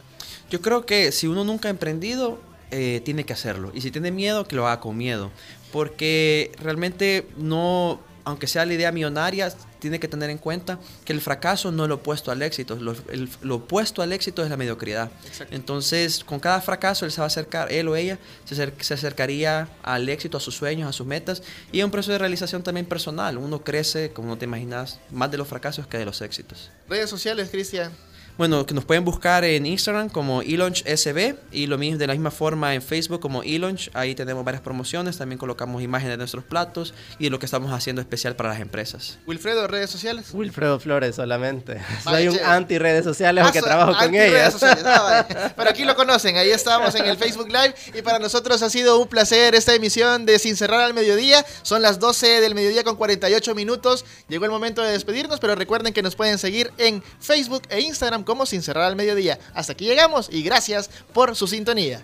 Yo 0.49 0.61
creo 0.61 0.85
que 0.85 1.11
si 1.11 1.25
uno 1.27 1.43
nunca 1.43 1.67
ha 1.67 1.71
emprendido, 1.71 2.37
eh, 2.72 3.01
tiene 3.05 3.24
que 3.26 3.34
hacerlo. 3.34 3.72
Y 3.74 3.82
si 3.82 3.91
tiene 3.91 4.11
miedo, 4.11 4.47
que 4.47 4.55
lo 4.55 4.68
haga 4.68 4.80
con 4.80 4.97
miedo. 4.97 5.32
Porque 5.72 6.51
realmente 6.61 7.28
no, 7.38 7.99
aunque 8.24 8.47
sea 8.47 8.65
la 8.65 8.74
idea 8.74 8.91
millonaria, 8.91 9.53
tiene 9.80 9.99
que 9.99 10.07
tener 10.07 10.30
en 10.32 10.38
cuenta 10.39 10.80
que 11.05 11.13
el 11.13 11.22
fracaso 11.22 11.72
no 11.72 11.84
es 11.84 11.89
lo 11.89 11.95
opuesto 11.95 12.32
al 12.32 12.41
éxito. 12.41 12.76
Lo, 12.78 12.93
el- 13.11 13.30
lo 13.41 13.55
opuesto 13.57 14.01
al 14.01 14.11
éxito 14.11 14.43
es 14.43 14.49
la 14.49 14.57
mediocridad. 14.57 15.11
Exacto. 15.28 15.53
Entonces, 15.55 16.24
con 16.24 16.39
cada 16.39 16.61
fracaso, 16.61 17.05
él 17.05 17.11
se 17.11 17.20
va 17.22 17.26
a 17.26 17.28
acercar, 17.28 17.72
él 17.72 17.88
o 17.89 17.95
ella, 17.95 18.18
se, 18.45 18.55
se 18.80 18.93
acercaría 18.93 19.68
al 19.84 20.09
éxito, 20.09 20.38
a 20.38 20.39
sus 20.39 20.55
sueños, 20.55 20.89
a 20.89 20.93
sus 20.93 21.05
metas. 21.05 21.43
Y 21.72 21.80
es 21.80 21.86
un 21.86 21.91
proceso 21.91 22.13
de 22.13 22.18
realización 22.18 22.63
también 22.63 22.86
personal. 22.88 23.38
Uno 23.38 23.63
crece, 23.63 24.11
como 24.11 24.30
no 24.30 24.38
te 24.38 24.45
imaginas, 24.45 24.99
más 25.11 25.30
de 25.30 25.38
los 25.38 25.47
fracasos 25.47 25.86
que 25.86 25.97
de 25.97 26.05
los 26.05 26.22
éxitos. 26.22 26.72
Redes 26.89 27.09
sociales, 27.09 27.49
Cristian. 27.51 27.91
Bueno, 28.38 28.67
que 28.67 28.75
nos 28.75 28.85
pueden 28.85 29.03
buscar 29.03 29.43
en 29.43 29.65
Instagram 29.65 30.09
como 30.09 30.43
eLaunchSB 30.43 31.35
y 31.51 31.65
lo 31.65 31.79
mismo 31.79 31.97
de 31.97 32.05
la 32.05 32.13
misma 32.13 32.29
forma 32.29 32.75
en 32.75 32.83
Facebook 32.83 33.19
como 33.19 33.41
eLaunch. 33.41 33.89
Ahí 33.95 34.13
tenemos 34.13 34.45
varias 34.45 34.61
promociones, 34.61 35.17
también 35.17 35.39
colocamos 35.39 35.81
imágenes 35.81 36.13
de 36.13 36.17
nuestros 36.17 36.43
platos 36.43 36.93
y 37.17 37.23
de 37.25 37.29
lo 37.31 37.39
que 37.39 37.47
estamos 37.47 37.71
haciendo 37.73 37.99
especial 37.99 38.35
para 38.35 38.49
las 38.49 38.59
empresas. 38.61 39.17
Wilfredo, 39.25 39.65
redes 39.65 39.89
sociales. 39.89 40.27
Wilfredo 40.33 40.79
Flores 40.79 41.15
solamente. 41.15 41.81
Vaya, 42.05 42.29
Soy 42.31 42.39
un 42.39 42.45
anti 42.45 42.77
redes 42.77 43.03
sociales 43.05 43.43
Ah, 43.43 43.47
porque 43.47 43.59
so- 43.59 43.65
trabajo 43.65 43.93
con 43.97 44.13
ellas. 44.13 44.53
sociales, 44.53 44.83
ah, 44.85 45.01
vale. 45.29 45.51
Pero 45.57 45.69
aquí 45.71 45.83
lo 45.83 45.95
conocen, 45.95 46.38
ahí 46.38 46.51
estamos 46.51 46.93
en 46.93 47.05
el 47.05 47.17
Facebook 47.17 47.47
Live 47.47 47.73
y 47.95 48.03
para 48.03 48.19
nosotros 48.19 48.61
ha 48.61 48.69
sido 48.69 48.99
un 48.99 49.07
placer 49.07 49.55
esta 49.55 49.73
emisión 49.73 50.27
de 50.27 50.38
Sin 50.38 50.55
Cerrar 50.55 50.81
al 50.81 50.93
Mediodía. 50.93 51.43
Son 51.63 51.81
las 51.81 51.99
12 51.99 52.39
del 52.41 52.53
mediodía 52.53 52.83
con 52.83 52.97
48 52.97 53.55
minutos. 53.55 54.05
Llegó 54.29 54.45
el 54.45 54.51
momento 54.51 54.83
de 54.83 54.91
despedirnos, 54.91 55.39
pero 55.39 55.55
recuerden 55.55 55.91
que 55.91 56.03
nos 56.03 56.15
pueden 56.15 56.38
seguir 56.38 56.71
en 56.77 57.01
Facebook 57.19 57.63
e 57.69 57.79
Instagram 57.81 58.25
como 58.28 58.45
Sin 58.45 58.61
Cerrar 58.61 58.84
al 58.84 58.95
Mediodía. 58.95 59.39
Hasta 59.55 59.73
aquí 59.73 59.86
llegamos 59.86 60.30
y 60.32 60.43
gracias 60.43 60.91
por 61.13 61.36
su 61.36 61.47
sintonía. 61.47 62.03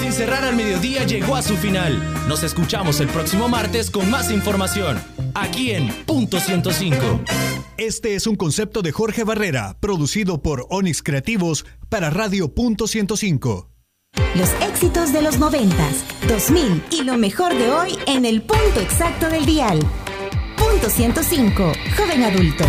Sin 0.00 0.12
cerrar 0.12 0.44
al 0.44 0.56
mediodía 0.56 1.04
llegó 1.04 1.36
a 1.36 1.42
su 1.42 1.56
final. 1.56 2.02
Nos 2.28 2.42
escuchamos 2.42 3.00
el 3.00 3.08
próximo 3.08 3.48
martes 3.48 3.90
con 3.90 4.10
más 4.10 4.30
información. 4.30 5.00
Aquí 5.34 5.70
en 5.70 5.88
Punto 6.04 6.40
105. 6.40 7.20
Este 7.76 8.14
es 8.14 8.26
un 8.26 8.36
concepto 8.36 8.82
de 8.82 8.92
Jorge 8.92 9.24
Barrera, 9.24 9.76
producido 9.80 10.42
por 10.42 10.66
Onix 10.68 11.02
Creativos 11.02 11.64
para 11.88 12.10
Radio 12.10 12.52
Punto 12.52 12.86
105. 12.86 13.69
Los 14.34 14.50
éxitos 14.62 15.12
de 15.12 15.22
los 15.22 15.38
90s, 15.38 16.26
2000 16.28 16.82
y 16.90 17.02
lo 17.02 17.16
mejor 17.16 17.54
de 17.54 17.70
hoy 17.70 17.98
en 18.06 18.24
el 18.24 18.42
punto 18.42 18.80
exacto 18.80 19.28
del 19.28 19.44
dial. 19.44 19.78
Punto 20.56 20.88
105, 20.88 21.72
joven 21.96 22.22
adulto. 22.24 22.64